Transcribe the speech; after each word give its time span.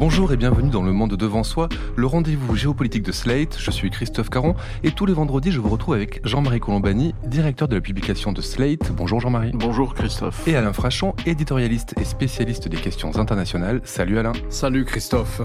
Bonjour 0.00 0.32
et 0.32 0.38
bienvenue 0.38 0.70
dans 0.70 0.82
Le 0.82 0.92
Monde 0.92 1.14
Devant 1.14 1.44
Soi, 1.44 1.68
le 1.94 2.06
rendez-vous 2.06 2.56
géopolitique 2.56 3.02
de 3.02 3.12
Slate. 3.12 3.58
Je 3.58 3.70
suis 3.70 3.90
Christophe 3.90 4.30
Caron 4.30 4.54
et 4.82 4.92
tous 4.92 5.04
les 5.04 5.12
vendredis, 5.12 5.52
je 5.52 5.60
vous 5.60 5.68
retrouve 5.68 5.92
avec 5.92 6.26
Jean-Marie 6.26 6.58
Colombani, 6.58 7.14
directeur 7.26 7.68
de 7.68 7.74
la 7.74 7.82
publication 7.82 8.32
de 8.32 8.40
Slate. 8.40 8.92
Bonjour 8.92 9.20
Jean-Marie. 9.20 9.50
Bonjour 9.52 9.92
Christophe. 9.92 10.48
Et 10.48 10.56
Alain 10.56 10.72
Frachon, 10.72 11.14
éditorialiste 11.26 11.92
et 12.00 12.04
spécialiste 12.04 12.66
des 12.66 12.78
questions 12.78 13.14
internationales. 13.18 13.82
Salut 13.84 14.18
Alain. 14.18 14.32
Salut 14.48 14.86
Christophe. 14.86 15.42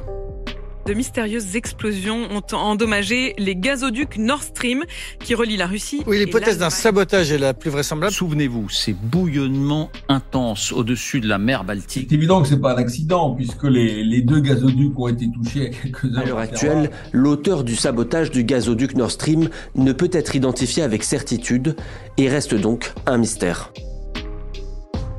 De 0.85 0.93
mystérieuses 0.93 1.55
explosions 1.55 2.27
ont 2.29 2.55
endommagé 2.55 3.33
les 3.39 3.55
gazoducs 3.55 4.19
Nord 4.19 4.43
Stream 4.43 4.83
qui 5.19 5.33
relient 5.33 5.57
la 5.57 5.65
Russie. 5.65 6.03
Oui, 6.05 6.19
l'hypothèse 6.19 6.59
d'un 6.59 6.69
sabotage 6.69 7.31
est 7.31 7.39
la 7.39 7.55
plus 7.55 7.71
vraisemblable. 7.71 8.13
Souvenez-vous, 8.13 8.69
ces 8.69 8.93
bouillonnements 8.93 9.89
intenses 10.09 10.71
au-dessus 10.71 11.21
de 11.21 11.27
la 11.27 11.39
mer 11.39 11.63
Baltique. 11.63 12.07
C'est 12.07 12.15
évident 12.15 12.43
que 12.43 12.47
c'est 12.47 12.61
pas 12.61 12.73
un 12.73 12.77
accident 12.77 13.33
puisque 13.33 13.63
les, 13.63 14.03
les, 14.03 14.21
deux 14.21 14.41
gazoducs 14.41 14.99
ont 14.99 15.07
été 15.07 15.27
touchés 15.31 15.65
à 15.65 15.69
quelques 15.69 16.05
heures. 16.05 16.19
À 16.19 16.25
l'heure 16.25 16.37
actuelle, 16.37 16.91
l'auteur 17.11 17.63
du 17.63 17.75
sabotage 17.75 18.29
du 18.29 18.43
gazoduc 18.43 18.95
Nord 18.95 19.09
Stream 19.09 19.49
ne 19.73 19.91
peut 19.91 20.11
être 20.11 20.35
identifié 20.35 20.83
avec 20.83 21.03
certitude 21.03 21.75
et 22.17 22.29
reste 22.29 22.53
donc 22.53 22.93
un 23.07 23.17
mystère. 23.17 23.71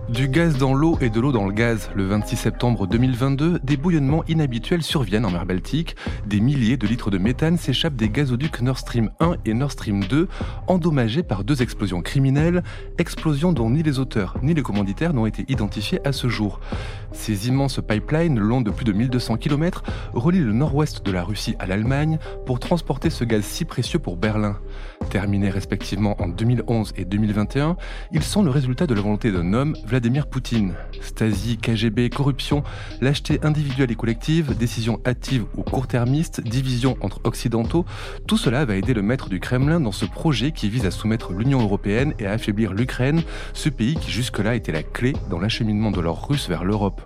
Du 0.08 0.28
gaz 0.28 0.56
dans 0.56 0.72
l'eau 0.72 0.96
et 1.00 1.10
de 1.10 1.18
l'eau 1.18 1.32
dans 1.32 1.46
le 1.46 1.52
gaz. 1.52 1.90
Le 1.96 2.06
26 2.06 2.36
septembre 2.36 2.86
2022, 2.86 3.58
des 3.64 3.76
bouillonnements 3.76 4.22
inhabituels 4.28 4.84
surviennent 4.84 5.24
en 5.24 5.32
mer 5.32 5.46
Baltique. 5.46 5.96
Des 6.26 6.38
milliers 6.38 6.76
de 6.76 6.86
litres 6.86 7.10
de 7.10 7.18
méthane 7.18 7.58
s'échappent 7.58 7.96
des 7.96 8.08
gazoducs 8.08 8.60
Nord 8.60 8.78
Stream 8.78 9.10
1 9.18 9.34
et 9.44 9.52
Nord 9.52 9.72
Stream 9.72 10.04
2, 10.04 10.28
endommagés 10.68 11.24
par 11.24 11.42
deux 11.42 11.60
explosions 11.60 12.02
criminelles, 12.02 12.62
explosions 12.98 13.52
dont 13.52 13.68
ni 13.68 13.82
les 13.82 13.98
auteurs 13.98 14.36
ni 14.42 14.54
les 14.54 14.62
commanditaires 14.62 15.12
n'ont 15.12 15.26
été 15.26 15.44
identifiés 15.48 15.98
à 16.06 16.12
ce 16.12 16.28
jour. 16.28 16.60
Ces 17.10 17.48
immenses 17.48 17.80
pipelines, 17.80 18.38
longs 18.38 18.60
de 18.60 18.70
plus 18.70 18.84
de 18.84 18.92
1200 18.92 19.38
km, 19.38 19.82
relient 20.14 20.38
le 20.38 20.52
nord-ouest 20.52 21.04
de 21.04 21.10
la 21.10 21.24
Russie 21.24 21.56
à 21.58 21.66
l'Allemagne 21.66 22.18
pour 22.44 22.60
transporter 22.60 23.10
ce 23.10 23.24
gaz 23.24 23.42
si 23.42 23.64
précieux 23.64 23.98
pour 23.98 24.16
Berlin. 24.16 24.58
Terminés 25.10 25.50
respectivement 25.50 26.14
en 26.20 26.28
2011 26.28 26.92
et 26.96 27.04
2021, 27.04 27.76
ils 28.12 28.22
sont 28.22 28.44
le 28.44 28.50
résultat 28.50 28.86
de 28.86 28.94
la 28.94 29.00
volonté 29.00 29.32
d'un 29.32 29.52
homme, 29.52 29.74
Poutine. 30.30 30.74
Stasi, 31.00 31.56
KGB, 31.56 32.10
corruption, 32.10 32.62
lâcheté 33.00 33.38
individuelle 33.42 33.90
et 33.90 33.94
collective, 33.94 34.56
décision 34.56 35.00
hâtive 35.06 35.46
ou 35.56 35.62
court-termiste, 35.62 36.42
division 36.42 36.96
entre 37.00 37.20
occidentaux, 37.24 37.86
tout 38.26 38.36
cela 38.36 38.64
va 38.64 38.76
aider 38.76 38.92
le 38.92 39.02
maître 39.02 39.28
du 39.28 39.40
Kremlin 39.40 39.80
dans 39.80 39.92
ce 39.92 40.04
projet 40.04 40.52
qui 40.52 40.68
vise 40.68 40.84
à 40.84 40.90
soumettre 40.90 41.32
l'Union 41.32 41.62
européenne 41.62 42.12
et 42.18 42.26
à 42.26 42.32
affaiblir 42.32 42.74
l'Ukraine, 42.74 43.22
ce 43.54 43.68
pays 43.68 43.94
qui 43.94 44.10
jusque-là 44.10 44.54
était 44.54 44.72
la 44.72 44.82
clé 44.82 45.14
dans 45.30 45.38
l'acheminement 45.38 45.90
de 45.90 46.00
l'or 46.00 46.28
russe 46.28 46.48
vers 46.48 46.64
l'Europe. 46.64 47.02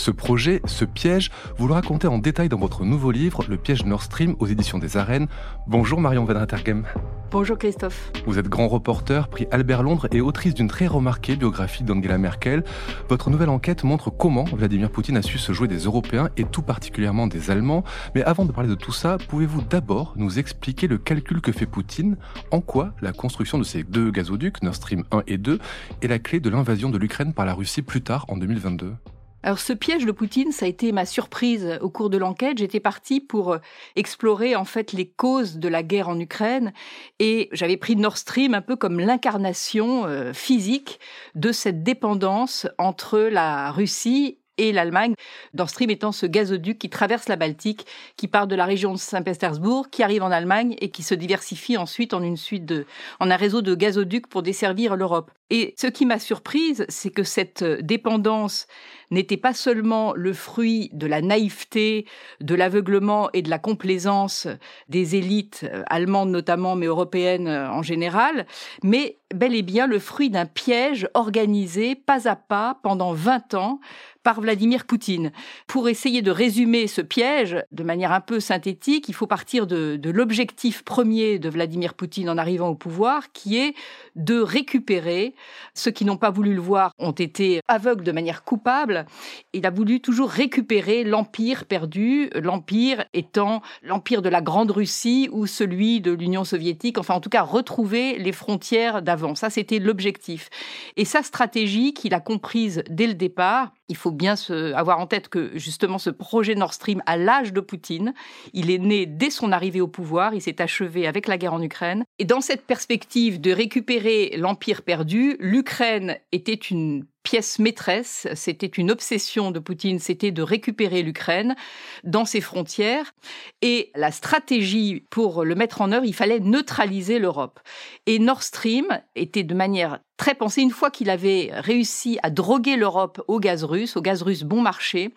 Ce 0.00 0.10
projet, 0.10 0.62
ce 0.64 0.86
piège, 0.86 1.30
vous 1.58 1.68
le 1.68 1.74
racontez 1.74 2.06
en 2.06 2.16
détail 2.16 2.48
dans 2.48 2.56
votre 2.56 2.86
nouveau 2.86 3.10
livre, 3.10 3.44
Le 3.50 3.58
piège 3.58 3.84
Nord 3.84 4.02
Stream, 4.02 4.34
aux 4.38 4.46
éditions 4.46 4.78
des 4.78 4.96
Arènes. 4.96 5.26
Bonjour 5.66 6.00
Marion 6.00 6.24
Van 6.24 6.40
Rettergem. 6.40 6.86
Bonjour 7.30 7.58
Christophe. 7.58 8.10
Vous 8.24 8.38
êtes 8.38 8.48
grand 8.48 8.66
reporter, 8.66 9.28
prix 9.28 9.46
Albert 9.50 9.82
Londres 9.82 10.08
et 10.10 10.22
autrice 10.22 10.54
d'une 10.54 10.68
très 10.68 10.86
remarquée 10.86 11.36
biographie 11.36 11.84
d'Angela 11.84 12.16
Merkel. 12.16 12.64
Votre 13.10 13.28
nouvelle 13.28 13.50
enquête 13.50 13.84
montre 13.84 14.08
comment 14.08 14.44
Vladimir 14.44 14.90
Poutine 14.90 15.18
a 15.18 15.22
su 15.22 15.36
se 15.36 15.52
jouer 15.52 15.68
des 15.68 15.80
Européens 15.80 16.30
et 16.38 16.44
tout 16.44 16.62
particulièrement 16.62 17.26
des 17.26 17.50
Allemands. 17.50 17.84
Mais 18.14 18.22
avant 18.22 18.46
de 18.46 18.52
parler 18.52 18.70
de 18.70 18.76
tout 18.76 18.92
ça, 18.92 19.18
pouvez-vous 19.28 19.60
d'abord 19.60 20.14
nous 20.16 20.38
expliquer 20.38 20.86
le 20.86 20.96
calcul 20.96 21.42
que 21.42 21.52
fait 21.52 21.66
Poutine 21.66 22.16
En 22.50 22.62
quoi 22.62 22.94
la 23.02 23.12
construction 23.12 23.58
de 23.58 23.64
ces 23.64 23.82
deux 23.82 24.10
gazoducs, 24.10 24.62
Nord 24.62 24.76
Stream 24.76 25.04
1 25.12 25.24
et 25.26 25.36
2, 25.36 25.58
est 26.00 26.08
la 26.08 26.18
clé 26.18 26.40
de 26.40 26.48
l'invasion 26.48 26.88
de 26.88 26.96
l'Ukraine 26.96 27.34
par 27.34 27.44
la 27.44 27.52
Russie 27.52 27.82
plus 27.82 28.00
tard 28.00 28.24
en 28.28 28.38
2022 28.38 28.94
alors 29.42 29.58
ce 29.58 29.72
piège 29.72 30.04
de 30.04 30.12
Poutine, 30.12 30.52
ça 30.52 30.66
a 30.66 30.68
été 30.68 30.92
ma 30.92 31.06
surprise 31.06 31.78
au 31.80 31.88
cours 31.88 32.10
de 32.10 32.18
l'enquête. 32.18 32.58
J'étais 32.58 32.80
partie 32.80 33.20
pour 33.20 33.54
euh, 33.54 33.58
explorer 33.96 34.54
en 34.54 34.66
fait 34.66 34.92
les 34.92 35.08
causes 35.08 35.56
de 35.56 35.68
la 35.68 35.82
guerre 35.82 36.10
en 36.10 36.20
Ukraine 36.20 36.74
et 37.20 37.48
j'avais 37.52 37.78
pris 37.78 37.96
Nord 37.96 38.18
Stream 38.18 38.52
un 38.52 38.60
peu 38.60 38.76
comme 38.76 39.00
l'incarnation 39.00 40.04
euh, 40.04 40.34
physique 40.34 41.00
de 41.34 41.52
cette 41.52 41.82
dépendance 41.82 42.68
entre 42.76 43.18
la 43.18 43.70
Russie 43.72 44.36
et 44.58 44.72
l'Allemagne, 44.72 45.14
Nord 45.54 45.70
Stream 45.70 45.88
étant 45.88 46.12
ce 46.12 46.26
gazoduc 46.26 46.78
qui 46.78 46.90
traverse 46.90 47.28
la 47.28 47.36
Baltique, 47.36 47.86
qui 48.18 48.28
part 48.28 48.46
de 48.46 48.54
la 48.54 48.66
région 48.66 48.92
de 48.92 48.98
Saint-Pétersbourg, 48.98 49.88
qui 49.88 50.02
arrive 50.02 50.22
en 50.22 50.30
Allemagne 50.30 50.76
et 50.80 50.90
qui 50.90 51.02
se 51.02 51.14
diversifie 51.14 51.78
ensuite 51.78 52.12
en 52.12 52.22
une 52.22 52.36
suite 52.36 52.66
de, 52.66 52.84
en 53.20 53.30
un 53.30 53.36
réseau 53.36 53.62
de 53.62 53.74
gazoducs 53.74 54.26
pour 54.26 54.42
desservir 54.42 54.96
l'Europe. 54.96 55.30
Et 55.50 55.74
ce 55.76 55.88
qui 55.88 56.06
m'a 56.06 56.18
surprise, 56.18 56.84
c'est 56.88 57.10
que 57.10 57.24
cette 57.24 57.64
dépendance 57.64 58.66
n'était 59.10 59.36
pas 59.36 59.54
seulement 59.54 60.12
le 60.14 60.32
fruit 60.32 60.90
de 60.92 61.06
la 61.06 61.20
naïveté, 61.20 62.06
de 62.40 62.54
l'aveuglement 62.54 63.28
et 63.32 63.42
de 63.42 63.50
la 63.50 63.58
complaisance 63.58 64.46
des 64.88 65.16
élites 65.16 65.64
euh, 65.64 65.82
allemandes 65.88 66.30
notamment, 66.30 66.76
mais 66.76 66.86
européennes 66.86 67.48
euh, 67.48 67.68
en 67.68 67.82
général, 67.82 68.46
mais 68.82 69.18
bel 69.34 69.54
et 69.54 69.62
bien 69.62 69.86
le 69.86 69.98
fruit 69.98 70.30
d'un 70.30 70.46
piège 70.46 71.08
organisé 71.14 71.94
pas 71.94 72.28
à 72.28 72.36
pas 72.36 72.78
pendant 72.82 73.12
20 73.12 73.54
ans 73.54 73.80
par 74.22 74.40
Vladimir 74.40 74.84
Poutine. 74.84 75.32
Pour 75.66 75.88
essayer 75.88 76.20
de 76.20 76.30
résumer 76.30 76.86
ce 76.86 77.00
piège 77.00 77.64
de 77.72 77.82
manière 77.82 78.12
un 78.12 78.20
peu 78.20 78.38
synthétique, 78.38 79.08
il 79.08 79.14
faut 79.14 79.26
partir 79.26 79.66
de, 79.66 79.96
de 79.96 80.10
l'objectif 80.10 80.82
premier 80.82 81.38
de 81.38 81.48
Vladimir 81.48 81.94
Poutine 81.94 82.28
en 82.28 82.36
arrivant 82.36 82.68
au 82.68 82.74
pouvoir, 82.74 83.32
qui 83.32 83.58
est 83.58 83.74
de 84.16 84.40
récupérer. 84.40 85.34
Ceux 85.74 85.90
qui 85.90 86.04
n'ont 86.04 86.16
pas 86.16 86.30
voulu 86.30 86.54
le 86.54 86.60
voir 86.60 86.92
ont 86.98 87.12
été 87.12 87.60
aveugles 87.68 88.04
de 88.04 88.12
manière 88.12 88.44
coupable. 88.44 89.06
Il 89.52 89.66
a 89.66 89.70
voulu 89.70 90.00
toujours 90.00 90.30
récupérer 90.30 91.04
l'empire 91.04 91.66
perdu, 91.66 92.30
l'empire 92.34 93.04
étant 93.14 93.62
l'empire 93.82 94.22
de 94.22 94.28
la 94.28 94.40
Grande 94.40 94.70
Russie 94.70 95.28
ou 95.32 95.46
celui 95.46 96.00
de 96.00 96.12
l'Union 96.12 96.44
soviétique, 96.44 96.98
enfin 96.98 97.14
en 97.14 97.20
tout 97.20 97.30
cas 97.30 97.42
retrouver 97.42 98.18
les 98.18 98.32
frontières 98.32 99.02
d'avant. 99.02 99.34
Ça, 99.34 99.50
c'était 99.50 99.78
l'objectif. 99.78 100.48
Et 100.96 101.04
sa 101.04 101.22
stratégie, 101.22 101.94
qu'il 101.94 102.14
a 102.14 102.20
comprise 102.20 102.82
dès 102.88 103.06
le 103.06 103.14
départ, 103.14 103.72
il 103.90 103.96
faut 103.96 104.12
bien 104.12 104.36
avoir 104.74 105.00
en 105.00 105.06
tête 105.06 105.28
que 105.28 105.50
justement 105.58 105.98
ce 105.98 106.10
projet 106.10 106.54
Nord 106.54 106.72
Stream 106.72 107.02
à 107.06 107.16
l'âge 107.16 107.52
de 107.52 107.60
Poutine, 107.60 108.14
il 108.54 108.70
est 108.70 108.78
né 108.78 109.04
dès 109.04 109.30
son 109.30 109.50
arrivée 109.52 109.80
au 109.80 109.88
pouvoir, 109.88 110.32
il 110.32 110.40
s'est 110.40 110.62
achevé 110.62 111.06
avec 111.06 111.26
la 111.26 111.36
guerre 111.36 111.54
en 111.54 111.60
Ukraine. 111.60 112.04
Et 112.20 112.24
dans 112.24 112.40
cette 112.40 112.64
perspective 112.64 113.40
de 113.40 113.50
récupérer 113.52 114.34
l'empire 114.38 114.82
perdu, 114.82 115.36
l'Ukraine 115.40 116.16
était 116.30 116.54
une 116.54 117.04
pièce 117.30 117.60
maîtresse, 117.60 118.26
c'était 118.34 118.66
une 118.66 118.90
obsession 118.90 119.52
de 119.52 119.60
Poutine, 119.60 120.00
c'était 120.00 120.32
de 120.32 120.42
récupérer 120.42 121.04
l'Ukraine 121.04 121.54
dans 122.02 122.24
ses 122.24 122.40
frontières. 122.40 123.14
Et 123.62 123.92
la 123.94 124.10
stratégie 124.10 125.06
pour 125.10 125.44
le 125.44 125.54
mettre 125.54 125.80
en 125.80 125.92
œuvre, 125.92 126.04
il 126.04 126.12
fallait 126.12 126.40
neutraliser 126.40 127.20
l'Europe. 127.20 127.60
Et 128.06 128.18
Nord 128.18 128.42
Stream 128.42 128.86
était 129.14 129.44
de 129.44 129.54
manière 129.54 130.00
très 130.16 130.34
pensée, 130.34 130.60
une 130.60 130.72
fois 130.72 130.90
qu'il 130.90 131.08
avait 131.08 131.50
réussi 131.52 132.18
à 132.24 132.30
droguer 132.30 132.76
l'Europe 132.76 133.22
au 133.28 133.38
gaz 133.38 133.62
russe, 133.62 133.96
au 133.96 134.02
gaz 134.02 134.22
russe 134.22 134.42
bon 134.42 134.60
marché, 134.60 135.14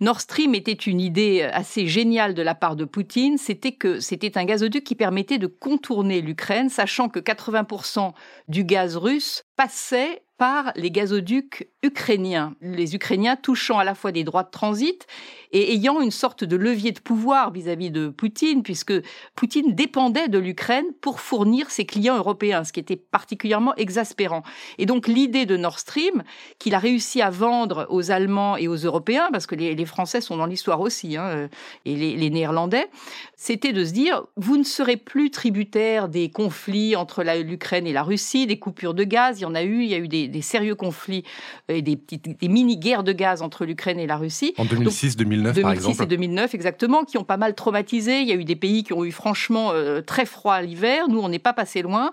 Nord 0.00 0.22
Stream 0.22 0.54
était 0.54 0.72
une 0.72 1.00
idée 1.00 1.42
assez 1.42 1.86
géniale 1.86 2.32
de 2.32 2.40
la 2.40 2.54
part 2.54 2.74
de 2.74 2.86
Poutine, 2.86 3.36
c'était 3.36 3.72
que 3.72 4.00
c'était 4.00 4.38
un 4.38 4.46
gazoduc 4.46 4.82
qui 4.82 4.94
permettait 4.94 5.38
de 5.38 5.46
contourner 5.46 6.22
l'Ukraine, 6.22 6.70
sachant 6.70 7.10
que 7.10 7.20
80% 7.20 8.12
du 8.48 8.64
gaz 8.64 8.96
russe 8.96 9.44
passait 9.56 10.22
par 10.40 10.72
les 10.74 10.90
gazoducs 10.90 11.68
ukrainiens. 11.82 12.54
Les 12.62 12.94
Ukrainiens 12.94 13.36
touchant 13.36 13.78
à 13.78 13.84
la 13.84 13.94
fois 13.94 14.10
des 14.10 14.24
droits 14.24 14.42
de 14.42 14.50
transit 14.50 15.06
et 15.52 15.74
ayant 15.74 16.00
une 16.00 16.10
sorte 16.10 16.44
de 16.44 16.56
levier 16.56 16.92
de 16.92 17.00
pouvoir 17.00 17.50
vis-à-vis 17.50 17.90
de 17.90 18.08
Poutine, 18.08 18.62
puisque 18.62 18.94
Poutine 19.34 19.74
dépendait 19.74 20.28
de 20.28 20.38
l'Ukraine 20.38 20.86
pour 21.02 21.20
fournir 21.20 21.70
ses 21.70 21.84
clients 21.84 22.16
européens, 22.16 22.64
ce 22.64 22.72
qui 22.72 22.80
était 22.80 22.96
particulièrement 22.96 23.74
exaspérant. 23.74 24.42
Et 24.78 24.86
donc 24.86 25.08
l'idée 25.08 25.44
de 25.44 25.58
Nord 25.58 25.78
Stream, 25.78 26.22
qu'il 26.58 26.74
a 26.74 26.78
réussi 26.78 27.20
à 27.20 27.28
vendre 27.28 27.86
aux 27.90 28.10
Allemands 28.10 28.56
et 28.56 28.68
aux 28.68 28.76
Européens, 28.76 29.28
parce 29.32 29.46
que 29.46 29.54
les, 29.54 29.84
Français 29.84 30.20
sont 30.20 30.36
dans 30.36 30.46
l'histoire 30.46 30.80
aussi, 30.80 31.16
hein, 31.16 31.48
et 31.84 31.96
les, 31.96 32.16
les 32.16 32.30
Néerlandais, 32.30 32.88
c'était 33.36 33.72
de 33.72 33.84
se 33.84 33.92
dire, 33.92 34.22
vous 34.36 34.56
ne 34.56 34.62
serez 34.62 34.96
plus 34.96 35.30
tributaire 35.30 36.08
des 36.08 36.30
conflits 36.30 36.94
entre 36.94 37.24
l'Ukraine 37.24 37.86
et 37.86 37.92
la 37.92 38.04
Russie, 38.04 38.46
des 38.46 38.58
coupures 38.58 38.94
de 38.94 39.04
gaz, 39.04 39.40
il 39.40 39.42
y 39.42 39.46
en 39.46 39.54
a 39.54 39.64
eu, 39.64 39.82
il 39.82 39.88
y 39.88 39.94
a 39.94 39.98
eu 39.98 40.06
des, 40.06 40.29
des 40.30 40.42
sérieux 40.42 40.74
conflits 40.74 41.24
euh, 41.70 41.74
et 41.74 41.82
des, 41.82 41.96
des 41.96 42.48
mini-guerres 42.48 43.04
de 43.04 43.12
gaz 43.12 43.42
entre 43.42 43.64
l'Ukraine 43.64 43.98
et 43.98 44.06
la 44.06 44.16
Russie. 44.16 44.54
En 44.58 44.64
2006-2009, 44.64 45.60
par 45.60 45.72
exemple. 45.72 45.96
2006 45.96 46.02
et 46.02 46.06
2009, 46.06 46.54
exactement, 46.54 47.04
qui 47.04 47.18
ont 47.18 47.24
pas 47.24 47.36
mal 47.36 47.54
traumatisé. 47.54 48.20
Il 48.20 48.28
y 48.28 48.32
a 48.32 48.36
eu 48.36 48.44
des 48.44 48.56
pays 48.56 48.84
qui 48.84 48.92
ont 48.92 49.04
eu 49.04 49.12
franchement 49.12 49.70
euh, 49.72 50.00
très 50.00 50.26
froid 50.26 50.60
l'hiver. 50.60 51.08
Nous, 51.08 51.20
on 51.20 51.28
n'est 51.28 51.38
pas 51.38 51.52
passé 51.52 51.82
loin. 51.82 52.12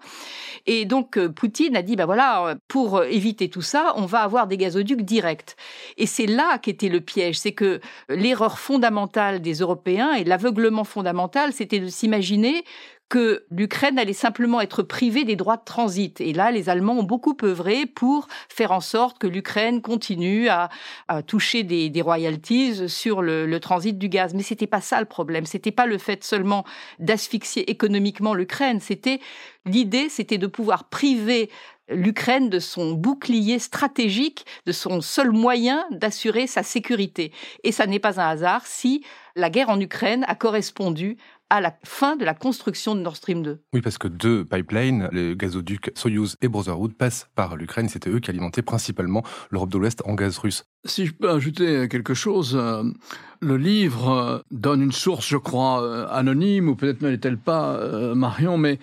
Et 0.66 0.86
donc, 0.86 1.18
euh, 1.18 1.30
Poutine 1.30 1.76
a 1.76 1.82
dit, 1.82 1.96
voilà, 1.96 2.06
voilà, 2.08 2.56
pour 2.68 3.04
éviter 3.04 3.50
tout 3.50 3.62
ça, 3.62 3.94
on 3.96 4.06
va 4.06 4.20
avoir 4.20 4.48
des 4.48 4.58
gazoducs 4.58 5.04
directs. 5.04 5.56
Et 5.98 6.06
c'est 6.06 6.26
là 6.26 6.58
qu'était 6.58 6.90
le 6.90 7.02
piège, 7.02 7.38
c'est 7.38 7.52
que 7.52 7.80
l'erreur 8.10 8.60
fondamentale 8.60 9.42
des 9.42 9.56
Européens 9.56 10.14
et 10.14 10.24
l'aveuglement 10.24 10.84
fondamental, 10.84 11.54
c'était 11.54 11.80
de 11.80 11.88
s'imaginer 11.88 12.64
que 13.10 13.46
l'Ukraine 13.52 13.98
allait 13.98 14.14
simplement 14.14 14.60
être 14.60 14.84
privée 14.84 15.24
des 15.24 15.36
droits 15.36 15.58
de 15.58 15.64
transit. 15.64 16.20
Et 16.20 16.34
là, 16.34 16.52
les 16.52 16.70
Allemands 16.70 17.00
ont 17.00 17.04
beaucoup 17.04 17.38
œuvré 17.44 17.86
pour 17.86 18.28
faire 18.50 18.72
en 18.72 18.82
sorte 18.82 19.18
que 19.18 19.28
l'Ukraine 19.28 19.82
continue 19.82 20.50
à, 20.50 20.70
toucher 21.26 21.64
des, 21.64 22.02
royalties 22.02 22.90
sur 22.90 23.22
le, 23.22 23.60
transit 23.60 23.98
du 23.98 24.10
gaz. 24.10 24.34
Mais 24.34 24.44
c'était 24.44 24.68
pas 24.68 24.82
ça 24.82 25.00
le 25.00 25.06
problème. 25.06 25.46
C'était 25.46 25.72
pas 25.72 25.86
le 25.86 25.98
fait 25.98 26.24
seulement 26.24 26.66
d'asphyxier 27.00 27.70
économiquement 27.72 28.34
l'Ukraine. 28.34 28.80
C'était 28.82 29.20
l'idée, 29.66 30.10
c'était 30.10 30.38
de 30.38 30.48
pouvoir 30.48 30.86
priver 30.86 31.50
l'Ukraine 31.90 32.50
de 32.50 32.60
son 32.60 32.92
bouclier 32.92 33.60
stratégique, 33.60 34.46
de 34.66 34.72
son 34.72 35.00
seul 35.02 35.32
moyen 35.32 35.86
d'assurer 35.92 36.48
sa 36.48 36.64
sécurité. 36.64 37.32
Et 37.64 37.72
ça 37.72 37.88
n'est 37.88 38.00
pas 38.00 38.20
un 38.20 38.28
hasard 38.28 38.66
si 38.66 39.06
la 39.36 39.50
guerre 39.50 39.70
en 39.70 39.80
Ukraine 39.80 40.26
a 40.28 40.36
correspondu 40.36 41.18
à 41.50 41.62
la 41.62 41.78
fin 41.84 42.16
de 42.16 42.26
la 42.26 42.34
construction 42.34 42.96
de 42.96 43.02
Nord 43.02 43.16
Stream 43.16 43.42
2. 43.42 43.62
Oui, 43.74 43.82
parce 43.82 43.98
que 43.98 44.08
deux 44.08 44.46
pipelines, 44.46 45.10
les 45.12 45.36
gazoducs 45.36 45.92
Soyuz 45.96 46.36
et 46.42 46.48
Brotherhood, 46.48 46.94
passent 46.94 47.30
par 47.36 47.56
l'Ukraine. 47.56 47.90
C'était 47.90 48.10
eux 48.10 48.20
qui 48.20 48.30
alimentaient 48.30 48.62
principalement 48.62 49.24
l'Europe 49.50 49.70
de 49.70 49.78
l'Ouest 49.78 50.02
en 50.06 50.16
gaz 50.16 50.38
russe. 50.38 50.66
Si 50.86 51.06
je 51.06 51.14
peux 51.14 51.30
ajouter 51.30 51.88
quelque 51.90 52.14
chose, 52.14 52.56
euh, 52.56 52.84
le 53.42 53.58
livre 53.58 54.10
euh, 54.10 54.40
donne 54.52 54.82
une 54.82 54.92
source, 54.92 55.28
je 55.28 55.38
crois, 55.38 55.84
euh, 55.84 56.08
anonyme, 56.10 56.70
ou 56.70 56.76
peut-être 56.76 57.02
ne 57.02 57.10
l'est-elle 57.10 57.38
pas, 57.38 57.80
Marion, 58.14 58.58
mais 58.58 58.80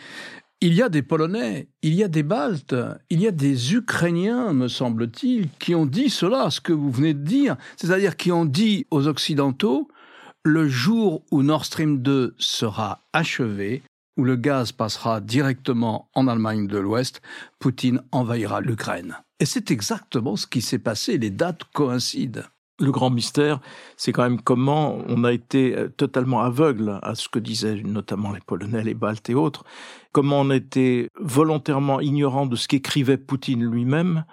il 0.60 0.72
y 0.72 0.82
a 0.82 0.88
des 0.88 1.02
Polonais, 1.02 1.69
il 1.82 1.94
y 1.94 2.02
a 2.02 2.08
des 2.08 2.22
Baltes, 2.22 2.75
il 3.10 3.20
y 3.20 3.26
a 3.26 3.31
des 3.31 3.75
Ukrainiens, 3.75 4.55
me 4.55 4.69
semble-t-il, 4.69 5.50
qui 5.58 5.75
ont 5.75 5.84
dit 5.84 6.08
cela, 6.08 6.49
ce 6.50 6.60
que 6.60 6.72
vous 6.72 6.90
venez 6.90 7.12
de 7.12 7.22
dire, 7.22 7.56
c'est-à-dire 7.76 8.17
qui 8.17 8.32
ont 8.32 8.46
dit 8.46 8.87
aux 8.90 9.06
Occidentaux, 9.06 9.88
le 10.44 10.69
jour 10.69 11.23
où 11.31 11.43
Nord 11.43 11.64
Stream 11.64 12.02
2 12.02 12.35
sera 12.38 13.00
achevé, 13.14 13.82
où 14.19 14.25
le 14.25 14.37
gaz 14.37 14.73
passera 14.73 15.20
directement 15.20 16.11
en 16.14 16.29
Allemagne 16.29 16.67
de 16.67 16.76
l'Ouest, 16.76 17.23
Poutine 17.58 18.02
envahira 18.12 18.61
l'Ukraine. 18.61 19.17
Et 19.41 19.46
c'est 19.46 19.70
exactement 19.70 20.37
ce 20.37 20.46
qui 20.46 20.61
s'est 20.61 20.79
passé, 20.79 21.17
les 21.17 21.31
dates 21.31 21.64
coïncident. 21.73 22.43
Le 22.79 22.91
grand 22.91 23.08
mystère, 23.08 23.61
c'est 23.96 24.12
quand 24.12 24.25
même 24.25 24.41
comment 24.41 24.99
on 25.08 25.25
a 25.25 25.32
été 25.32 25.76
euh, 25.76 25.88
totalement 25.88 26.43
aveugle 26.43 26.99
à 27.02 27.14
ce 27.14 27.29
que 27.29 27.38
disaient 27.38 27.81
notamment 27.82 28.32
les 28.32 28.41
Polonais, 28.41 28.82
les 28.82 28.94
Baltes 28.94 29.31
et 29.31 29.35
autres, 29.35 29.64
comment 30.12 30.41
on 30.41 30.50
était 30.50 31.08
volontairement 31.19 32.00
ignorant 32.00 32.46
de 32.46 32.56
ce 32.56 32.69
qu'écrivait 32.69 33.17
Poutine 33.17 33.64
lui-même, 33.64 34.25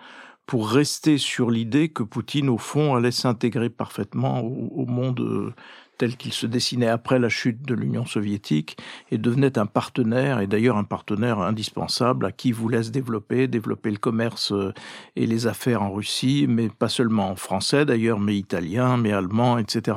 pour 0.51 0.69
rester 0.69 1.17
sur 1.17 1.49
l'idée 1.49 1.89
que 1.89 2.03
Poutine, 2.03 2.49
au 2.49 2.57
fond, 2.57 2.95
allait 2.95 3.11
s'intégrer 3.11 3.69
parfaitement 3.69 4.41
au, 4.41 4.85
monde 4.85 5.21
euh, 5.21 5.53
tel 6.01 6.17
qu'il 6.17 6.33
se 6.33 6.47
dessinait 6.47 6.87
après 6.87 7.19
la 7.19 7.29
chute 7.29 7.61
de 7.61 7.75
l'Union 7.75 8.07
soviétique 8.07 8.75
et 9.11 9.19
devenait 9.19 9.59
un 9.59 9.67
partenaire, 9.67 10.39
et 10.39 10.47
d'ailleurs 10.47 10.77
un 10.77 10.83
partenaire 10.83 11.37
indispensable 11.37 12.25
à 12.25 12.31
qui 12.31 12.51
voulait 12.51 12.81
se 12.81 12.89
développer, 12.89 13.47
développer 13.47 13.91
le 13.91 13.97
commerce 13.97 14.51
euh, 14.51 14.73
et 15.15 15.27
les 15.27 15.45
affaires 15.45 15.83
en 15.83 15.91
Russie, 15.91 16.47
mais 16.49 16.69
pas 16.69 16.89
seulement 16.89 17.29
en 17.29 17.35
français 17.35 17.85
d'ailleurs, 17.85 18.19
mais 18.19 18.35
italien, 18.35 18.97
mais 18.97 19.11
allemand, 19.11 19.59
etc. 19.59 19.95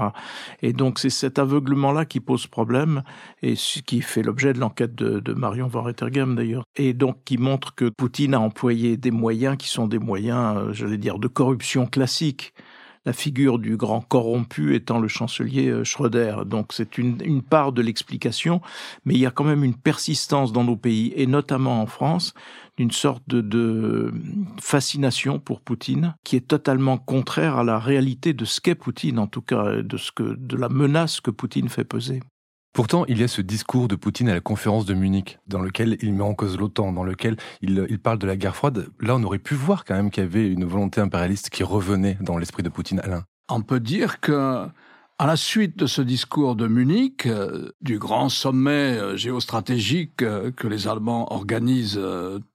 Et 0.61 0.75
donc 0.75 0.99
c'est 0.99 1.09
cet 1.09 1.39
aveuglement-là 1.39 2.05
qui 2.05 2.21
pose 2.21 2.47
problème 2.47 3.03
et 3.41 3.55
qui 3.55 4.03
fait 4.03 4.23
l'objet 4.23 4.53
de 4.53 4.59
l'enquête 4.59 4.95
de, 4.95 5.33
Marion 5.33 5.69
Van 5.69 5.87
d'ailleurs, 6.35 6.65
et 6.77 6.93
donc 6.93 7.25
qui 7.25 7.39
montre 7.39 7.75
que 7.75 7.89
Poutine 7.89 8.35
a 8.35 8.41
employé 8.41 8.99
des 8.99 9.11
moyens 9.11 9.57
qui 9.57 9.69
sont 9.69 9.89
des 9.89 9.99
moyens, 9.99 10.59
euh, 10.59 10.73
j'allais 10.75 10.99
dire, 10.99 11.19
de 11.19 11.29
corruption 11.29 11.87
classique 11.87 12.53
la 13.05 13.13
figure 13.13 13.59
du 13.59 13.77
grand 13.77 14.01
corrompu 14.01 14.75
étant 14.75 14.99
le 14.99 15.09
chancelier 15.09 15.69
euh, 15.69 15.85
Schröder. 15.85 16.37
Donc 16.47 16.73
c'est 16.73 16.99
une, 16.99 17.43
part 17.43 17.73
de 17.73 17.83
l'explication, 17.83 18.61
mais 19.05 19.15
il 19.15 19.21
y 19.21 19.27
a 19.27 19.31
quand 19.31 19.45
même 19.45 19.65
une 19.65 19.75
persistance 19.75 20.53
dans 20.53 20.65
nos 20.65 20.77
pays, 20.77 21.13
et 21.17 21.27
notamment 21.27 21.83
en 21.83 21.87
France, 21.87 22.35
d'une 22.77 22.91
sorte 22.91 23.29
de, 23.29 24.13
fascination 24.61 25.39
pour 25.39 25.61
Poutine 25.61 26.15
qui 26.25 26.37
est 26.37 26.47
totalement 26.47 26.99
contraire 26.99 27.59
à 27.59 27.65
la 27.65 27.79
réalité 27.79 28.33
de 28.33 28.45
ce 28.45 28.61
qu'est 28.61 28.75
Poutine, 28.75 29.19
en 29.19 29.27
tout 29.27 29.43
cas 29.43 29.83
de 29.83 29.97
ce 29.97 30.11
que 30.11 30.37
de 30.37 30.57
la 30.57 30.69
menace 30.69 31.21
que 31.21 31.31
Poutine 31.31 31.69
fait 31.69 31.85
peser. 31.85 32.21
Pourtant, 32.75 33.05
il 33.07 33.21
y 33.21 33.23
a 33.23 33.29
ce 33.29 33.41
discours 33.41 33.87
de 33.87 33.95
Poutine 33.95 34.29
à 34.29 34.35
la 34.35 34.41
conférence 34.41 34.85
de 34.85 34.95
Munich, 34.95 35.39
dans 35.47 35.61
lequel 35.61 35.97
il 36.03 36.13
met 36.13 36.25
en 36.25 36.35
cause 36.35 36.59
l'OTAN, 36.59 36.93
dans 36.93 37.05
lequel 37.05 37.37
il, 37.63 38.01
parle 38.01 38.19
de 38.19 38.27
la 38.27 38.37
guerre 38.37 38.57
froide. 38.57 38.89
Là, 38.99 39.15
on 39.15 39.23
aurait 39.23 39.39
pu 39.39 39.55
voir 39.55 39.85
quand 39.85 39.95
même 39.95 40.11
qu'il 40.11 40.25
y 40.25 40.27
avait 40.27 40.51
une 40.51 40.65
volonté 40.65 41.01
impérialiste 41.01 41.51
qui 41.51 41.63
revenait 41.63 42.19
dans 42.21 42.37
l'esprit 42.37 42.65
de 42.65 42.69
Poutine, 42.69 42.99
Alain. 42.99 43.23
On 43.49 43.63
peut 43.63 43.79
dire 43.79 44.19
que, 44.19 44.67
à 45.21 45.27
la 45.27 45.37
suite 45.37 45.79
de 45.79 45.87
ce 45.87 46.03
discours 46.03 46.57
de 46.57 46.67
Munich, 46.67 47.27
euh, 47.27 47.71
du 47.81 48.01
grand 48.01 48.29
sommet 48.29 48.99
euh, 48.99 49.17
géostratégique 49.17 50.23
euh, 50.23 50.51
que 50.51 50.67
les 50.67 50.89
Allemands 50.89 51.33
organisent 51.33 52.01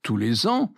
tous 0.02 0.18
les 0.18 0.46
ans, 0.46 0.74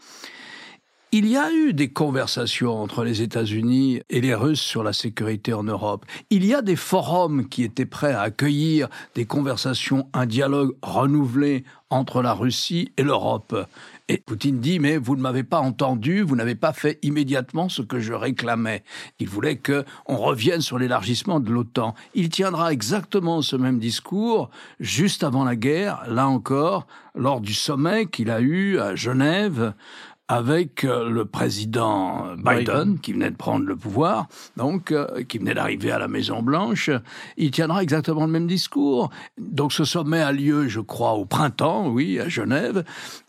il 1.15 1.27
y 1.27 1.37
a 1.37 1.53
eu 1.53 1.75
des 1.75 1.91
conversations 1.91 2.81
entre 2.83 3.05
les 3.05 3.21
États-Unis 3.21 4.01
et 4.09 4.23
les 4.23 4.35
Russes 4.35 4.63
sur 4.63 4.83
la 4.83 4.95
sécurité 4.95 5.53
en 5.53 5.63
Europe. 5.63 6.07
Il 6.31 6.43
y 6.47 6.55
a 6.55 6.63
des 6.63 6.75
forums 6.75 7.51
qui 7.51 7.65
étaient 7.65 7.85
prêts 7.85 8.15
à 8.15 8.23
accueillir 8.23 8.89
des 9.15 9.27
conversations, 9.27 10.09
un 10.15 10.25
dialogue 10.25 10.75
renouvelé 10.81 11.65
entre 11.91 12.23
la 12.23 12.33
Russie 12.33 12.93
et 12.97 13.03
l'Europe. 13.03 13.55
Et 14.09 14.17
Poutine 14.17 14.61
dit, 14.61 14.79
mais 14.79 14.97
vous 14.97 15.15
ne 15.15 15.21
m'avez 15.21 15.43
pas 15.43 15.61
entendu, 15.61 16.23
vous 16.23 16.35
n'avez 16.35 16.55
pas 16.55 16.73
fait 16.73 16.99
immédiatement 17.03 17.69
ce 17.69 17.83
que 17.83 18.01
je 18.01 18.15
réclamais. 18.15 18.83
Il 19.19 19.29
voulait 19.29 19.57
que 19.57 19.85
on 20.07 20.17
revienne 20.17 20.63
sur 20.63 20.79
l'élargissement 20.79 21.41
de 21.41 21.51
l'OTAN. 21.51 21.95
Il 22.15 22.31
tiendra 22.31 22.73
exactement 22.73 23.43
ce 23.43 23.57
même 23.57 23.79
discours 23.79 24.49
juste 24.81 25.23
avant 25.25 25.45
la 25.45 25.57
guerre, 25.57 26.05
là 26.09 26.27
encore, 26.27 26.87
lors 27.15 27.43
du 27.43 27.53
sommet 27.53 28.07
qu'il 28.07 28.31
a 28.31 28.41
eu 28.41 28.79
à 28.79 28.95
Genève 28.95 29.75
avec 30.33 30.85
euh, 30.85 31.11
le 31.11 31.27
président 31.27 32.35
Biden, 32.39 32.99
qui 32.99 33.13
venait 33.13 33.31
de 33.31 33.37
prendre 33.37 33.67
le 33.67 33.77
pouvoir, 33.77 34.29
donc 34.57 34.91
euh, 34.91 35.25
qui 35.25 35.37
venait 35.37 35.53
d'arriver 35.53 35.91
à 35.91 35.99
la 35.99 36.09
Maison 36.09 36.43
Blanche, 36.43 36.89
il 37.37 37.51
tiendra 37.51 37.83
exactement 37.83 38.25
le 38.25 38.33
même 38.33 38.47
discours. 38.47 39.11
Donc 39.39 39.75
ce 39.75 39.85
sommet 39.85 40.23
a 40.23 40.33
lieu, 40.33 40.69
je 40.69 40.81
crois, 40.81 41.13
au 41.13 41.27
printemps, 41.27 41.89
oui, 41.89 42.19
à 42.19 42.31
Genève, 42.31 42.83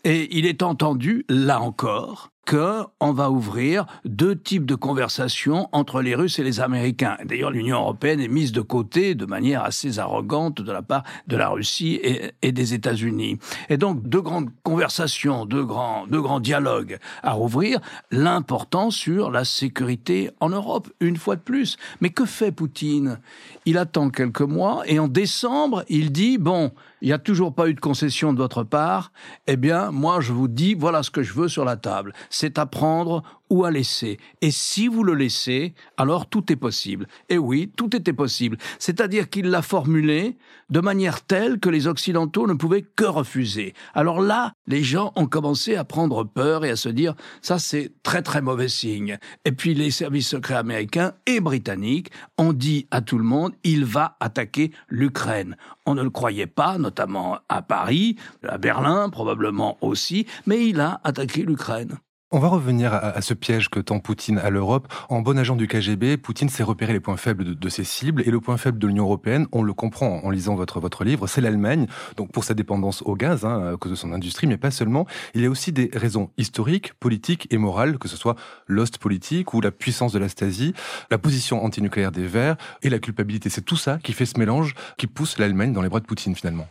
et 0.04 0.34
il 0.38 0.46
est 0.46 0.62
entendu, 0.62 1.26
là 1.28 1.60
encore, 1.60 2.30
qu'on 2.48 3.12
va 3.12 3.30
ouvrir 3.30 3.86
deux 4.04 4.36
types 4.36 4.66
de 4.66 4.74
conversations 4.74 5.68
entre 5.72 6.02
les 6.02 6.14
Russes 6.14 6.38
et 6.38 6.44
les 6.44 6.60
Américains. 6.60 7.16
D'ailleurs, 7.24 7.50
l'Union 7.50 7.78
européenne 7.78 8.20
est 8.20 8.28
mise 8.28 8.52
de 8.52 8.60
côté 8.60 9.14
de 9.14 9.26
manière 9.26 9.62
assez 9.64 9.98
arrogante 9.98 10.60
de 10.60 10.72
la 10.72 10.82
part 10.82 11.04
de 11.26 11.36
la 11.36 11.48
Russie 11.48 12.00
et, 12.42 12.52
des 12.52 12.74
États-Unis. 12.74 13.38
Et 13.68 13.76
donc, 13.76 14.06
deux 14.08 14.20
grandes 14.20 14.50
conversations, 14.62 15.46
deux 15.46 15.64
grands, 15.64 16.06
deux 16.06 16.20
grands 16.20 16.40
dialogues 16.40 16.98
à 17.22 17.32
rouvrir. 17.32 17.80
L'important 18.10 18.90
sur 18.90 19.30
la 19.30 19.44
sécurité 19.44 20.30
en 20.40 20.50
Europe, 20.50 20.88
une 21.00 21.16
fois 21.16 21.36
de 21.36 21.40
plus. 21.40 21.76
Mais 22.00 22.10
que 22.10 22.24
fait 22.24 22.52
Poutine? 22.52 23.18
Il 23.66 23.78
attend 23.78 24.10
quelques 24.10 24.40
mois 24.42 24.82
et 24.86 24.98
en 24.98 25.08
décembre, 25.08 25.84
il 25.88 26.12
dit, 26.12 26.38
bon, 26.38 26.70
il 27.04 27.08
n'y 27.08 27.12
a 27.12 27.18
toujours 27.18 27.54
pas 27.54 27.68
eu 27.68 27.74
de 27.74 27.80
concession 27.80 28.32
de 28.32 28.38
votre 28.38 28.62
part, 28.62 29.12
eh 29.46 29.58
bien, 29.58 29.90
moi, 29.90 30.22
je 30.22 30.32
vous 30.32 30.48
dis, 30.48 30.72
voilà 30.72 31.02
ce 31.02 31.10
que 31.10 31.22
je 31.22 31.34
veux 31.34 31.48
sur 31.48 31.66
la 31.66 31.76
table. 31.76 32.14
C'est 32.30 32.58
à 32.58 32.64
prendre 32.64 33.22
ou 33.50 33.64
à 33.64 33.70
laisser. 33.70 34.18
Et 34.40 34.50
si 34.50 34.88
vous 34.88 35.04
le 35.04 35.14
laissez, 35.14 35.74
alors 35.96 36.28
tout 36.28 36.52
est 36.52 36.56
possible. 36.56 37.06
Et 37.28 37.38
oui, 37.38 37.70
tout 37.76 37.94
était 37.94 38.12
possible. 38.12 38.56
C'est-à-dire 38.78 39.28
qu'il 39.28 39.46
l'a 39.46 39.62
formulé 39.62 40.36
de 40.70 40.80
manière 40.80 41.22
telle 41.22 41.60
que 41.60 41.68
les 41.68 41.86
Occidentaux 41.86 42.46
ne 42.46 42.54
pouvaient 42.54 42.82
que 42.82 43.04
refuser. 43.04 43.74
Alors 43.94 44.20
là, 44.20 44.52
les 44.66 44.82
gens 44.82 45.12
ont 45.16 45.26
commencé 45.26 45.76
à 45.76 45.84
prendre 45.84 46.24
peur 46.24 46.64
et 46.64 46.70
à 46.70 46.76
se 46.76 46.88
dire, 46.88 47.14
ça 47.42 47.58
c'est 47.58 47.92
très 48.02 48.22
très 48.22 48.40
mauvais 48.40 48.68
signe. 48.68 49.18
Et 49.44 49.52
puis 49.52 49.74
les 49.74 49.90
services 49.90 50.28
secrets 50.28 50.54
américains 50.54 51.12
et 51.26 51.40
britanniques 51.40 52.10
ont 52.38 52.52
dit 52.52 52.86
à 52.90 53.02
tout 53.02 53.18
le 53.18 53.24
monde, 53.24 53.52
il 53.62 53.84
va 53.84 54.16
attaquer 54.20 54.72
l'Ukraine. 54.88 55.56
On 55.86 55.94
ne 55.94 56.02
le 56.02 56.10
croyait 56.10 56.46
pas, 56.46 56.78
notamment 56.78 57.38
à 57.48 57.62
Paris, 57.62 58.16
à 58.42 58.58
Berlin 58.58 59.10
probablement 59.10 59.76
aussi, 59.80 60.26
mais 60.46 60.66
il 60.66 60.80
a 60.80 61.00
attaqué 61.04 61.42
l'Ukraine. 61.42 61.98
On 62.34 62.40
va 62.40 62.48
revenir 62.48 62.92
à, 62.92 63.22
ce 63.22 63.32
piège 63.32 63.68
que 63.68 63.78
tend 63.78 64.00
Poutine 64.00 64.38
à 64.38 64.50
l'Europe. 64.50 64.92
En 65.08 65.20
bon 65.20 65.38
agent 65.38 65.54
du 65.54 65.68
KGB, 65.68 66.16
Poutine 66.16 66.48
s'est 66.48 66.64
repéré 66.64 66.92
les 66.92 66.98
points 66.98 67.16
faibles 67.16 67.56
de, 67.56 67.68
ses 67.68 67.84
cibles 67.84 68.22
et 68.26 68.30
le 68.32 68.40
point 68.40 68.56
faible 68.56 68.80
de 68.80 68.88
l'Union 68.88 69.04
européenne, 69.04 69.46
on 69.52 69.62
le 69.62 69.72
comprend 69.72 70.18
en 70.24 70.30
lisant 70.30 70.56
votre, 70.56 70.80
votre 70.80 71.04
livre, 71.04 71.28
c'est 71.28 71.40
l'Allemagne. 71.40 71.86
Donc 72.16 72.32
pour 72.32 72.42
sa 72.42 72.54
dépendance 72.54 73.02
au 73.02 73.14
gaz, 73.14 73.44
hein, 73.44 73.74
à 73.74 73.76
cause 73.76 73.92
de 73.92 73.96
son 73.96 74.12
industrie, 74.12 74.48
mais 74.48 74.56
pas 74.56 74.72
seulement. 74.72 75.06
Il 75.34 75.42
y 75.42 75.46
a 75.46 75.48
aussi 75.48 75.70
des 75.70 75.90
raisons 75.94 76.30
historiques, 76.36 76.94
politiques 76.94 77.46
et 77.52 77.56
morales, 77.56 77.98
que 77.98 78.08
ce 78.08 78.16
soit 78.16 78.34
l'ost 78.66 78.98
politique 78.98 79.54
ou 79.54 79.60
la 79.60 79.70
puissance 79.70 80.12
de 80.12 80.18
la 80.18 80.28
Stasi, 80.28 80.74
la 81.12 81.18
position 81.18 81.64
antinucléaire 81.64 82.10
des 82.10 82.26
Verts 82.26 82.56
et 82.82 82.90
la 82.90 82.98
culpabilité. 82.98 83.48
C'est 83.48 83.62
tout 83.62 83.76
ça 83.76 84.00
qui 84.02 84.12
fait 84.12 84.26
ce 84.26 84.40
mélange 84.40 84.74
qui 84.98 85.06
pousse 85.06 85.38
l'Allemagne 85.38 85.72
dans 85.72 85.82
les 85.82 85.88
bras 85.88 86.00
de 86.00 86.06
Poutine 86.06 86.34
finalement. 86.34 86.66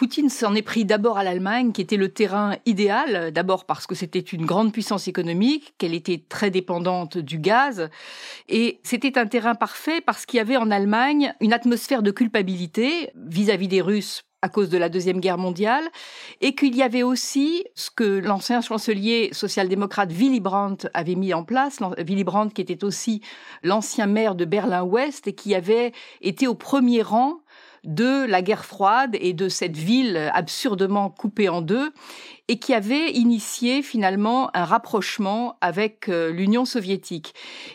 Poutine 0.00 0.30
s'en 0.30 0.54
est 0.54 0.62
pris 0.62 0.86
d'abord 0.86 1.18
à 1.18 1.24
l'Allemagne, 1.24 1.72
qui 1.72 1.82
était 1.82 1.98
le 1.98 2.08
terrain 2.08 2.56
idéal, 2.64 3.32
d'abord 3.32 3.66
parce 3.66 3.86
que 3.86 3.94
c'était 3.94 4.18
une 4.18 4.46
grande 4.46 4.72
puissance 4.72 5.08
économique, 5.08 5.74
qu'elle 5.76 5.92
était 5.92 6.24
très 6.26 6.48
dépendante 6.48 7.18
du 7.18 7.36
gaz, 7.36 7.90
et 8.48 8.80
c'était 8.82 9.18
un 9.18 9.26
terrain 9.26 9.54
parfait 9.54 10.00
parce 10.00 10.24
qu'il 10.24 10.38
y 10.38 10.40
avait 10.40 10.56
en 10.56 10.70
Allemagne 10.70 11.34
une 11.42 11.52
atmosphère 11.52 12.02
de 12.02 12.12
culpabilité 12.12 13.10
vis-à-vis 13.14 13.68
des 13.68 13.82
Russes 13.82 14.24
à 14.40 14.48
cause 14.48 14.70
de 14.70 14.78
la 14.78 14.88
Deuxième 14.88 15.20
Guerre 15.20 15.36
mondiale, 15.36 15.84
et 16.40 16.54
qu'il 16.54 16.74
y 16.74 16.82
avait 16.82 17.02
aussi 17.02 17.64
ce 17.74 17.90
que 17.90 18.20
l'ancien 18.20 18.62
chancelier 18.62 19.28
social-démocrate 19.32 20.12
Willy 20.12 20.40
Brandt 20.40 20.88
avait 20.94 21.14
mis 21.14 21.34
en 21.34 21.44
place, 21.44 21.78
Willy 21.98 22.24
Brandt 22.24 22.54
qui 22.54 22.62
était 22.62 22.84
aussi 22.84 23.20
l'ancien 23.62 24.06
maire 24.06 24.34
de 24.34 24.46
Berlin-Ouest 24.46 25.28
et 25.28 25.34
qui 25.34 25.54
avait 25.54 25.92
été 26.22 26.46
au 26.46 26.54
premier 26.54 27.02
rang 27.02 27.39
de 27.84 28.26
la 28.26 28.42
guerre 28.42 28.64
froide 28.64 29.16
et 29.20 29.32
de 29.32 29.48
cette 29.48 29.76
ville 29.76 30.30
absurdement 30.34 31.10
coupée 31.10 31.48
en 31.48 31.62
deux 31.62 31.92
et 32.50 32.58
qui 32.58 32.74
avait 32.74 33.12
initié 33.12 33.80
finalement 33.80 34.50
un 34.56 34.64
rapprochement 34.64 35.56
avec 35.60 36.08
euh, 36.08 36.32
l'Union 36.32 36.64
soviétique. 36.64 37.32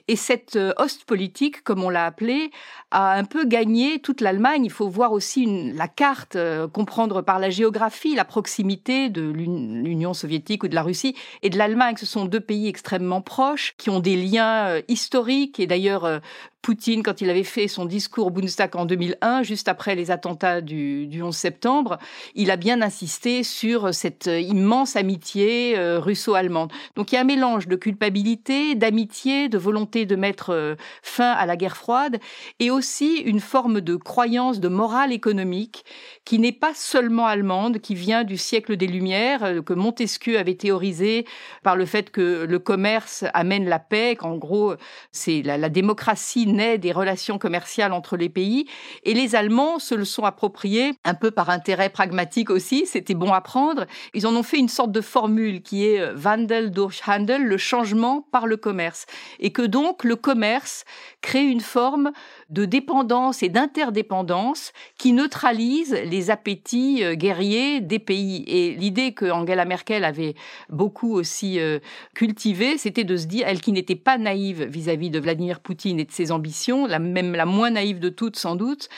Et 0.09 0.17
cette 0.17 0.57
euh, 0.57 0.73
host 0.75 1.05
politique, 1.05 1.63
comme 1.63 1.81
on 1.81 1.89
l'a 1.89 2.05
appelé, 2.05 2.51
a 2.91 3.13
un 3.13 3.23
peu 3.23 3.45
gagné 3.45 3.99
toute 3.99 4.19
l'Allemagne. 4.19 4.65
Il 4.65 4.71
faut 4.71 4.89
voir 4.89 5.13
aussi 5.13 5.71
la 5.71 5.87
carte, 5.87 6.35
euh, 6.35 6.67
comprendre 6.67 7.21
par 7.21 7.39
la 7.39 7.49
géographie 7.49 8.15
la 8.15 8.25
proximité 8.25 9.07
de 9.07 9.21
l'Union 9.21 10.13
soviétique 10.13 10.65
ou 10.65 10.67
de 10.67 10.75
la 10.75 10.83
Russie 10.83 11.15
et 11.41 11.49
de 11.49 11.57
l'Allemagne. 11.57 11.95
Ce 11.97 12.05
sont 12.05 12.25
deux 12.25 12.41
pays 12.41 12.67
extrêmement 12.67 13.21
proches 13.21 13.75
qui 13.77 13.89
ont 13.89 14.01
des 14.01 14.17
liens 14.17 14.81
historiques 14.89 15.57
et 15.57 15.67
d'ailleurs 15.67 16.19
Poutine, 16.65 17.03
quand 17.03 17.21
il 17.21 17.29
avait 17.29 17.43
fait 17.43 17.67
son 17.67 17.85
discours 17.85 18.25
au 18.25 18.29
Bundestag 18.31 18.75
en 18.75 18.85
2001, 18.85 19.43
juste 19.43 19.67
après 19.67 19.93
les 19.93 20.09
attentats 20.09 20.61
du, 20.61 21.05
du 21.05 21.21
11 21.21 21.35
septembre, 21.35 21.99
il 22.33 22.49
a 22.49 22.55
bien 22.55 22.81
insisté 22.81 23.43
sur 23.43 23.93
cette 23.93 24.25
immense 24.65 24.95
amitié 24.95 25.77
euh, 25.77 25.99
russo-allemande. 25.99 26.71
Donc 26.95 27.11
il 27.11 27.15
y 27.15 27.17
a 27.19 27.21
un 27.21 27.25
mélange 27.35 27.67
de 27.67 27.75
culpabilité, 27.75 28.73
d'amitié, 28.73 29.47
de 29.47 29.59
volonté 29.59 30.07
de 30.07 30.15
mettre 30.15 30.49
euh, 30.49 30.75
fin 31.03 31.31
à 31.31 31.45
la 31.45 31.55
guerre 31.55 31.77
froide, 31.77 32.19
et 32.59 32.71
aussi 32.71 33.17
une 33.17 33.39
forme 33.39 33.79
de 33.79 33.95
croyance, 33.95 34.59
de 34.59 34.67
morale 34.67 35.13
économique 35.13 35.85
qui 36.25 36.39
n'est 36.39 36.51
pas 36.51 36.73
seulement 36.73 37.27
allemande, 37.27 37.77
qui 37.79 37.93
vient 37.93 38.23
du 38.23 38.37
siècle 38.37 38.75
des 38.75 38.87
Lumières, 38.87 39.43
euh, 39.43 39.61
que 39.61 39.73
Montesquieu 39.73 40.39
avait 40.39 40.55
théorisé 40.55 41.27
par 41.61 41.75
le 41.75 41.85
fait 41.85 42.09
que 42.09 42.45
le 42.45 42.57
commerce 42.57 43.23
amène 43.35 43.69
la 43.69 43.77
paix, 43.77 44.15
qu'en 44.15 44.35
gros 44.35 44.73
c'est 45.11 45.43
la, 45.43 45.59
la 45.59 45.69
démocratie 45.69 46.47
naît 46.47 46.79
des 46.79 46.91
relations 46.91 47.37
commerciales 47.37 47.93
entre 47.93 48.17
les 48.17 48.29
pays, 48.29 48.65
et 49.03 49.13
les 49.13 49.35
Allemands 49.35 49.77
se 49.77 49.93
le 49.93 50.05
sont 50.05 50.23
appropriés 50.23 50.93
un 51.03 51.13
peu 51.13 51.29
par 51.29 51.51
intérêt 51.51 51.89
pragmatique 51.89 52.49
aussi, 52.49 52.87
c'était 52.87 53.13
bon 53.13 53.31
à 53.31 53.41
prendre. 53.41 53.85
Ils 54.15 54.25
en 54.25 54.35
ont 54.35 54.43
fait 54.43 54.54
une 54.57 54.69
sorte 54.69 54.91
de 54.91 55.01
formule 55.01 55.61
qui 55.61 55.85
est 55.85 55.99
euh, 55.99 56.15
Wandel 56.15 56.71
durch 56.71 57.01
Handel, 57.07 57.43
le 57.43 57.57
changement 57.57 58.21
par 58.31 58.47
le 58.47 58.57
commerce. 58.57 59.05
Et 59.39 59.51
que 59.51 59.61
donc 59.61 60.03
le 60.03 60.15
commerce 60.15 60.85
crée 61.21 61.45
une 61.45 61.61
forme 61.61 62.11
de 62.49 62.65
dépendance 62.65 63.41
et 63.43 63.49
d'interdépendance 63.49 64.71
qui 64.97 65.13
neutralise 65.13 65.93
les 66.05 66.29
appétits 66.29 67.03
euh, 67.03 67.15
guerriers 67.15 67.81
des 67.81 67.99
pays. 67.99 68.43
Et 68.47 68.75
l'idée 68.75 69.13
que 69.13 69.25
Angela 69.25 69.65
Merkel 69.65 70.03
avait 70.03 70.35
beaucoup 70.69 71.13
aussi 71.13 71.59
euh, 71.59 71.79
cultivée, 72.13 72.77
c'était 72.77 73.03
de 73.03 73.17
se 73.17 73.25
dire, 73.25 73.47
elle 73.47 73.61
qui 73.61 73.71
n'était 73.71 73.95
pas 73.95 74.17
naïve 74.17 74.63
vis-à-vis 74.63 75.09
de 75.09 75.19
Vladimir 75.19 75.59
Poutine 75.59 75.99
et 75.99 76.05
de 76.05 76.11
ses 76.11 76.31
ambitions, 76.31 76.85
la 76.85 76.99
même 76.99 77.33
la 77.33 77.45
moins 77.45 77.71
naïve 77.71 77.99
de 77.99 78.09
toutes 78.09 78.37
sans 78.37 78.55
doute, 78.55 78.89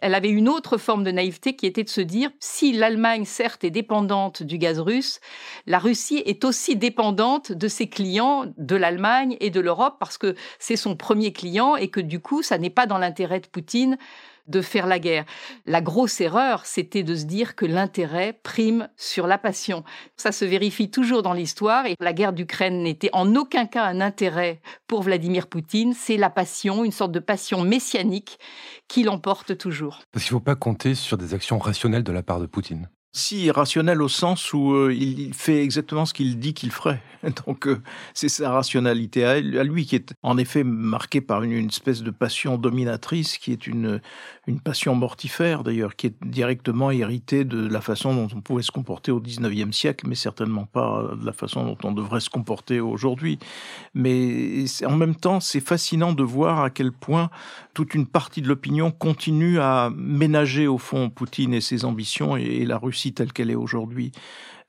elle 0.00 0.14
avait 0.14 0.30
une 0.30 0.48
autre 0.48 0.76
forme 0.76 1.04
de 1.04 1.10
naïveté 1.10 1.54
qui 1.54 1.66
était 1.66 1.84
de 1.84 1.88
se 1.88 2.00
dire, 2.00 2.30
si 2.40 2.72
l'Allemagne 2.72 3.24
certes 3.24 3.64
est 3.64 3.70
dépendante 3.70 4.42
du 4.42 4.58
gaz 4.58 4.80
russe, 4.80 5.05
la 5.66 5.78
Russie 5.78 6.22
est 6.26 6.44
aussi 6.44 6.76
dépendante 6.76 7.52
de 7.52 7.68
ses 7.68 7.88
clients 7.88 8.46
de 8.56 8.76
l'Allemagne 8.76 9.36
et 9.40 9.50
de 9.50 9.60
l'Europe 9.60 9.96
parce 9.98 10.18
que 10.18 10.34
c'est 10.58 10.76
son 10.76 10.96
premier 10.96 11.32
client 11.32 11.76
et 11.76 11.88
que 11.88 12.00
du 12.00 12.20
coup, 12.20 12.42
ça 12.42 12.58
n'est 12.58 12.70
pas 12.70 12.86
dans 12.86 12.98
l'intérêt 12.98 13.40
de 13.40 13.46
Poutine 13.46 13.96
de 14.48 14.60
faire 14.60 14.86
la 14.86 14.98
guerre. 14.98 15.24
La 15.66 15.80
grosse 15.80 16.20
erreur, 16.20 16.66
c'était 16.66 17.02
de 17.02 17.14
se 17.14 17.24
dire 17.24 17.56
que 17.56 17.66
l'intérêt 17.66 18.38
prime 18.42 18.88
sur 18.96 19.26
la 19.26 19.38
passion. 19.38 19.84
Ça 20.16 20.32
se 20.32 20.44
vérifie 20.44 20.90
toujours 20.90 21.22
dans 21.22 21.32
l'histoire 21.32 21.86
et 21.86 21.96
la 22.00 22.12
guerre 22.12 22.32
d'Ukraine 22.32 22.82
n'était 22.82 23.10
en 23.12 23.34
aucun 23.34 23.66
cas 23.66 23.84
un 23.84 24.00
intérêt 24.00 24.60
pour 24.86 25.02
Vladimir 25.02 25.48
Poutine, 25.48 25.94
c'est 25.94 26.16
la 26.16 26.30
passion, 26.30 26.84
une 26.84 26.92
sorte 26.92 27.12
de 27.12 27.18
passion 27.18 27.62
messianique 27.62 28.38
qui 28.88 29.02
l'emporte 29.02 29.58
toujours. 29.58 30.02
Parce 30.12 30.24
qu'il 30.24 30.34
ne 30.34 30.40
faut 30.40 30.44
pas 30.44 30.54
compter 30.54 30.94
sur 30.94 31.18
des 31.18 31.34
actions 31.34 31.58
rationnelles 31.58 32.04
de 32.04 32.12
la 32.12 32.22
part 32.22 32.40
de 32.40 32.46
Poutine. 32.46 32.88
Si 33.16 33.50
rationnel 33.50 34.02
au 34.02 34.08
sens 34.08 34.52
où 34.52 34.74
euh, 34.74 34.92
il 34.92 35.32
fait 35.32 35.64
exactement 35.64 36.04
ce 36.04 36.12
qu'il 36.12 36.38
dit 36.38 36.52
qu'il 36.52 36.70
ferait. 36.70 37.00
Donc 37.46 37.66
euh, 37.66 37.80
c'est 38.12 38.28
sa 38.28 38.50
rationalité 38.50 39.24
à, 39.24 39.40
lui 39.40 39.86
qui 39.86 39.96
est 39.96 40.12
en 40.22 40.36
effet 40.36 40.64
marquée 40.64 41.22
par 41.22 41.42
une, 41.42 41.68
espèce 41.68 42.02
de 42.02 42.10
passion 42.10 42.58
dominatrice 42.58 43.38
qui 43.38 43.52
est 43.52 43.66
une 43.66 44.02
une 44.46 44.60
passion 44.60 44.94
mortifère 44.94 45.64
d'ailleurs 45.64 45.96
qui 45.96 46.08
est 46.08 46.14
directement 46.24 46.90
héritée 46.90 47.44
de 47.44 47.66
la 47.66 47.80
façon 47.80 48.14
dont 48.14 48.28
on 48.36 48.42
pouvait 48.42 48.62
se 48.62 48.70
comporter 48.70 49.12
au 49.12 49.20
19e 49.20 49.72
siècle 49.72 50.06
mais 50.06 50.14
certainement 50.14 50.66
pas 50.66 51.10
de 51.18 51.24
la 51.24 51.32
façon 51.32 51.64
dont 51.64 51.78
on 51.84 51.92
devrait 51.92 52.20
se 52.20 52.28
comporter 52.28 52.80
aujourd'hui. 52.80 53.38
Mais 53.94 54.66
en 54.84 54.94
même 54.94 55.16
temps, 55.16 55.40
c'est 55.40 55.60
fascinant 55.60 56.12
de 56.12 56.22
voir 56.22 56.62
à 56.62 56.68
quel 56.68 56.92
point 56.92 57.30
toute 57.72 57.94
une 57.94 58.06
partie 58.06 58.42
de 58.42 58.48
l'opinion 58.48 58.90
continue 58.90 59.58
à 59.58 59.90
ménager 59.96 60.66
au 60.66 60.78
fond 60.78 61.08
Poutine 61.08 61.54
et 61.54 61.60
ses 61.62 61.84
ambitions 61.84 62.36
et 62.36 62.64
la 62.66 62.78
Russie 62.78 63.05
telle 63.14 63.32
qu'elle 63.32 63.50
est 63.50 63.54
aujourd'hui, 63.54 64.12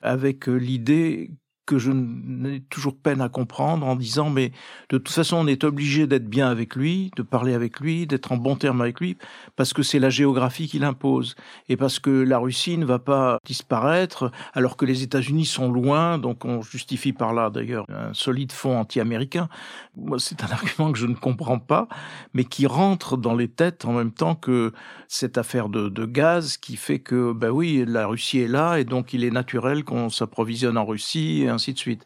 avec 0.02 0.50
euh, 0.50 0.56
l'idée 0.56 1.32
que 1.68 1.78
je 1.78 1.92
n'ai 1.92 2.62
toujours 2.62 2.96
peine 2.96 3.22
à 3.22 3.28
comprendre 3.28 3.86
en 3.86 3.96
disant 3.96 4.30
mais 4.30 4.52
de 4.90 4.98
toute 4.98 5.10
façon 5.10 5.38
on 5.38 5.48
est 5.48 5.66
obligé 5.66 6.08
d'être 6.08 6.28
bien 6.28 6.48
avec 6.48 6.76
lui, 6.76 7.12
de 7.18 7.22
parler 7.22 7.54
avec 7.54 7.82
lui, 7.82 8.08
d'être 8.08 8.32
en 8.32 8.38
bon 8.38 8.56
terme 8.56 8.82
avec 8.82 9.00
lui 9.02 9.18
parce 9.58 9.74
que 9.74 9.84
c'est 9.84 10.00
la 10.00 10.10
géographie 10.10 10.68
qui 10.68 10.80
l'impose 10.80 11.36
et 11.68 11.76
parce 11.76 12.00
que 12.00 12.10
la 12.10 12.40
Russie 12.40 12.78
ne 12.78 12.86
va 12.86 13.00
pas 13.00 13.38
disparaître 13.46 14.32
alors 14.54 14.78
que 14.78 14.86
les 14.86 15.04
États-Unis 15.04 15.46
sont 15.46 15.70
loin 15.70 16.18
donc 16.18 16.46
on 16.46 16.62
justifie 16.62 17.12
par 17.12 17.34
là 17.34 17.50
d'ailleurs 17.50 17.86
un 17.90 18.14
solide 18.14 18.54
fond 18.54 18.80
anti-américain. 18.80 19.50
Moi 19.98 20.18
c'est 20.20 20.44
un 20.44 20.48
argument 20.52 20.94
que 20.94 20.98
je 20.98 21.06
ne 21.06 21.16
comprends 21.16 21.60
pas 21.60 21.90
mais 22.34 22.46
qui 22.46 22.66
rentre 22.66 23.18
dans 23.18 23.36
les 23.36 23.50
têtes 23.50 23.84
en 23.84 23.92
même 23.92 24.12
temps 24.12 24.36
que 24.36 24.72
cette 25.10 25.38
affaire 25.38 25.68
de, 25.68 25.90
de 25.90 26.06
gaz 26.06 26.56
qui 26.56 26.78
fait 26.78 27.00
que 27.00 27.34
ben 27.34 27.50
oui 27.50 27.84
la 27.86 28.08
Russie 28.08 28.40
est 28.40 28.48
là 28.48 28.78
et 28.78 28.86
donc 28.86 29.12
il 29.12 29.26
est 29.26 29.32
naturel 29.32 29.84
qu'on 29.84 30.10
s'approvisionne 30.10 30.78
en 30.78 30.86
Russie 30.86 31.46
ainsi 31.58 31.74
de 31.74 31.80
suite. 31.80 32.06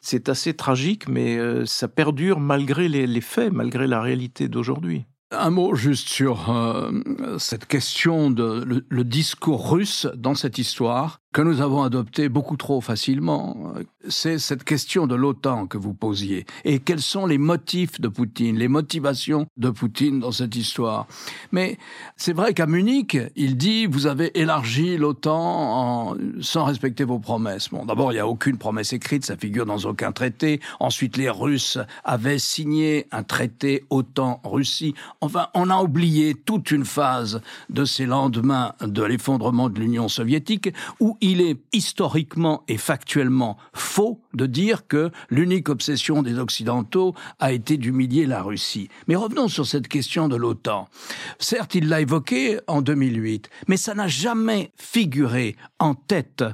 C'est 0.00 0.28
assez 0.28 0.54
tragique, 0.54 1.08
mais 1.08 1.36
euh, 1.36 1.66
ça 1.66 1.88
perdure 1.88 2.40
malgré 2.40 2.88
les, 2.88 3.20
faits, 3.20 3.52
malgré 3.52 3.86
la 3.86 4.00
réalité 4.00 4.48
d'aujourd'hui. 4.48 5.04
Un 5.30 5.50
mot 5.50 5.74
juste 5.74 6.08
sur 6.08 6.50
euh, 6.50 6.90
cette 7.38 7.66
question 7.66 8.30
de 8.30 8.82
le, 8.88 9.04
discours 9.04 9.70
russe 9.70 10.06
dans 10.14 10.34
cette 10.34 10.58
histoire 10.58 11.21
que 11.32 11.40
nous 11.40 11.60
avons 11.60 11.82
adopté 11.82 12.28
beaucoup 12.28 12.56
trop 12.56 12.80
facilement. 12.80 13.74
C'est 14.08 14.38
cette 14.38 14.64
question 14.64 15.06
de 15.06 15.14
l'OTAN 15.14 15.66
que 15.66 15.78
vous 15.78 15.94
posiez. 15.94 16.44
Et 16.64 16.78
quels 16.78 17.00
sont 17.00 17.26
les 17.26 17.38
motifs 17.38 18.00
de 18.00 18.08
Poutine, 18.08 18.58
les 18.58 18.68
motivations 18.68 19.46
de 19.56 19.70
Poutine 19.70 20.20
dans 20.20 20.32
cette 20.32 20.54
histoire? 20.56 21.06
Mais 21.50 21.78
c'est 22.16 22.34
vrai 22.34 22.52
qu'à 22.52 22.66
Munich, 22.66 23.16
il 23.36 23.56
dit 23.56 23.86
vous 23.86 24.06
avez 24.06 24.38
élargi 24.38 24.98
l'OTAN 24.98 26.16
sans 26.40 26.64
respecter 26.64 27.04
vos 27.04 27.18
promesses. 27.18 27.70
Bon, 27.70 27.86
d'abord, 27.86 28.12
il 28.12 28.16
n'y 28.16 28.20
a 28.20 28.28
aucune 28.28 28.58
promesse 28.58 28.92
écrite, 28.92 29.24
ça 29.24 29.36
figure 29.36 29.64
dans 29.64 29.78
aucun 29.78 30.12
traité. 30.12 30.60
Ensuite, 30.80 31.16
les 31.16 31.30
Russes 31.30 31.78
avaient 32.04 32.38
signé 32.38 33.06
un 33.10 33.22
traité 33.22 33.84
OTAN-Russie. 33.90 34.94
Enfin, 35.20 35.48
on 35.54 35.70
a 35.70 35.82
oublié 35.82 36.34
toute 36.34 36.70
une 36.70 36.84
phase 36.84 37.40
de 37.70 37.84
ces 37.84 38.04
lendemains 38.04 38.74
de 38.82 39.02
l'effondrement 39.02 39.70
de 39.70 39.80
l'Union 39.80 40.08
soviétique 40.08 40.74
où 41.00 41.16
il 41.22 41.40
est 41.40 41.56
historiquement 41.72 42.64
et 42.68 42.76
factuellement 42.76 43.56
faux 43.72 44.21
de 44.34 44.46
dire 44.46 44.86
que 44.86 45.10
l'unique 45.30 45.68
obsession 45.68 46.22
des 46.22 46.38
Occidentaux 46.38 47.14
a 47.38 47.52
été 47.52 47.76
d'humilier 47.76 48.26
la 48.26 48.42
Russie. 48.42 48.88
Mais 49.08 49.16
revenons 49.16 49.48
sur 49.48 49.66
cette 49.66 49.88
question 49.88 50.28
de 50.28 50.36
l'OTAN. 50.36 50.88
Certes, 51.38 51.74
il 51.74 51.88
l'a 51.88 52.00
évoqué 52.00 52.58
en 52.66 52.82
2008, 52.82 53.48
mais 53.68 53.76
ça 53.76 53.94
n'a 53.94 54.08
jamais 54.08 54.72
figuré 54.76 55.56
en 55.78 55.94
tête 55.94 56.44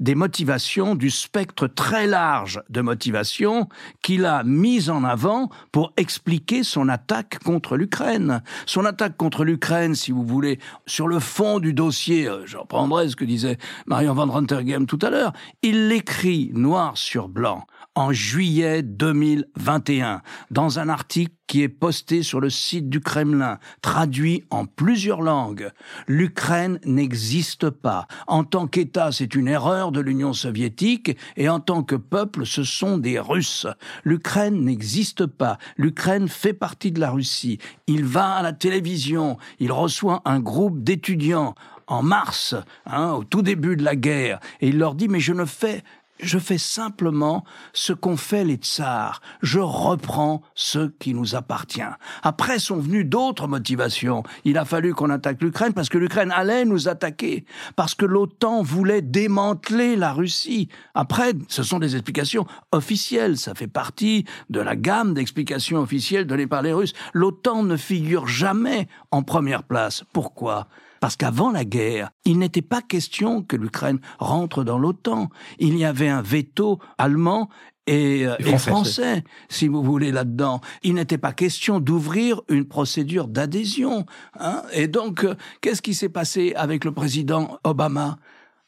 des 0.00 0.14
motivations 0.14 0.94
du 0.94 1.10
spectre 1.10 1.66
très 1.66 2.06
large 2.06 2.62
de 2.68 2.80
motivations 2.80 3.68
qu'il 4.02 4.24
a 4.24 4.44
mis 4.44 4.90
en 4.90 5.04
avant 5.04 5.50
pour 5.70 5.92
expliquer 5.96 6.62
son 6.62 6.88
attaque 6.88 7.38
contre 7.40 7.76
l'Ukraine. 7.76 8.42
Son 8.66 8.84
attaque 8.84 9.16
contre 9.16 9.44
l'Ukraine, 9.44 9.94
si 9.94 10.12
vous 10.12 10.24
voulez, 10.24 10.58
sur 10.86 11.08
le 11.08 11.18
fond 11.18 11.58
du 11.58 11.72
dossier, 11.72 12.28
euh, 12.28 12.42
je 12.46 12.56
reprendrai 12.56 13.08
ce 13.08 13.16
que 13.16 13.24
disait 13.24 13.58
Marion 13.86 14.14
Van 14.14 14.26
Rentergem 14.26 14.86
tout 14.86 14.98
à 15.02 15.10
l'heure, 15.10 15.32
il 15.62 15.88
l'écrit 15.88 16.50
noir 16.54 16.96
sur 16.96 17.21
blanc 17.28 17.66
en 17.94 18.12
juillet 18.12 18.82
2021 18.82 20.22
dans 20.50 20.78
un 20.78 20.88
article 20.88 21.34
qui 21.46 21.62
est 21.62 21.68
posté 21.68 22.22
sur 22.22 22.40
le 22.40 22.48
site 22.48 22.88
du 22.88 23.00
Kremlin, 23.00 23.58
traduit 23.82 24.42
en 24.48 24.64
plusieurs 24.64 25.20
langues. 25.20 25.70
L'Ukraine 26.06 26.78
n'existe 26.86 27.68
pas. 27.68 28.06
En 28.26 28.44
tant 28.44 28.66
qu'État, 28.66 29.12
c'est 29.12 29.34
une 29.34 29.48
erreur 29.48 29.92
de 29.92 30.00
l'Union 30.00 30.32
soviétique 30.32 31.14
et 31.36 31.50
en 31.50 31.60
tant 31.60 31.82
que 31.82 31.96
peuple, 31.96 32.46
ce 32.46 32.64
sont 32.64 32.96
des 32.96 33.18
Russes. 33.18 33.66
L'Ukraine 34.02 34.64
n'existe 34.64 35.26
pas. 35.26 35.58
L'Ukraine 35.76 36.28
fait 36.28 36.54
partie 36.54 36.90
de 36.90 37.00
la 37.00 37.10
Russie. 37.10 37.58
Il 37.86 38.06
va 38.06 38.36
à 38.36 38.42
la 38.42 38.54
télévision, 38.54 39.36
il 39.58 39.72
reçoit 39.72 40.22
un 40.24 40.40
groupe 40.40 40.82
d'étudiants 40.82 41.54
en 41.86 42.02
mars, 42.02 42.54
hein, 42.86 43.12
au 43.12 43.24
tout 43.24 43.42
début 43.42 43.76
de 43.76 43.84
la 43.84 43.96
guerre, 43.96 44.40
et 44.60 44.68
il 44.68 44.78
leur 44.78 44.94
dit 44.94 45.08
mais 45.08 45.20
je 45.20 45.34
ne 45.34 45.44
fais 45.44 45.82
je 46.22 46.38
fais 46.38 46.58
simplement 46.58 47.44
ce 47.72 47.92
qu'ont 47.92 48.16
fait 48.16 48.44
les 48.44 48.54
tsars. 48.54 49.20
Je 49.42 49.58
reprends 49.58 50.42
ce 50.54 50.88
qui 50.98 51.14
nous 51.14 51.34
appartient. 51.34 51.82
Après 52.22 52.58
sont 52.58 52.78
venues 52.78 53.04
d'autres 53.04 53.48
motivations. 53.48 54.22
Il 54.44 54.56
a 54.56 54.64
fallu 54.64 54.94
qu'on 54.94 55.10
attaque 55.10 55.42
l'Ukraine 55.42 55.72
parce 55.72 55.88
que 55.88 55.98
l'Ukraine 55.98 56.30
allait 56.30 56.64
nous 56.64 56.88
attaquer. 56.88 57.44
Parce 57.76 57.94
que 57.94 58.06
l'OTAN 58.06 58.62
voulait 58.62 59.02
démanteler 59.02 59.96
la 59.96 60.12
Russie. 60.12 60.68
Après, 60.94 61.32
ce 61.48 61.62
sont 61.62 61.80
des 61.80 61.96
explications 61.96 62.46
officielles. 62.70 63.36
Ça 63.36 63.54
fait 63.54 63.66
partie 63.66 64.24
de 64.48 64.60
la 64.60 64.76
gamme 64.76 65.14
d'explications 65.14 65.80
officielles 65.80 66.26
données 66.26 66.46
par 66.46 66.62
les 66.62 66.72
Russes. 66.72 66.94
L'OTAN 67.12 67.64
ne 67.64 67.76
figure 67.76 68.28
jamais 68.28 68.86
en 69.10 69.22
première 69.22 69.64
place. 69.64 70.04
Pourquoi? 70.12 70.68
Parce 71.02 71.16
qu'avant 71.16 71.50
la 71.50 71.64
guerre, 71.64 72.12
il 72.24 72.38
n'était 72.38 72.62
pas 72.62 72.80
question 72.80 73.42
que 73.42 73.56
l'Ukraine 73.56 73.98
rentre 74.20 74.62
dans 74.62 74.78
l'OTAN. 74.78 75.30
Il 75.58 75.76
y 75.76 75.84
avait 75.84 76.08
un 76.08 76.22
veto 76.22 76.78
allemand 76.96 77.48
et, 77.88 78.24
euh, 78.24 78.36
français, 78.56 79.24
si 79.48 79.66
vous 79.66 79.82
voulez, 79.82 80.12
là-dedans. 80.12 80.60
Il 80.84 80.94
n'était 80.94 81.18
pas 81.18 81.32
question 81.32 81.80
d'ouvrir 81.80 82.42
une 82.48 82.66
procédure 82.66 83.26
d'adhésion. 83.26 84.06
Hein. 84.38 84.62
et 84.72 84.86
donc, 84.86 85.24
euh, 85.24 85.34
qu'est-ce 85.60 85.82
qui 85.82 85.94
s'est 85.94 86.08
passé 86.08 86.52
avec 86.54 86.84
le 86.84 86.92
président 86.92 87.58
Obama? 87.64 88.18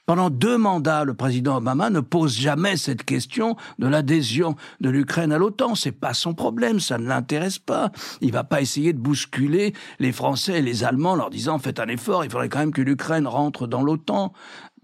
Pendant 0.07 0.31
deux 0.31 0.59
mandats, 0.59 1.05
le 1.05 1.15
président 1.15 1.57
Obama 1.57 1.91
ne 1.91 2.01
pose 2.01 2.37
jamais 2.37 2.77
cette 2.77 3.05
question 3.05 3.57
de 3.79 3.87
l'adhésion 3.87 4.55
de 4.81 4.91
l'Ukraine 4.91 5.33
à 5.33 5.39
l'OTAN. 5.39 5.75
C'est 5.75 5.93
pas 5.93 6.15
son 6.15 6.35
problème, 6.35 6.81
ça 6.81 6.99
ne 6.99 7.07
l'intéresse 7.07 7.59
pas. 7.59 7.91
Il 8.21 8.33
va 8.33 8.45
pas 8.45 8.61
essayer 8.61 8.93
de 8.93 8.99
bousculer 8.99 9.73
les 9.99 10.13
Français 10.13 10.59
et 10.59 10.63
les 10.63 10.85
Allemands 10.85 11.13
en 11.13 11.17
leur 11.17 11.31
disant 11.31 11.59
faites 11.59 11.81
un 11.81 11.89
effort, 11.89 12.25
il 12.25 12.31
faudrait 12.31 12.49
quand 12.49 12.59
même 12.59 12.73
que 12.73 12.83
l'Ukraine 12.83 13.27
rentre 13.27 13.67
dans 13.67 13.83
l'OTAN. 13.83 14.33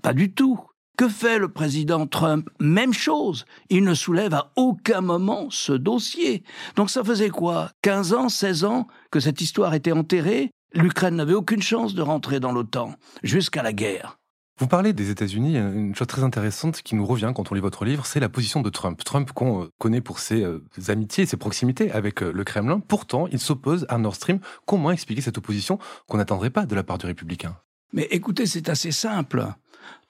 Pas 0.02 0.14
du 0.14 0.32
tout. 0.32 0.58
Que 0.96 1.08
fait 1.08 1.38
le 1.38 1.48
président 1.48 2.06
Trump? 2.06 2.50
Même 2.60 2.92
chose. 2.92 3.46
Il 3.70 3.84
ne 3.84 3.94
soulève 3.94 4.34
à 4.34 4.52
aucun 4.56 5.00
moment 5.00 5.48
ce 5.48 5.72
dossier. 5.72 6.42
Donc 6.76 6.90
ça 6.90 7.02
faisait 7.02 7.30
quoi? 7.30 7.70
15 7.82 8.12
ans, 8.12 8.28
16 8.28 8.64
ans 8.64 8.86
que 9.10 9.20
cette 9.20 9.40
histoire 9.40 9.72
était 9.72 9.92
enterrée? 9.92 10.50
L'Ukraine 10.74 11.16
n'avait 11.16 11.34
aucune 11.34 11.62
chance 11.62 11.94
de 11.94 12.02
rentrer 12.02 12.38
dans 12.38 12.52
l'OTAN 12.52 12.94
jusqu'à 13.22 13.62
la 13.62 13.72
guerre. 13.72 14.19
Vous 14.60 14.68
parlez 14.68 14.92
des 14.92 15.08
États-Unis, 15.08 15.56
une 15.56 15.94
chose 15.94 16.06
très 16.06 16.22
intéressante 16.22 16.82
qui 16.82 16.94
nous 16.94 17.06
revient 17.06 17.32
quand 17.34 17.50
on 17.50 17.54
lit 17.54 17.62
votre 17.62 17.86
livre, 17.86 18.04
c'est 18.04 18.20
la 18.20 18.28
position 18.28 18.60
de 18.60 18.68
Trump. 18.68 19.02
Trump 19.02 19.32
qu'on 19.32 19.62
euh, 19.62 19.68
connaît 19.78 20.02
pour 20.02 20.18
ses 20.18 20.44
euh, 20.44 20.62
amitiés, 20.88 21.24
ses 21.24 21.38
proximités 21.38 21.90
avec 21.92 22.22
euh, 22.22 22.30
le 22.30 22.44
Kremlin, 22.44 22.78
pourtant 22.78 23.26
il 23.28 23.40
s'oppose 23.40 23.86
à 23.88 23.96
Nord 23.96 24.16
Stream. 24.16 24.38
Comment 24.66 24.90
expliquer 24.90 25.22
cette 25.22 25.38
opposition 25.38 25.78
qu'on 26.08 26.18
n'attendrait 26.18 26.50
pas 26.50 26.66
de 26.66 26.74
la 26.74 26.82
part 26.82 26.98
du 26.98 27.06
républicain? 27.06 27.56
Mais 27.94 28.06
écoutez, 28.10 28.44
c'est 28.44 28.68
assez 28.68 28.92
simple. 28.92 29.46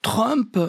Trump 0.01 0.59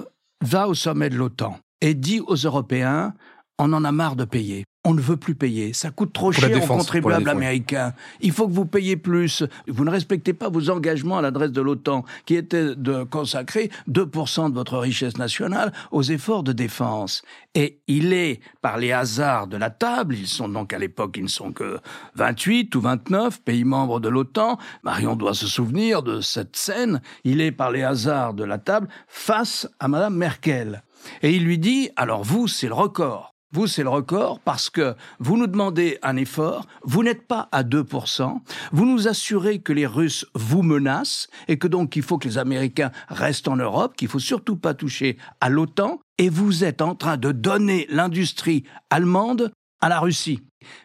va 0.42 0.68
au 0.68 0.74
sommet 0.74 1.10
de 1.10 1.16
l'OTAN 1.16 1.58
et 1.80 1.94
dit 1.94 2.20
aux 2.20 2.36
Européens, 2.36 3.14
on 3.58 3.72
en 3.72 3.82
a 3.82 3.90
marre 3.90 4.14
de 4.14 4.24
payer 4.24 4.64
on 4.84 4.94
ne 4.94 5.00
veut 5.00 5.16
plus 5.16 5.34
payer. 5.34 5.72
Ça 5.72 5.90
coûte 5.90 6.12
trop 6.12 6.32
cher 6.32 6.50
aux 6.62 6.66
contribuables 6.66 7.28
américains. 7.28 7.94
Il 8.20 8.32
faut 8.32 8.48
que 8.48 8.52
vous 8.52 8.66
payiez 8.66 8.96
plus. 8.96 9.44
Vous 9.68 9.84
ne 9.84 9.90
respectez 9.90 10.32
pas 10.32 10.48
vos 10.48 10.70
engagements 10.70 11.18
à 11.18 11.22
l'adresse 11.22 11.52
de 11.52 11.60
l'OTAN, 11.60 12.04
qui 12.26 12.34
était 12.34 12.74
de 12.74 13.04
consacrer 13.04 13.70
2% 13.88 14.50
de 14.50 14.54
votre 14.54 14.78
richesse 14.78 15.16
nationale 15.18 15.72
aux 15.92 16.02
efforts 16.02 16.42
de 16.42 16.52
défense. 16.52 17.22
Et 17.54 17.80
il 17.86 18.12
est, 18.12 18.40
par 18.60 18.78
les 18.78 18.92
hasards 18.92 19.46
de 19.46 19.56
la 19.56 19.70
table, 19.70 20.16
ils 20.16 20.26
sont 20.26 20.48
donc 20.48 20.72
à 20.72 20.78
l'époque, 20.78 21.16
ils 21.16 21.24
ne 21.24 21.28
sont 21.28 21.52
que 21.52 21.78
28 22.16 22.74
ou 22.74 22.80
29 22.80 23.42
pays 23.42 23.64
membres 23.64 24.00
de 24.00 24.08
l'OTAN. 24.08 24.58
Marion 24.82 25.14
doit 25.14 25.34
se 25.34 25.46
souvenir 25.46 26.02
de 26.02 26.20
cette 26.20 26.56
scène. 26.56 27.00
Il 27.24 27.40
est, 27.40 27.52
par 27.52 27.70
les 27.70 27.82
hasards 27.82 28.34
de 28.34 28.44
la 28.44 28.58
table, 28.58 28.88
face 29.06 29.68
à 29.78 29.86
Madame 29.86 30.16
Merkel. 30.16 30.82
Et 31.22 31.32
il 31.32 31.44
lui 31.44 31.58
dit, 31.58 31.90
alors 31.96 32.24
vous, 32.24 32.48
c'est 32.48 32.68
le 32.68 32.74
record. 32.74 33.31
Vous, 33.54 33.66
c'est 33.66 33.82
le 33.82 33.90
record 33.90 34.40
parce 34.40 34.70
que 34.70 34.94
vous 35.18 35.36
nous 35.36 35.46
demandez 35.46 35.98
un 36.02 36.16
effort, 36.16 36.66
vous 36.84 37.02
n'êtes 37.02 37.26
pas 37.26 37.50
à 37.52 37.62
2%, 37.62 38.40
vous 38.72 38.86
nous 38.86 39.08
assurez 39.08 39.60
que 39.60 39.74
les 39.74 39.86
Russes 39.86 40.24
vous 40.34 40.62
menacent 40.62 41.28
et 41.48 41.58
que 41.58 41.68
donc 41.68 41.94
il 41.94 42.02
faut 42.02 42.16
que 42.16 42.26
les 42.26 42.38
Américains 42.38 42.92
restent 43.08 43.48
en 43.48 43.56
Europe, 43.56 43.94
qu'il 43.94 44.08
faut 44.08 44.18
surtout 44.18 44.56
pas 44.56 44.72
toucher 44.72 45.18
à 45.42 45.50
l'OTAN, 45.50 46.00
et 46.16 46.30
vous 46.30 46.64
êtes 46.64 46.80
en 46.80 46.94
train 46.94 47.18
de 47.18 47.30
donner 47.30 47.86
l'industrie 47.90 48.64
allemande 48.88 49.52
à 49.82 49.90
la 49.90 50.00
Russie. 50.00 50.40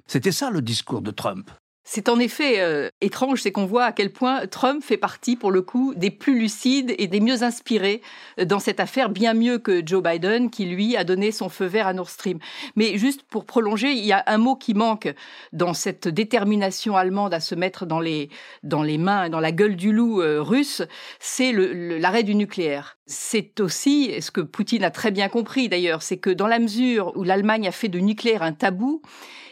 C'était 0.05 0.33
ça 0.33 0.49
le 0.49 0.61
discours 0.61 1.01
de 1.01 1.11
Trump. 1.11 1.49
C'est 1.89 2.09
en 2.09 2.19
effet 2.19 2.59
euh, 2.59 2.89
étrange, 2.99 3.41
c'est 3.41 3.53
qu'on 3.53 3.65
voit 3.65 3.85
à 3.85 3.91
quel 3.93 4.11
point 4.11 4.45
Trump 4.45 4.83
fait 4.83 4.97
partie, 4.97 5.37
pour 5.37 5.51
le 5.51 5.61
coup, 5.61 5.93
des 5.95 6.11
plus 6.11 6.37
lucides 6.37 6.93
et 6.97 7.07
des 7.07 7.21
mieux 7.21 7.43
inspirés 7.43 8.01
euh, 8.41 8.43
dans 8.43 8.59
cette 8.59 8.81
affaire, 8.81 9.07
bien 9.07 9.33
mieux 9.33 9.57
que 9.57 9.81
Joe 9.85 10.03
Biden, 10.03 10.49
qui 10.49 10.65
lui 10.65 10.97
a 10.97 11.05
donné 11.05 11.31
son 11.31 11.47
feu 11.47 11.63
vert 11.65 11.87
à 11.87 11.93
Nord 11.93 12.09
Stream. 12.09 12.39
Mais 12.75 12.97
juste 12.97 13.23
pour 13.23 13.45
prolonger, 13.45 13.93
il 13.93 14.03
y 14.03 14.11
a 14.11 14.21
un 14.27 14.37
mot 14.37 14.57
qui 14.57 14.73
manque 14.73 15.13
dans 15.53 15.73
cette 15.73 16.09
détermination 16.09 16.97
allemande 16.97 17.33
à 17.33 17.39
se 17.39 17.55
mettre 17.55 17.85
dans 17.85 18.01
les, 18.01 18.27
dans 18.63 18.83
les 18.83 18.97
mains, 18.97 19.29
dans 19.29 19.39
la 19.39 19.53
gueule 19.53 19.77
du 19.77 19.93
loup 19.93 20.21
euh, 20.21 20.41
russe, 20.41 20.81
c'est 21.21 21.53
l'arrêt 21.53 22.23
du 22.23 22.35
nucléaire. 22.35 22.97
C'est 23.05 23.61
aussi, 23.61 24.21
ce 24.21 24.29
que 24.29 24.41
Poutine 24.41 24.83
a 24.83 24.91
très 24.91 25.11
bien 25.11 25.29
compris 25.29 25.69
d'ailleurs, 25.69 26.03
c'est 26.03 26.17
que 26.17 26.31
dans 26.31 26.47
la 26.47 26.59
mesure 26.59 27.15
où 27.15 27.23
l'Allemagne 27.23 27.65
a 27.65 27.71
fait 27.71 27.87
de 27.87 27.99
nucléaire 27.99 28.43
un 28.43 28.51
tabou, 28.51 29.01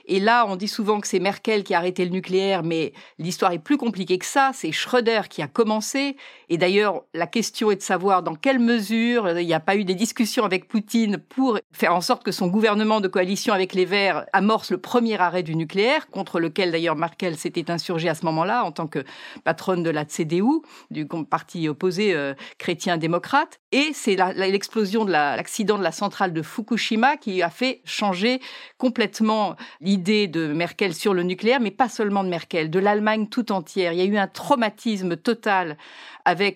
et 0.08 0.20
là, 0.20 0.46
on 0.48 0.56
dit 0.56 0.68
souvent 0.68 1.00
que 1.00 1.08
c'est 1.08 1.20
Merkel 1.20 1.64
qui 1.64 1.74
a 1.74 1.80
arrêté 1.80 2.06
le 2.06 2.12
nucléaire, 2.12 2.64
mais 2.64 2.94
l'histoire 3.18 3.52
est 3.52 3.60
plus 3.60 3.78
compliquée 3.78 4.18
que 4.20 4.26
ça. 4.26 4.52
C'est 4.54 4.72
Schröder 4.72 5.22
qui 5.30 5.42
a 5.42 5.48
commencé. 5.48 6.16
Et 6.50 6.58
d'ailleurs, 6.58 7.04
la 7.14 7.28
question 7.28 7.72
est 7.72 7.78
de 7.78 7.82
savoir 7.82 8.24
dans 8.24 8.36
quelle 8.36 8.60
mesure 8.60 9.40
il 9.40 9.46
n'y 9.46 9.54
a 9.54 9.60
pas 9.60 9.76
eu 9.76 9.84
des 9.84 9.96
discussions 9.96 10.46
avec 10.46 10.68
Poutine 10.68 11.18
pour 11.18 11.60
faire 11.72 11.96
en 11.96 12.02
sorte 12.02 12.24
que 12.24 12.32
son 12.32 12.48
gouvernement 12.48 13.02
de 13.02 13.08
coalition 13.08 13.54
avec 13.54 13.74
les 13.74 13.86
Verts 13.86 14.26
amorce 14.34 14.72
le 14.72 14.78
premier 14.78 15.20
arrêt 15.20 15.44
du 15.44 15.56
nucléaire, 15.56 16.08
contre 16.10 16.40
lequel 16.40 16.72
d'ailleurs 16.72 16.96
Merkel 16.96 17.38
s'était 17.38 17.72
insurgée 17.72 18.10
à 18.10 18.16
ce 18.16 18.26
moment-là 18.26 18.64
en 18.64 18.72
tant 18.72 18.88
que 18.88 19.04
patronne 19.44 19.84
de 19.84 19.90
la 19.90 20.06
CDU, 20.06 20.62
du 20.92 21.08
parti 21.30 21.68
opposé 21.68 22.14
euh, 22.14 22.34
chrétien-démocrate. 22.58 23.60
Et 23.72 23.92
c'est 23.94 24.16
l'explosion 24.36 25.06
de 25.06 25.12
l'accident 25.12 25.78
de 25.78 25.84
la 25.84 25.92
centrale 25.92 26.34
de 26.34 26.42
Fukushima 26.42 27.18
qui 27.18 27.42
a 27.42 27.50
fait 27.50 27.82
changer 27.86 28.40
complètement 28.78 29.56
l'idée 29.82 30.28
de 30.28 30.48
Merkel 30.54 30.94
sur 30.94 31.14
le 31.14 31.24
nucléaire, 31.24 31.60
mais 31.60 31.72
pas 31.72 31.90
seulement 31.90 32.24
de 32.24 32.30
Merkel, 32.30 32.70
de 32.70 32.80
l'Allemagne 32.80 33.28
tout 33.28 33.52
entière. 33.52 33.94
Il 33.94 34.00
y 34.00 34.02
a 34.02 34.06
eu 34.06 34.18
un 34.18 34.28
traumatisme 34.28 35.18
total 35.18 35.78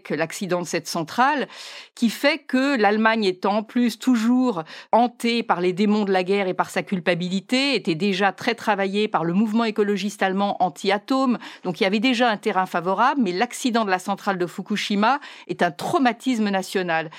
l'accident 0.10 0.62
de 0.62 0.68
cette 0.68 0.88
centrale, 0.88 1.48
qui 1.96 2.10
fait 2.10 2.40
que 2.40 2.80
l'Allemagne 2.80 3.26
étant 3.26 3.58
en 3.58 3.64
plus 3.64 4.00
toujours 4.00 4.64
hantée 4.92 5.44
par 5.44 5.62
les 5.62 5.74
démons 5.74 6.06
de 6.06 6.12
la 6.12 6.24
guerre 6.24 6.48
et 6.48 6.54
par 6.54 6.70
sa 6.70 6.84
culpabilité, 6.84 7.76
était 7.76 7.96
déjà 7.96 8.32
très 8.32 8.56
travaillée 8.56 9.08
par 9.08 9.24
le 9.24 9.34
mouvement 9.34 9.64
écologiste 9.64 10.24
allemand 10.24 10.58
anti-atome. 10.64 11.38
Donc 11.64 11.80
il 11.80 11.84
y 11.84 11.88
avait 11.88 12.00
déjà 12.00 12.30
un 12.30 12.38
terrain 12.38 12.66
favorable, 12.66 13.22
mais 13.22 13.32
l'accident 13.32 13.86
de 13.86 13.90
la 13.90 14.00
centrale 14.00 14.38
de 14.38 14.46
Fukushima 14.46 15.20
est 15.48 15.62
un 15.62 15.72
traumatisme 15.72 16.50
national. 16.50 17.10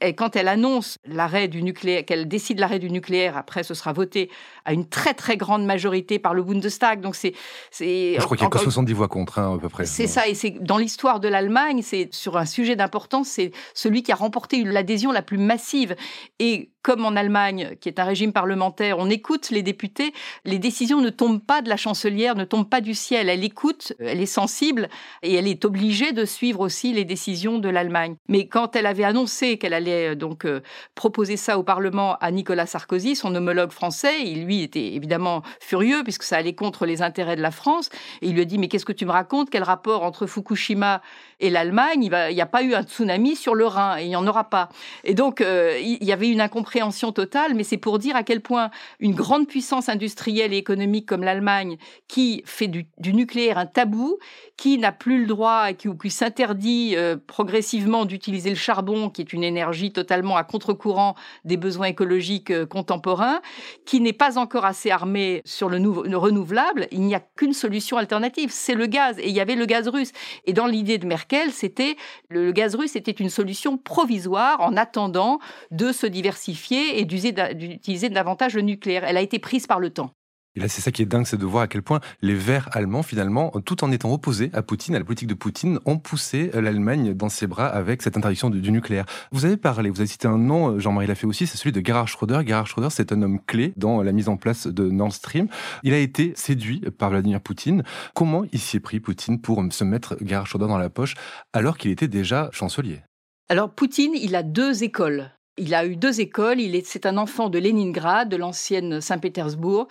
Et 0.00 0.14
quand 0.14 0.36
elle 0.36 0.48
annonce 0.48 0.98
l'arrêt 1.04 1.48
du 1.48 1.62
nucléaire, 1.62 2.04
qu'elle 2.04 2.28
décide 2.28 2.58
l'arrêt 2.58 2.78
du 2.78 2.90
nucléaire, 2.90 3.36
après 3.36 3.62
ce 3.62 3.74
sera 3.74 3.92
voté 3.92 4.30
à 4.64 4.72
une 4.72 4.86
très 4.88 5.14
très 5.14 5.36
grande 5.36 5.64
majorité 5.64 6.18
par 6.18 6.34
le 6.34 6.42
Bundestag. 6.42 7.00
Donc 7.00 7.16
c'est, 7.16 7.34
c'est. 7.70 8.14
Je 8.18 8.24
crois 8.24 8.36
qu'il 8.36 8.44
y 8.44 8.46
a 8.46 8.50
que 8.50 8.58
70 8.58 8.92
voix 8.92 9.08
contre, 9.08 9.38
hein, 9.38 9.54
à 9.56 9.58
peu 9.58 9.68
près. 9.68 9.86
C'est 9.86 10.06
ça, 10.06 10.28
et 10.28 10.34
c'est 10.34 10.50
dans 10.60 10.78
l'histoire 10.78 11.20
de 11.20 11.28
l'Allemagne, 11.28 11.82
c'est 11.82 12.07
sur 12.12 12.36
un 12.36 12.46
sujet 12.46 12.76
d'importance, 12.76 13.28
c'est 13.28 13.52
celui 13.74 14.02
qui 14.02 14.12
a 14.12 14.14
remporté 14.14 14.64
l'adhésion 14.64 15.12
la 15.12 15.22
plus 15.22 15.38
massive. 15.38 15.96
Et 16.38 16.70
comme 16.82 17.04
en 17.04 17.16
Allemagne, 17.16 17.76
qui 17.80 17.88
est 17.88 17.98
un 17.98 18.04
régime 18.04 18.32
parlementaire, 18.32 18.98
on 18.98 19.10
écoute 19.10 19.50
les 19.50 19.62
députés, 19.62 20.12
les 20.44 20.58
décisions 20.58 21.00
ne 21.00 21.10
tombent 21.10 21.42
pas 21.42 21.60
de 21.60 21.68
la 21.68 21.76
chancelière, 21.76 22.34
ne 22.34 22.44
tombent 22.44 22.68
pas 22.68 22.80
du 22.80 22.94
ciel. 22.94 23.28
Elle 23.28 23.44
écoute, 23.44 23.92
elle 23.98 24.20
est 24.20 24.26
sensible 24.26 24.88
et 25.22 25.34
elle 25.34 25.48
est 25.48 25.64
obligée 25.64 26.12
de 26.12 26.24
suivre 26.24 26.60
aussi 26.60 26.92
les 26.92 27.04
décisions 27.04 27.58
de 27.58 27.68
l'Allemagne. 27.68 28.14
Mais 28.28 28.46
quand 28.46 28.76
elle 28.76 28.86
avait 28.86 29.04
annoncé 29.04 29.58
qu'elle 29.58 29.74
allait 29.74 30.10
euh, 30.10 30.14
donc 30.14 30.44
euh, 30.44 30.60
proposer 30.94 31.36
ça 31.36 31.58
au 31.58 31.62
Parlement 31.62 32.16
à 32.20 32.30
Nicolas 32.30 32.66
Sarkozy, 32.66 33.16
son 33.16 33.34
homologue 33.34 33.72
français, 33.72 34.22
il 34.24 34.44
lui 34.44 34.62
était 34.62 34.94
évidemment 34.94 35.42
furieux 35.60 36.02
puisque 36.04 36.22
ça 36.22 36.36
allait 36.36 36.54
contre 36.54 36.86
les 36.86 37.02
intérêts 37.02 37.36
de 37.36 37.42
la 37.42 37.50
France. 37.50 37.90
Et 38.22 38.28
il 38.28 38.34
lui 38.34 38.42
a 38.42 38.44
dit 38.44 38.58
mais 38.58 38.68
qu'est-ce 38.68 38.86
que 38.86 38.92
tu 38.92 39.04
me 39.04 39.12
racontes? 39.12 39.50
Quel 39.50 39.64
rapport 39.64 40.04
entre 40.04 40.26
Fukushima 40.26 41.02
et 41.40 41.50
l'Allemagne? 41.50 42.04
Il 42.04 42.34
n'y 42.34 42.40
a 42.40 42.46
pas 42.46 42.62
eu 42.62 42.74
un 42.74 42.82
tsunami 42.82 43.34
sur 43.34 43.54
le 43.54 43.66
Rhin 43.66 43.98
et 43.98 44.04
il 44.04 44.08
n'y 44.08 44.16
en 44.16 44.26
aura 44.26 44.44
pas. 44.44 44.68
Et 45.04 45.14
donc 45.14 45.40
euh, 45.40 45.76
il 45.80 46.04
y 46.04 46.12
avait 46.12 46.28
une 46.28 46.40
incompréhension 46.40 46.77
incompréhension 46.78 47.12
totale, 47.12 47.54
mais 47.54 47.64
c'est 47.64 47.76
pour 47.76 47.98
dire 47.98 48.16
à 48.16 48.22
quel 48.22 48.40
point 48.40 48.70
une 49.00 49.14
grande 49.14 49.46
puissance 49.46 49.88
industrielle 49.88 50.52
et 50.52 50.56
économique 50.56 51.06
comme 51.06 51.22
l'Allemagne, 51.22 51.76
qui 52.06 52.42
fait 52.46 52.68
du, 52.68 52.86
nucléaire 53.12 53.58
un 53.58 53.66
tabou, 53.66 54.18
qui 54.56 54.78
n'a 54.78 54.92
plus 54.92 55.20
le 55.20 55.26
droit, 55.26 55.72
qui, 55.72 55.88
qui 56.00 56.10
s'interdit 56.10 56.94
euh, 56.96 57.16
progressivement 57.26 58.04
d'utiliser 58.04 58.50
le 58.50 58.56
charbon, 58.56 59.10
qui 59.10 59.22
est 59.22 59.32
une 59.32 59.44
énergie 59.44 59.92
totalement 59.92 60.36
à 60.36 60.44
contre-courant 60.44 61.14
des 61.44 61.56
besoins 61.56 61.86
écologiques 61.86 62.50
euh, 62.50 62.66
contemporains, 62.66 63.40
qui 63.84 64.00
n'est 64.00 64.12
pas 64.12 64.38
encore 64.38 64.64
assez 64.64 64.90
armée 64.90 65.42
sur 65.44 65.68
le, 65.68 65.78
le 65.78 66.16
renouvelable, 66.16 66.86
il 66.90 67.02
n'y 67.02 67.14
a 67.14 67.20
qu'une 67.20 67.52
solution 67.52 67.96
alternative, 67.96 68.50
c'est 68.52 68.74
le 68.74 68.86
gaz. 68.86 69.18
Et 69.18 69.28
il 69.28 69.34
y 69.34 69.40
avait 69.40 69.56
le 69.56 69.66
gaz 69.66 69.88
russe. 69.88 70.12
Et 70.44 70.52
dans 70.52 70.66
l'idée 70.66 70.98
de 70.98 71.06
Merkel, 71.06 71.52
c'était 71.52 71.96
le 72.28 72.52
gaz 72.52 72.74
russe 72.74 72.96
était 72.96 73.10
une 73.10 73.30
solution 73.30 73.78
provisoire 73.78 74.60
en 74.60 74.76
attendant 74.76 75.38
de 75.70 75.92
se 75.92 76.06
diversifier 76.06 76.57
et 76.72 77.04
d'utiliser 77.04 78.08
davantage 78.08 78.54
le 78.54 78.62
nucléaire. 78.62 79.04
Elle 79.04 79.16
a 79.16 79.22
été 79.22 79.38
prise 79.38 79.66
par 79.66 79.80
le 79.80 79.90
temps. 79.90 80.12
Et 80.58 80.60
là, 80.60 80.68
c'est 80.68 80.80
ça 80.80 80.90
qui 80.90 81.02
est 81.02 81.06
dingue, 81.06 81.24
c'est 81.24 81.36
de 81.36 81.46
voir 81.46 81.62
à 81.62 81.68
quel 81.68 81.82
point 81.82 82.00
les 82.20 82.34
Verts 82.34 82.68
allemands, 82.72 83.04
finalement, 83.04 83.52
tout 83.64 83.84
en 83.84 83.92
étant 83.92 84.12
opposés 84.12 84.50
à 84.52 84.62
Poutine, 84.62 84.96
à 84.96 84.98
la 84.98 85.04
politique 85.04 85.28
de 85.28 85.34
Poutine, 85.34 85.78
ont 85.84 85.98
poussé 85.98 86.50
l'Allemagne 86.52 87.14
dans 87.14 87.28
ses 87.28 87.46
bras 87.46 87.68
avec 87.68 88.02
cette 88.02 88.16
interdiction 88.16 88.50
du, 88.50 88.72
nucléaire. 88.72 89.04
Vous 89.30 89.44
avez 89.44 89.56
parlé, 89.56 89.88
vous 89.88 90.00
avez 90.00 90.08
cité 90.08 90.26
un 90.26 90.36
nom, 90.36 90.78
Jean-Marie 90.80 91.06
l'a 91.06 91.14
fait 91.14 91.28
aussi, 91.28 91.46
c'est 91.46 91.56
celui 91.56 91.70
de 91.70 91.80
Gerhard 91.84 92.08
Schröder. 92.08 92.40
Gerhard 92.44 92.66
Schröder, 92.66 92.88
c'est 92.90 93.12
un 93.12 93.22
homme 93.22 93.38
clé 93.46 93.72
dans 93.76 94.02
la 94.02 94.10
mise 94.10 94.28
en 94.28 94.36
place 94.36 94.66
de 94.66 94.90
Nord 94.90 95.12
Stream. 95.12 95.46
Il 95.84 95.92
a 95.92 95.98
été 95.98 96.32
séduit 96.34 96.80
par 96.98 97.10
Vladimir 97.10 97.40
Poutine. 97.40 97.84
Comment 98.14 98.44
il 98.52 98.58
s'y 98.58 98.78
est 98.78 98.80
pris, 98.80 98.98
Poutine, 98.98 99.40
pour 99.40 99.62
se 99.70 99.84
mettre 99.84 100.16
Gerhard 100.24 100.48
Schröder 100.48 100.66
dans 100.66 100.78
la 100.78 100.90
poche 100.90 101.14
alors 101.52 101.78
qu'il 101.78 101.92
était 101.92 102.08
déjà 102.08 102.48
chancelier? 102.52 103.02
Alors, 103.48 103.70
Poutine, 103.70 104.12
il 104.14 104.34
a 104.34 104.42
deux 104.42 104.82
écoles. 104.82 105.30
Il 105.58 105.74
a 105.74 105.84
eu 105.84 105.96
deux 105.96 106.20
écoles. 106.20 106.60
Il 106.60 106.74
est, 106.74 106.86
c'est 106.86 107.06
un 107.06 107.16
enfant 107.16 107.48
de 107.48 107.58
Leningrad, 107.58 108.28
de 108.28 108.36
l'ancienne 108.36 109.00
Saint-Pétersbourg, 109.00 109.88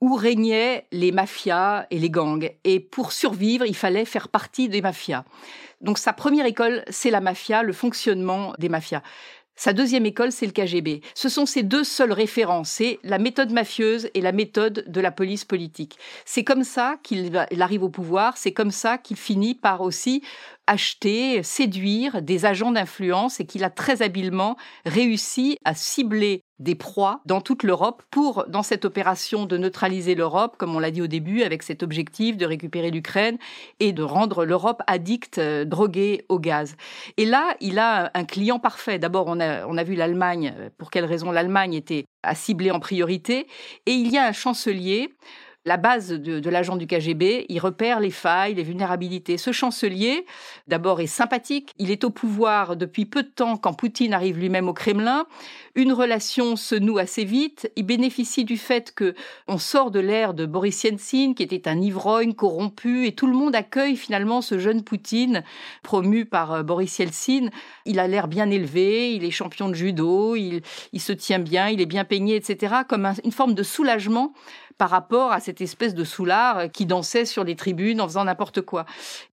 où 0.00 0.14
régnaient 0.14 0.86
les 0.92 1.12
mafias 1.12 1.86
et 1.90 1.98
les 1.98 2.10
gangs. 2.10 2.50
Et 2.64 2.80
pour 2.80 3.12
survivre, 3.12 3.66
il 3.66 3.76
fallait 3.76 4.04
faire 4.04 4.28
partie 4.28 4.68
des 4.68 4.80
mafias. 4.80 5.24
Donc 5.80 5.98
sa 5.98 6.12
première 6.12 6.46
école, 6.46 6.84
c'est 6.88 7.10
la 7.10 7.20
mafia, 7.20 7.62
le 7.62 7.72
fonctionnement 7.72 8.54
des 8.58 8.68
mafias. 8.68 9.02
Sa 9.60 9.74
deuxième 9.74 10.06
école, 10.06 10.32
c'est 10.32 10.46
le 10.46 10.52
KGB. 10.52 11.02
Ce 11.14 11.28
sont 11.28 11.44
ses 11.44 11.62
deux 11.62 11.84
seules 11.84 12.12
références, 12.12 12.70
c'est 12.70 12.98
la 13.02 13.18
méthode 13.18 13.52
mafieuse 13.52 14.08
et 14.14 14.22
la 14.22 14.32
méthode 14.32 14.86
de 14.86 15.00
la 15.02 15.10
police 15.10 15.44
politique. 15.44 15.98
C'est 16.24 16.44
comme 16.44 16.64
ça 16.64 16.96
qu'il 17.02 17.36
arrive 17.60 17.82
au 17.82 17.90
pouvoir, 17.90 18.38
c'est 18.38 18.52
comme 18.52 18.70
ça 18.70 18.96
qu'il 18.96 19.18
finit 19.18 19.54
par 19.54 19.82
aussi 19.82 20.22
acheter, 20.70 21.42
séduire 21.42 22.22
des 22.22 22.46
agents 22.46 22.70
d'influence 22.70 23.40
et 23.40 23.44
qu'il 23.44 23.64
a 23.64 23.70
très 23.70 24.02
habilement 24.02 24.56
réussi 24.86 25.58
à 25.64 25.74
cibler 25.74 26.42
des 26.60 26.76
proies 26.76 27.22
dans 27.26 27.40
toute 27.40 27.64
l'Europe 27.64 28.04
pour, 28.12 28.44
dans 28.46 28.62
cette 28.62 28.84
opération 28.84 29.46
de 29.46 29.56
neutraliser 29.56 30.14
l'Europe, 30.14 30.54
comme 30.58 30.76
on 30.76 30.78
l'a 30.78 30.92
dit 30.92 31.02
au 31.02 31.08
début, 31.08 31.42
avec 31.42 31.64
cet 31.64 31.82
objectif 31.82 32.36
de 32.36 32.46
récupérer 32.46 32.92
l'Ukraine 32.92 33.36
et 33.80 33.92
de 33.92 34.04
rendre 34.04 34.44
l'Europe 34.44 34.80
addicte, 34.86 35.38
euh, 35.38 35.64
droguée 35.64 36.24
au 36.28 36.38
gaz. 36.38 36.76
Et 37.16 37.24
là, 37.24 37.56
il 37.60 37.80
a 37.80 38.12
un 38.14 38.24
client 38.24 38.60
parfait. 38.60 39.00
D'abord, 39.00 39.24
on 39.26 39.40
a, 39.40 39.66
on 39.66 39.76
a 39.76 39.82
vu 39.82 39.96
l'Allemagne, 39.96 40.54
pour 40.78 40.92
quelle 40.92 41.04
raison 41.04 41.32
l'Allemagne 41.32 41.74
était 41.74 42.04
à 42.22 42.36
cibler 42.36 42.70
en 42.70 42.78
priorité. 42.78 43.48
Et 43.86 43.92
il 43.92 44.12
y 44.12 44.18
a 44.18 44.24
un 44.24 44.32
chancelier 44.32 45.10
la 45.66 45.76
base 45.76 46.08
de, 46.08 46.48
l'agent 46.48 46.76
du 46.76 46.86
KGB, 46.86 47.44
il 47.50 47.58
repère 47.58 48.00
les 48.00 48.10
failles, 48.10 48.54
les 48.54 48.62
vulnérabilités. 48.62 49.36
Ce 49.36 49.52
chancelier, 49.52 50.24
d'abord, 50.68 51.00
est 51.00 51.06
sympathique. 51.06 51.74
Il 51.78 51.90
est 51.90 52.02
au 52.04 52.10
pouvoir 52.10 52.76
depuis 52.76 53.04
peu 53.04 53.22
de 53.22 53.28
temps 53.28 53.58
quand 53.58 53.74
Poutine 53.74 54.14
arrive 54.14 54.38
lui-même 54.38 54.68
au 54.68 54.72
Kremlin. 54.72 55.26
Une 55.74 55.92
relation 55.92 56.56
se 56.56 56.74
noue 56.74 56.96
assez 56.96 57.24
vite. 57.24 57.70
Il 57.76 57.84
bénéficie 57.84 58.44
du 58.44 58.56
fait 58.56 58.94
que 58.94 59.14
on 59.48 59.58
sort 59.58 59.90
de 59.90 60.00
l'ère 60.00 60.32
de 60.32 60.46
Boris 60.46 60.82
Yeltsin, 60.82 61.34
qui 61.34 61.42
était 61.42 61.68
un 61.68 61.78
ivrogne 61.80 62.32
corrompu, 62.32 63.06
et 63.06 63.12
tout 63.12 63.26
le 63.26 63.34
monde 63.34 63.54
accueille 63.54 63.96
finalement 63.96 64.40
ce 64.40 64.58
jeune 64.58 64.82
Poutine 64.82 65.44
promu 65.82 66.24
par 66.24 66.52
euh, 66.52 66.62
Boris 66.62 66.98
Yeltsin. 66.98 67.50
Il 67.84 67.98
a 67.98 68.08
l'air 68.08 68.28
bien 68.28 68.50
élevé, 68.50 69.14
il 69.14 69.24
est 69.24 69.30
champion 69.30 69.68
de 69.68 69.74
judo, 69.74 70.36
il, 70.36 70.62
se 70.98 71.12
tient 71.12 71.38
bien, 71.38 71.68
il 71.68 71.82
est 71.82 71.86
bien 71.86 72.04
peigné, 72.04 72.36
etc., 72.36 72.76
comme 72.88 73.12
une 73.24 73.32
forme 73.32 73.54
de 73.54 73.62
soulagement 73.62 74.32
par 74.80 74.88
rapport 74.88 75.30
à 75.30 75.40
cette 75.40 75.60
espèce 75.60 75.94
de 75.94 76.04
soulard 76.04 76.72
qui 76.72 76.86
dansait 76.86 77.26
sur 77.26 77.44
les 77.44 77.54
tribunes 77.54 78.00
en 78.00 78.08
faisant 78.08 78.24
n'importe 78.24 78.62
quoi. 78.62 78.86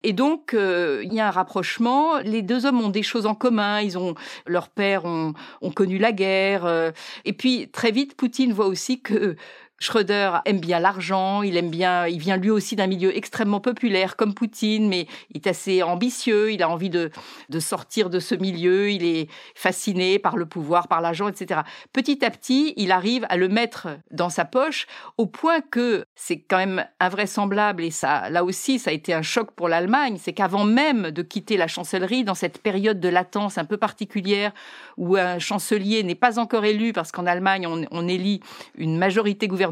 Et 0.03 0.11
donc, 0.11 0.53
euh, 0.53 1.01
il 1.05 1.13
y 1.13 1.21
a 1.21 1.27
un 1.29 1.31
rapprochement. 1.31 2.17
Les 2.17 2.41
deux 2.41 2.65
hommes 2.65 2.81
ont 2.81 2.89
des 2.89 3.01
choses 3.01 3.25
en 3.25 3.33
commun. 3.33 3.79
Ils 3.79 3.97
ont, 3.97 4.13
leurs 4.45 4.67
pères 4.67 5.05
ont, 5.05 5.33
ont 5.61 5.71
connu 5.71 5.99
la 5.99 6.11
guerre. 6.11 6.65
Euh, 6.65 6.91
et 7.23 7.31
puis, 7.31 7.69
très 7.69 7.91
vite, 7.91 8.17
Poutine 8.17 8.51
voit 8.51 8.67
aussi 8.67 8.99
que 8.99 9.37
Schröder 9.79 10.39
aime 10.45 10.59
bien 10.59 10.79
l'argent, 10.79 11.43
il 11.43 11.55
aime 11.55 11.69
bien, 11.69 12.07
il 12.07 12.17
vient 12.17 12.35
lui 12.35 12.49
aussi 12.49 12.75
d'un 12.75 12.87
milieu 12.87 13.15
extrêmement 13.15 13.59
populaire 13.59 14.15
comme 14.15 14.33
Poutine, 14.33 14.87
mais 14.87 15.07
il 15.29 15.37
est 15.37 15.47
assez 15.47 15.83
ambitieux, 15.83 16.51
il 16.51 16.63
a 16.63 16.69
envie 16.69 16.89
de, 16.89 17.11
sortir 17.59 18.09
de 18.09 18.19
ce 18.19 18.33
milieu, 18.33 18.89
il 18.89 19.05
est 19.05 19.29
fasciné 19.53 20.17
par 20.17 20.35
le 20.35 20.47
pouvoir, 20.47 20.87
par 20.87 20.99
l'argent, 20.99 21.27
etc. 21.27 21.61
Petit 21.93 22.25
à 22.25 22.31
petit, 22.31 22.73
il 22.75 22.91
arrive 22.91 23.27
à 23.29 23.37
le 23.37 23.49
mettre 23.49 23.89
dans 24.09 24.29
sa 24.29 24.45
poche 24.45 24.87
au 25.17 25.27
point 25.27 25.61
que 25.61 26.05
c'est 26.15 26.39
quand 26.39 26.57
même 26.57 26.83
invraisemblable 26.99 27.83
et 27.83 27.91
ça, 27.91 28.31
là 28.31 28.43
aussi, 28.43 28.79
ça 28.79 28.89
a 28.89 28.93
été 28.93 29.13
un 29.13 29.21
choc 29.21 29.51
pour 29.51 29.69
l'Allemagne, 29.69 30.17
c'est 30.19 30.33
qu'avant 30.33 30.63
même 30.63 31.11
de 31.11 31.21
quitter 31.21 31.55
la 31.55 31.67
chancellerie, 31.67 32.23
dans 32.23 32.35
cette 32.35 32.63
période 32.63 32.99
de 32.99 33.09
latence 33.09 33.59
un 33.59 33.65
peu 33.65 33.77
particulière 33.77 34.53
où 34.97 35.17
un 35.17 35.37
chancelier 35.37 36.01
n'est 36.01 36.15
pas 36.15 36.39
encore 36.39 36.65
élu 36.65 36.93
parce 36.93 37.11
qu'en 37.11 37.27
Allemagne 37.27 37.67
on, 37.67 37.85
on 37.91 38.07
élit 38.07 38.41
une 38.75 38.97
majorité 38.97 39.47
gouvernementale 39.47 39.66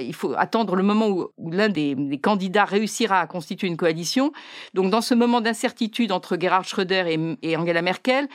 il 0.00 0.14
faut 0.14 0.34
attendre 0.36 0.76
le 0.76 0.82
moment 0.82 1.08
où, 1.08 1.28
l'un 1.50 1.68
des, 1.68 1.96
candidats 2.22 2.64
réussira 2.64 3.20
à 3.20 3.26
constituer 3.26 3.66
une 3.68 3.76
coalition. 3.76 4.32
Donc, 4.74 4.90
dans 4.90 5.00
ce 5.00 5.14
moment 5.14 5.40
d'incertitude 5.40 6.12
entre 6.12 6.36
Gerhard 6.38 6.64
Schröder 6.64 7.36
et, 7.42 7.56
Angela 7.56 7.82
Merkel, 7.82 8.28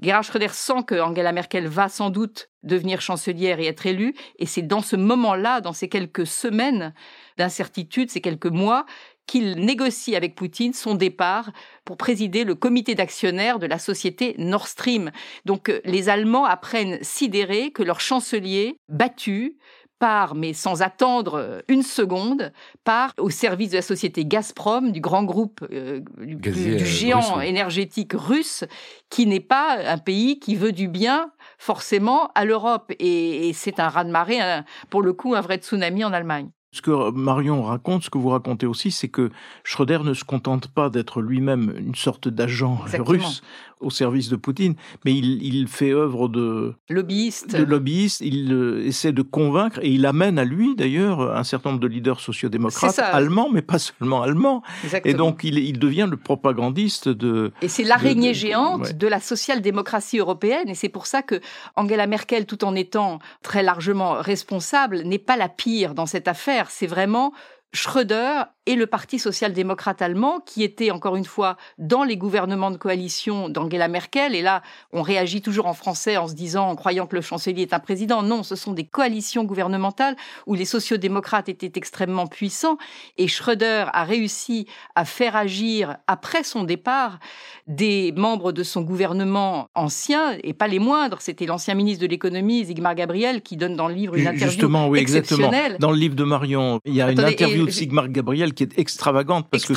Gerhard 0.00 0.24
Schröder 0.24 0.52
sent 0.52 0.84
que 0.86 1.00
Angela 1.00 1.32
Merkel 1.32 1.66
va 1.68 1.88
sans 1.88 2.10
doute 2.10 2.50
devenir 2.62 3.00
chancelière 3.00 3.60
et 3.60 3.66
être 3.66 3.86
élue. 3.86 4.14
Et 4.38 4.46
c'est 4.46 4.62
dans 4.62 4.82
ce 4.82 4.96
moment-là, 4.96 5.60
dans 5.60 5.72
ces 5.72 5.88
quelques 5.88 6.26
semaines 6.26 6.92
d'incertitude, 7.38 8.10
ces 8.10 8.20
quelques 8.20 8.46
mois, 8.46 8.84
qu'il 9.26 9.56
négocie 9.56 10.16
avec 10.16 10.34
Poutine 10.34 10.72
son 10.72 10.94
départ 10.94 11.50
pour 11.84 11.96
présider 11.96 12.44
le 12.44 12.54
comité 12.54 12.94
d'actionnaires 12.94 13.58
de 13.58 13.66
la 13.66 13.78
société 13.78 14.34
Nord 14.38 14.68
Stream. 14.68 15.10
Donc 15.44 15.68
euh, 15.68 15.80
les 15.84 16.08
Allemands 16.08 16.44
apprennent 16.44 16.98
sidérés 17.02 17.72
que 17.72 17.82
leur 17.82 18.00
chancelier, 18.00 18.78
battu, 18.88 19.56
part, 19.98 20.34
mais 20.34 20.52
sans 20.52 20.82
attendre 20.82 21.34
euh, 21.34 21.60
une 21.68 21.82
seconde, 21.82 22.52
part 22.84 23.12
au 23.18 23.30
service 23.30 23.70
de 23.70 23.76
la 23.76 23.82
société 23.82 24.24
Gazprom, 24.24 24.92
du 24.92 25.00
grand 25.00 25.24
groupe, 25.24 25.66
euh, 25.72 26.00
du, 26.18 26.84
géant 26.84 27.40
énergétique 27.40 28.12
russe, 28.14 28.64
qui 29.10 29.26
n'est 29.26 29.40
pas 29.40 29.78
un 29.86 29.98
pays 29.98 30.38
qui 30.38 30.54
veut 30.56 30.72
du 30.72 30.88
bien 30.88 31.30
forcément 31.58 32.30
à 32.34 32.44
l'Europe. 32.44 32.92
Et, 32.98 33.48
et 33.48 33.52
c'est 33.52 33.80
un 33.80 33.88
raz-de-marée, 33.88 34.62
pour 34.90 35.02
le 35.02 35.12
coup, 35.12 35.34
un 35.34 35.40
vrai 35.40 35.56
tsunami 35.56 36.04
en 36.04 36.12
Allemagne. 36.12 36.50
Ce 36.76 36.82
que 36.82 37.10
Marion 37.10 37.62
raconte, 37.62 38.02
ce 38.02 38.10
que 38.10 38.18
vous 38.18 38.28
racontez 38.28 38.66
aussi, 38.66 38.90
c'est 38.90 39.08
que 39.08 39.30
Schröder 39.64 40.00
ne 40.04 40.12
se 40.12 40.24
contente 40.24 40.68
pas 40.68 40.90
d'être 40.90 41.22
lui-même 41.22 41.74
une 41.78 41.94
sorte 41.94 42.28
d'agent 42.28 42.78
russe 42.98 43.40
au 43.80 43.90
service 43.90 44.28
de 44.28 44.36
Poutine, 44.36 44.74
mais 45.04 45.12
il, 45.12 45.68
fait 45.68 45.92
œuvre 45.92 46.28
de 46.28 46.74
lobbyiste. 46.88 47.56
De 47.56 47.64
lobbyiste. 47.64 48.20
Il 48.22 48.52
euh, 48.52 48.86
essaie 48.86 49.12
de 49.12 49.22
convaincre 49.22 49.80
et 49.82 49.90
il 49.90 50.06
amène 50.06 50.38
à 50.38 50.44
lui 50.44 50.74
d'ailleurs 50.76 51.36
un 51.36 51.44
certain 51.44 51.70
nombre 51.70 51.80
de 51.80 51.86
leaders 51.86 52.20
sociodémocrates 52.20 52.98
allemands, 52.98 53.48
mais 53.52 53.62
pas 53.62 53.78
seulement 53.78 54.22
allemands. 54.22 54.62
Et 55.04 55.14
donc 55.14 55.44
il, 55.44 55.78
devient 55.78 56.08
le 56.10 56.16
propagandiste 56.16 57.08
de. 57.08 57.52
Et 57.62 57.68
c'est 57.68 57.84
l'araignée 57.84 58.34
géante 58.34 58.92
de 58.92 59.06
la 59.06 59.20
social-démocratie 59.20 60.18
européenne. 60.18 60.68
Et 60.68 60.74
c'est 60.74 60.88
pour 60.88 61.06
ça 61.06 61.22
que 61.22 61.40
Angela 61.74 62.06
Merkel, 62.06 62.46
tout 62.46 62.64
en 62.64 62.74
étant 62.74 63.18
très 63.42 63.62
largement 63.62 64.14
responsable, 64.14 65.02
n'est 65.02 65.18
pas 65.18 65.36
la 65.36 65.48
pire 65.48 65.94
dans 65.94 66.06
cette 66.06 66.28
affaire. 66.28 66.70
C'est 66.70 66.86
vraiment 66.86 67.32
Schröder 67.72 68.44
et 68.66 68.74
le 68.74 68.86
Parti 68.86 69.18
social-démocrate 69.18 70.02
allemand, 70.02 70.40
qui 70.44 70.62
était 70.62 70.90
encore 70.90 71.16
une 71.16 71.24
fois 71.24 71.56
dans 71.78 72.02
les 72.02 72.16
gouvernements 72.16 72.70
de 72.70 72.76
coalition 72.76 73.48
d'Angela 73.48 73.88
Merkel. 73.88 74.34
Et 74.34 74.42
là, 74.42 74.62
on 74.92 75.02
réagit 75.02 75.40
toujours 75.40 75.66
en 75.66 75.74
français 75.74 76.16
en 76.16 76.26
se 76.26 76.34
disant, 76.34 76.68
en 76.68 76.76
croyant 76.76 77.06
que 77.06 77.14
le 77.14 77.22
chancelier 77.22 77.62
est 77.62 77.72
un 77.72 77.78
président. 77.78 78.22
Non, 78.22 78.42
ce 78.42 78.56
sont 78.56 78.72
des 78.72 78.84
coalitions 78.84 79.44
gouvernementales 79.44 80.16
où 80.46 80.54
les 80.54 80.64
sociaux-démocrates 80.64 81.48
étaient 81.48 81.72
extrêmement 81.76 82.26
puissants. 82.26 82.76
Et 83.18 83.28
Schröder 83.28 83.86
a 83.92 84.04
réussi 84.04 84.66
à 84.94 85.04
faire 85.04 85.36
agir, 85.36 85.96
après 86.06 86.42
son 86.42 86.64
départ, 86.64 87.20
des 87.68 88.12
membres 88.16 88.52
de 88.52 88.62
son 88.62 88.82
gouvernement 88.82 89.68
ancien, 89.74 90.36
et 90.42 90.52
pas 90.52 90.66
les 90.66 90.78
moindres. 90.78 91.20
C'était 91.20 91.46
l'ancien 91.46 91.74
ministre 91.74 92.02
de 92.02 92.08
l'économie, 92.08 92.64
Sigmar 92.66 92.94
Gabriel, 92.94 93.42
qui 93.42 93.56
donne 93.56 93.76
dans 93.76 93.88
le 93.88 93.94
livre 93.94 94.16
une 94.16 94.26
interview 94.26 94.46
Justement, 94.50 94.88
oui, 94.88 94.98
exceptionnelle. 94.98 95.54
exactement. 95.54 95.78
Dans 95.78 95.90
le 95.92 95.98
livre 95.98 96.16
de 96.16 96.24
Marion, 96.24 96.80
il 96.84 96.94
y 96.94 97.02
a 97.02 97.10
une 97.10 97.20
interview 97.20 97.66
de 97.66 97.70
Sigmar 97.70 98.08
Gabriel 98.08 98.54
qui 98.56 98.64
est 98.64 98.78
extravagante 98.78 99.46
parce 99.50 99.64
que 99.64 99.74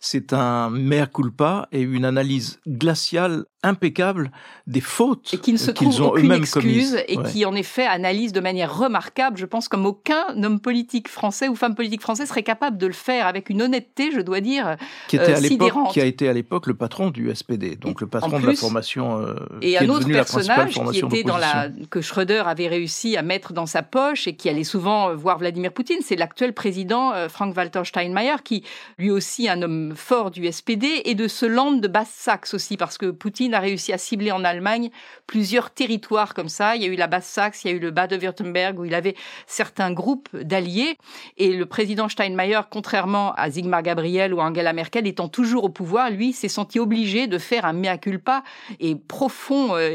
c'est 0.00 0.32
un, 0.32 0.38
un 0.38 0.70
mea 0.70 1.06
culpa 1.06 1.68
et 1.72 1.82
une 1.82 2.04
analyse 2.04 2.60
glaciale 2.66 3.44
impeccable 3.66 4.30
des 4.66 4.80
fautes 4.80 5.34
et 5.34 5.38
qui 5.38 5.52
ne 5.52 5.58
se 5.58 5.70
qu'ils 5.70 6.00
ont 6.00 6.10
aucune 6.10 6.32
excuse 6.32 6.96
et 7.08 7.16
qui 7.18 7.44
en 7.44 7.54
effet 7.54 7.84
analyse 7.84 8.32
de 8.32 8.40
manière 8.40 8.76
remarquable, 8.76 9.36
je 9.36 9.46
pense 9.46 9.68
comme 9.68 9.86
aucun 9.86 10.24
homme 10.42 10.60
politique 10.60 11.08
français 11.08 11.48
ou 11.48 11.56
femme 11.56 11.74
politique 11.74 12.00
français 12.00 12.26
serait 12.26 12.42
capable 12.42 12.78
de 12.78 12.86
le 12.86 12.92
faire. 12.92 13.26
Avec 13.26 13.50
une 13.50 13.62
honnêteté, 13.62 14.12
je 14.12 14.20
dois 14.20 14.40
dire, 14.40 14.76
qui 15.08 15.16
était 15.16 15.32
euh, 15.32 15.36
à 15.36 15.40
sidérante. 15.40 15.92
qui 15.92 16.00
a 16.00 16.04
été 16.04 16.28
à 16.28 16.32
l'époque 16.32 16.66
le 16.66 16.74
patron 16.74 17.10
du 17.10 17.34
SPD, 17.34 17.76
donc 17.76 18.00
le 18.00 18.06
patron 18.06 18.38
de 18.38 18.46
la 18.46 18.54
formation 18.54 19.20
euh, 19.20 19.34
Et 19.62 19.72
qui 19.72 19.78
un 19.78 19.84
est 19.84 19.88
autre 19.88 20.08
la 20.08 20.14
personnage 20.14 20.68
qui 20.68 20.74
formation 20.74 21.08
était 21.08 21.24
dans 21.24 21.36
la 21.36 21.68
d'opposition. 21.68 21.88
que 21.90 22.00
Schröder 22.00 22.42
avait 22.46 22.68
réussi 22.68 23.16
à 23.16 23.22
mettre 23.22 23.52
dans 23.52 23.66
sa 23.66 23.82
poche 23.82 24.28
et 24.28 24.36
qui 24.36 24.48
allait 24.48 24.64
souvent 24.64 25.14
voir 25.14 25.38
Vladimir 25.38 25.72
Poutine, 25.72 25.98
c'est 26.02 26.16
l'actuel 26.16 26.52
président 26.52 27.12
euh, 27.12 27.28
Frank-Walter 27.28 27.82
Steinmeier, 27.96 28.36
qui 28.44 28.62
lui 28.98 29.10
aussi 29.10 29.48
un 29.48 29.62
homme 29.62 29.94
fort 29.96 30.30
du 30.30 30.50
SPD 30.52 31.02
et 31.06 31.14
de 31.14 31.28
ce 31.28 31.46
land 31.46 31.72
de 31.72 31.88
Basse-Saxe 31.88 32.52
aussi, 32.52 32.76
parce 32.76 32.98
que 32.98 33.06
Poutine 33.06 33.54
a 33.54 33.60
réussi 33.60 33.90
à 33.92 33.98
cibler 33.98 34.32
en 34.32 34.44
Allemagne 34.44 34.90
plusieurs 35.26 35.70
territoires 35.70 36.34
comme 36.34 36.50
ça. 36.50 36.76
Il 36.76 36.82
y 36.82 36.84
a 36.84 36.88
eu 36.88 36.96
la 36.96 37.06
Basse-Saxe, 37.06 37.64
il 37.64 37.70
y 37.70 37.72
a 37.72 37.76
eu 37.76 37.80
le 37.80 37.90
Bade-Württemberg 37.90 38.78
où 38.78 38.84
il 38.84 38.94
avait 38.94 39.14
certains 39.46 39.92
groupes 39.92 40.28
d'alliés 40.36 40.98
et 41.38 41.54
le 41.54 41.64
président 41.64 42.10
Steinmeier, 42.10 42.60
contrairement 42.70 43.32
à 43.32 43.50
Sigmar 43.50 43.82
Gabriel 43.82 44.34
ou 44.34 44.40
Angela 44.40 44.74
Merkel, 44.74 45.06
étant 45.06 45.28
toujours 45.28 45.64
au 45.64 45.70
pouvoir, 45.70 46.10
lui 46.10 46.34
s'est 46.34 46.48
senti 46.48 46.78
obligé 46.78 47.28
de 47.28 47.38
faire 47.38 47.64
un 47.64 47.72
mea 47.72 47.96
culpa 47.96 48.42
et 48.78 48.94
profond 48.94 49.74
euh, 49.74 49.88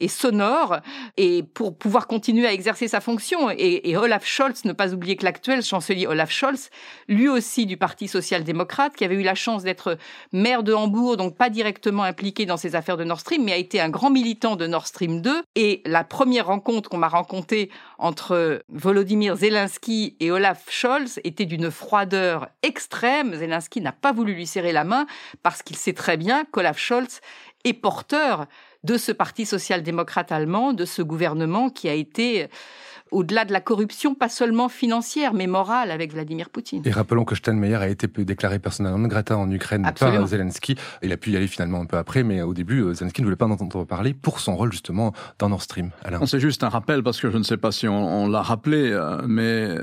et, 0.00 0.08
sonore 0.08 0.78
et 1.16 1.42
pour 1.42 1.76
pouvoir 1.76 2.06
continuer 2.06 2.46
à 2.46 2.52
exercer 2.52 2.86
sa 2.86 3.00
fonction. 3.00 3.50
Et 3.50 3.96
Olaf 3.96 4.24
Scholz, 4.24 4.64
ne 4.64 4.72
pas 4.72 4.94
oublier 4.94 5.16
que 5.16 5.24
l'actuel 5.24 5.62
chancelier 5.62 6.06
Olaf 6.06 6.30
Scholz, 6.30 6.70
lui 7.08 7.28
aussi 7.28 7.66
du 7.66 7.76
Parti 7.76 8.06
social-démocrate, 8.06 8.94
qui 8.94 9.04
avait 9.04 9.14
eu 9.16 9.22
la 9.22 9.34
chance 9.34 9.62
d'être 9.62 9.98
maire 10.32 10.62
de 10.62 10.72
Hambourg, 10.72 11.16
donc 11.16 11.36
pas 11.36 11.50
directement 11.50 12.02
impliqué 12.02 12.46
dans 12.46 12.56
ces 12.56 12.76
affaires 12.76 12.96
de 12.96 13.04
Nord 13.04 13.20
Stream, 13.20 13.44
mais 13.44 13.52
a 13.52 13.56
été 13.56 13.80
un 13.80 13.88
grand 13.88 14.10
militant 14.10 14.56
de 14.56 14.66
Nord 14.66 14.86
Stream 14.86 15.20
2. 15.20 15.42
Et 15.54 15.82
la 15.86 16.04
première 16.04 16.46
rencontre 16.46 16.90
qu'on 16.90 16.98
m'a 16.98 17.08
rencontrée 17.08 17.70
entre 17.98 18.62
Volodymyr 18.68 19.36
Zelensky 19.36 20.16
et 20.20 20.30
Olaf 20.30 20.66
Scholz 20.70 21.18
était 21.24 21.46
d'une 21.46 21.70
froideur 21.70 22.48
extrême. 22.62 23.34
Zelensky 23.34 23.80
n'a 23.80 23.92
pas 23.92 24.12
voulu 24.12 24.34
lui 24.34 24.46
serrer 24.46 24.72
la 24.72 24.84
main 24.84 25.06
parce 25.42 25.62
qu'il 25.62 25.76
sait 25.76 25.94
très 25.94 26.16
bien 26.16 26.44
qu'Olaf 26.44 26.78
Scholz 26.78 27.20
est 27.64 27.72
porteur 27.72 28.46
de 28.84 28.96
ce 28.96 29.12
parti 29.12 29.46
social-démocrate 29.46 30.30
allemand, 30.30 30.72
de 30.72 30.84
ce 30.84 31.02
gouvernement 31.02 31.70
qui 31.70 31.88
a 31.88 31.94
été 31.94 32.48
au-delà 33.10 33.44
de 33.44 33.52
la 33.52 33.60
corruption, 33.60 34.14
pas 34.14 34.28
seulement 34.28 34.68
financière, 34.68 35.34
mais 35.34 35.46
morale 35.46 35.90
avec 35.90 36.12
Vladimir 36.12 36.50
Poutine. 36.50 36.82
Et 36.84 36.90
rappelons 36.90 37.24
que 37.24 37.34
Steinmeier 37.34 37.76
a 37.76 37.88
été 37.88 38.06
déclaré 38.24 38.58
persona 38.58 38.90
non 38.90 39.06
grata 39.08 39.36
en 39.36 39.50
Ukraine 39.50 39.84
Absolument. 39.86 40.18
par 40.18 40.26
Zelensky. 40.28 40.76
Il 41.02 41.12
a 41.12 41.16
pu 41.16 41.30
y 41.30 41.36
aller 41.36 41.46
finalement 41.46 41.80
un 41.80 41.86
peu 41.86 41.96
après, 41.96 42.22
mais 42.22 42.42
au 42.42 42.54
début, 42.54 42.80
euh, 42.82 42.94
Zelensky 42.94 43.22
ne 43.22 43.26
voulait 43.26 43.36
pas 43.36 43.46
en 43.46 43.50
entendre 43.50 43.84
parler 43.84 44.14
pour 44.14 44.40
son 44.40 44.56
rôle 44.56 44.72
justement 44.72 45.12
dans 45.38 45.48
Nord 45.48 45.62
Stream. 45.62 45.90
C'est 46.26 46.40
juste 46.40 46.64
un 46.64 46.68
rappel 46.68 47.02
parce 47.02 47.20
que 47.20 47.30
je 47.30 47.38
ne 47.38 47.42
sais 47.42 47.56
pas 47.56 47.72
si 47.72 47.88
on, 47.88 48.24
on 48.24 48.28
l'a 48.28 48.42
rappelé, 48.42 48.90
euh, 48.92 49.22
mais 49.26 49.76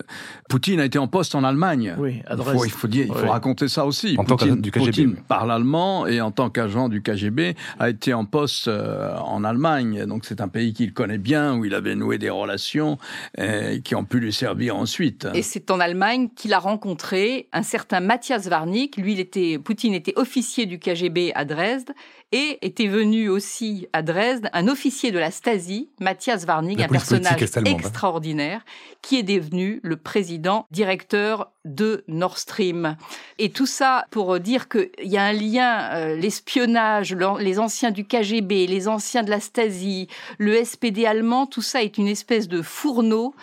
Poutine 0.50 0.80
a 0.80 0.86
été 0.86 0.98
en 1.00 1.08
poste 1.08 1.36
en 1.36 1.44
Allemagne. 1.44 1.96
Oui, 1.98 2.22
Il 2.30 2.44
faut, 2.44 2.66
il 2.66 2.72
faut 2.72 2.88
dire, 2.88 3.06
il 3.08 3.14
faut 3.14 3.22
Oui. 3.24 3.30
raconter 3.30 3.68
ça 3.68 3.86
aussi. 3.86 4.16
En 4.18 4.24
tant 4.24 4.36
Poutine, 4.36 4.62
qu'agent 4.62 4.62
du 4.62 4.72
KGB. 4.72 4.86
Poutine 4.86 5.16
parle 5.28 5.52
allemand 5.52 6.06
et 6.08 6.22
en 6.22 6.32
tant 6.32 6.50
qu'agent 6.50 6.90
du 6.90 7.02
KGB 7.02 7.56
a 7.80 7.90
été 7.90 8.14
en 8.14 8.26
poste 8.26 8.68
euh, 8.68 9.16
en 9.18 9.44
Allemagne. 9.44 10.06
Donc 10.06 10.26
c'est 10.26 10.42
un 10.42 10.48
pays 10.48 10.74
qu'il 10.74 10.94
connaît 10.94 11.18
bien 11.18 11.56
où 11.58 11.66
il 11.66 11.74
avait 11.74 11.96
noué 11.96 12.18
des 12.18 12.30
relations 12.30 12.98
euh, 13.40 13.80
qui 13.80 13.96
ont 13.96 14.06
pu 14.06 14.20
lui 14.20 14.34
servir 14.34 14.76
ensuite. 14.76 15.28
Et 15.34 15.42
c'est 15.42 15.72
en 15.72 15.80
Allemagne 15.80 16.30
qu'il 16.36 16.54
a 16.54 16.60
rencontré 16.60 17.48
un 17.54 17.64
certain 17.64 18.00
Matthias 18.00 18.48
Warnig. 18.48 18.98
Lui, 18.98 19.14
il 19.14 19.20
était, 19.20 19.60
Poutine 19.60 19.94
était 19.94 20.14
officier 20.16 20.66
du 20.66 20.80
KGB 20.80 21.32
à 21.36 21.46
Dresde 21.46 21.92
et 22.32 22.58
était 22.62 22.88
venu 22.88 23.30
aussi 23.30 23.88
à 23.94 24.02
Dresde 24.02 24.50
un 24.54 24.68
officier 24.68 25.12
de 25.12 25.20
la 25.20 25.32
Stasi, 25.32 25.90
Matthias 26.00 26.46
Warnig, 26.46 26.82
un 26.82 26.88
personnage 26.88 27.42
hein. 27.56 27.64
extraordinaire, 27.66 28.62
qui 29.02 29.20
est 29.20 29.24
devenu 29.24 29.80
le 29.84 29.98
président 29.98 30.66
directeur 30.72 31.52
de 31.66 32.04
Nord 32.08 32.38
Stream. 32.38 32.98
Et 33.38 33.52
tout 33.52 33.66
ça 33.66 34.06
pour 34.12 34.40
dire 34.40 34.68
qu'il 34.70 34.90
y 35.04 35.18
a 35.18 35.24
un 35.24 35.34
lien, 35.34 35.90
euh, 35.94 36.16
l'espionnage, 36.16 37.16
les 37.40 37.60
anciens 37.60 37.92
du 37.92 38.06
KGB, 38.06 38.68
les 38.68 38.88
anciens 38.88 39.24
de 39.24 39.30
la 39.30 39.40
Stasi, 39.40 40.08
le 40.38 40.64
SPD 40.64 41.06
allemand, 41.06 41.46
tout 41.46 41.62
ça 41.62 41.84
est 41.84 41.98
une 41.98 42.08
espèce 42.08 42.48
de 42.48 42.62
fourneau 42.62 43.36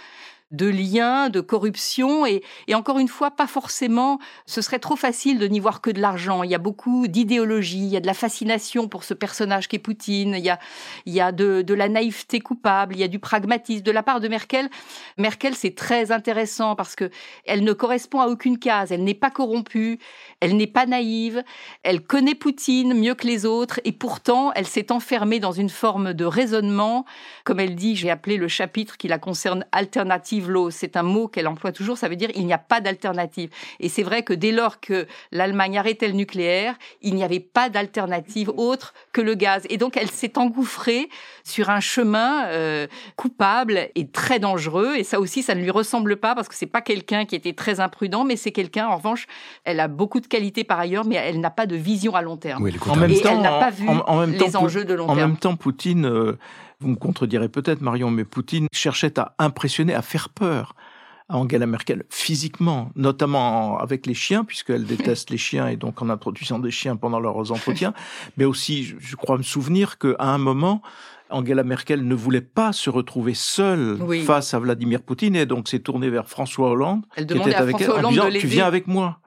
de 0.52 0.66
liens, 0.66 1.30
de 1.30 1.40
corruption, 1.40 2.26
et, 2.26 2.42
encore 2.74 2.98
une 2.98 3.08
fois, 3.08 3.30
pas 3.30 3.46
forcément, 3.46 4.18
ce 4.46 4.60
serait 4.60 4.78
trop 4.78 4.96
facile 4.96 5.38
de 5.38 5.46
n'y 5.46 5.60
voir 5.60 5.80
que 5.80 5.90
de 5.90 6.00
l'argent. 6.00 6.42
Il 6.42 6.50
y 6.50 6.54
a 6.54 6.58
beaucoup 6.58 7.08
d'idéologie, 7.08 7.78
il 7.78 7.88
y 7.88 7.96
a 7.96 8.00
de 8.00 8.06
la 8.06 8.14
fascination 8.14 8.88
pour 8.88 9.04
ce 9.04 9.14
personnage 9.14 9.68
qu'est 9.68 9.78
Poutine, 9.78 10.34
il 10.36 10.44
y 10.44 10.50
a, 10.50 10.58
il 11.06 11.12
y 11.12 11.20
a 11.20 11.32
de, 11.32 11.62
de 11.62 11.74
la 11.74 11.88
naïveté 11.88 12.40
coupable, 12.40 12.94
il 12.94 13.00
y 13.00 13.04
a 13.04 13.08
du 13.08 13.18
pragmatisme 13.18 13.82
de 13.82 13.90
la 13.90 14.02
part 14.02 14.20
de 14.20 14.28
Merkel. 14.28 14.68
Merkel, 15.18 15.54
c'est 15.54 15.74
très 15.74 16.12
intéressant 16.12 16.76
parce 16.76 16.94
que 16.94 17.10
elle 17.46 17.64
ne 17.64 17.72
correspond 17.72 18.20
à 18.20 18.26
aucune 18.26 18.58
case, 18.58 18.92
elle 18.92 19.04
n'est 19.04 19.14
pas 19.14 19.30
corrompue, 19.30 19.98
elle 20.40 20.56
n'est 20.56 20.66
pas 20.66 20.86
naïve, 20.86 21.42
elle 21.82 22.02
connaît 22.02 22.34
Poutine 22.34 22.94
mieux 22.94 23.14
que 23.14 23.26
les 23.26 23.46
autres, 23.46 23.80
et 23.84 23.92
pourtant, 23.92 24.52
elle 24.54 24.66
s'est 24.66 24.92
enfermée 24.92 25.40
dans 25.40 25.52
une 25.52 25.70
forme 25.70 26.12
de 26.12 26.24
raisonnement. 26.24 27.04
Comme 27.44 27.60
elle 27.60 27.74
dit, 27.74 27.96
j'ai 27.96 28.10
appelé 28.10 28.36
le 28.36 28.48
chapitre 28.48 28.96
qui 28.96 29.08
la 29.08 29.18
concerne 29.18 29.64
alternative 29.72 30.41
C'est 30.70 30.96
un 30.96 31.02
mot 31.02 31.28
qu'elle 31.28 31.48
emploie 31.48 31.72
toujours, 31.72 31.98
ça 31.98 32.08
veut 32.08 32.16
dire 32.16 32.30
il 32.34 32.46
n'y 32.46 32.52
a 32.52 32.58
pas 32.58 32.80
d'alternative. 32.80 33.50
Et 33.80 33.88
c'est 33.88 34.02
vrai 34.02 34.22
que 34.22 34.32
dès 34.32 34.52
lors 34.52 34.80
que 34.80 35.06
l'Allemagne 35.30 35.78
arrêtait 35.78 36.08
le 36.08 36.14
nucléaire, 36.14 36.76
il 37.00 37.14
n'y 37.14 37.24
avait 37.24 37.40
pas 37.40 37.68
d'alternative 37.68 38.50
autre 38.56 38.94
que 39.12 39.20
le 39.20 39.34
gaz. 39.34 39.64
Et 39.68 39.76
donc 39.76 39.96
elle 39.96 40.10
s'est 40.10 40.38
engouffrée 40.38 41.08
sur 41.44 41.70
un 41.70 41.80
chemin 41.80 42.46
euh, 42.46 42.86
coupable 43.16 43.88
et 43.94 44.08
très 44.08 44.38
dangereux. 44.38 44.94
Et 44.96 45.04
ça 45.04 45.20
aussi, 45.20 45.42
ça 45.42 45.54
ne 45.54 45.60
lui 45.62 45.70
ressemble 45.70 46.16
pas 46.16 46.34
parce 46.34 46.48
que 46.48 46.54
c'est 46.54 46.66
pas 46.66 46.80
quelqu'un 46.82 47.24
qui 47.24 47.34
était 47.34 47.52
très 47.52 47.80
imprudent, 47.80 48.24
mais 48.24 48.36
c'est 48.36 48.52
quelqu'un, 48.52 48.86
en 48.86 48.96
revanche, 48.96 49.26
elle 49.64 49.80
a 49.80 49.88
beaucoup 49.88 50.20
de 50.20 50.26
qualités 50.26 50.64
par 50.64 50.78
ailleurs, 50.80 51.04
mais 51.04 51.16
elle 51.16 51.40
n'a 51.40 51.50
pas 51.50 51.66
de 51.66 51.76
vision 51.76 52.14
à 52.14 52.22
long 52.22 52.36
terme. 52.36 52.62
Oui, 52.62 52.72
En 52.88 52.96
même 52.96 53.10
Et 53.10 53.20
temps, 53.20 53.30
elle 53.32 53.40
n'a 53.42 53.58
pas 53.58 53.68
en- 53.68 53.70
vu 53.70 53.88
en- 53.88 54.04
en 54.06 54.20
même 54.20 54.32
les 54.32 54.38
temps, 54.38 54.62
enjeux 54.62 54.84
de 54.84 54.94
long 54.94 55.08
En 55.08 55.14
terme. 55.16 55.30
même 55.30 55.36
temps, 55.38 55.56
Poutine, 55.56 56.06
euh, 56.06 56.38
vous 56.80 56.88
me 56.88 56.96
contredirez 56.96 57.48
peut-être, 57.48 57.80
Marion, 57.80 58.10
mais 58.10 58.24
Poutine 58.24 58.66
cherchait 58.72 59.18
à 59.18 59.34
impressionner, 59.38 59.94
à 59.94 60.02
faire 60.02 60.28
peur 60.28 60.74
à 61.28 61.38
Angela 61.38 61.66
Merkel 61.66 62.02
physiquement, 62.10 62.90
notamment 62.96 63.74
en- 63.74 63.78
avec 63.78 64.06
les 64.06 64.14
chiens, 64.14 64.44
puisqu'elle 64.44 64.84
déteste 64.84 65.30
les 65.30 65.38
chiens 65.38 65.68
et 65.68 65.76
donc 65.76 66.02
en 66.02 66.10
introduisant 66.10 66.58
des 66.58 66.70
chiens 66.72 66.96
pendant 66.96 67.20
leurs 67.20 67.52
entretiens, 67.52 67.94
mais 68.36 68.44
aussi, 68.44 68.94
je 68.98 69.16
crois 69.16 69.38
me 69.38 69.42
souvenir 69.42 69.98
qu'à 69.98 70.14
un 70.18 70.38
moment, 70.38 70.82
Angela 71.32 71.64
Merkel 71.64 72.06
ne 72.06 72.14
voulait 72.14 72.40
pas 72.40 72.72
se 72.72 72.90
retrouver 72.90 73.34
seule 73.34 73.98
Oui. 74.00 74.22
face 74.22 74.54
à 74.54 74.58
Vladimir 74.58 75.02
Poutine 75.02 75.36
et 75.36 75.46
donc 75.46 75.68
s'est 75.68 75.80
tournée 75.80 76.10
vers 76.10 76.28
François 76.28 76.70
Hollande, 76.70 77.02
Elle 77.16 77.26
qui 77.26 77.36
était 77.38 77.54
avec 77.54 77.76
François 77.76 77.98
elle, 77.98 78.06
en 78.06 78.10
disant 78.10 78.28
Tu 78.38 78.46
viens 78.46 78.66
avec 78.66 78.86
moi 78.86 79.18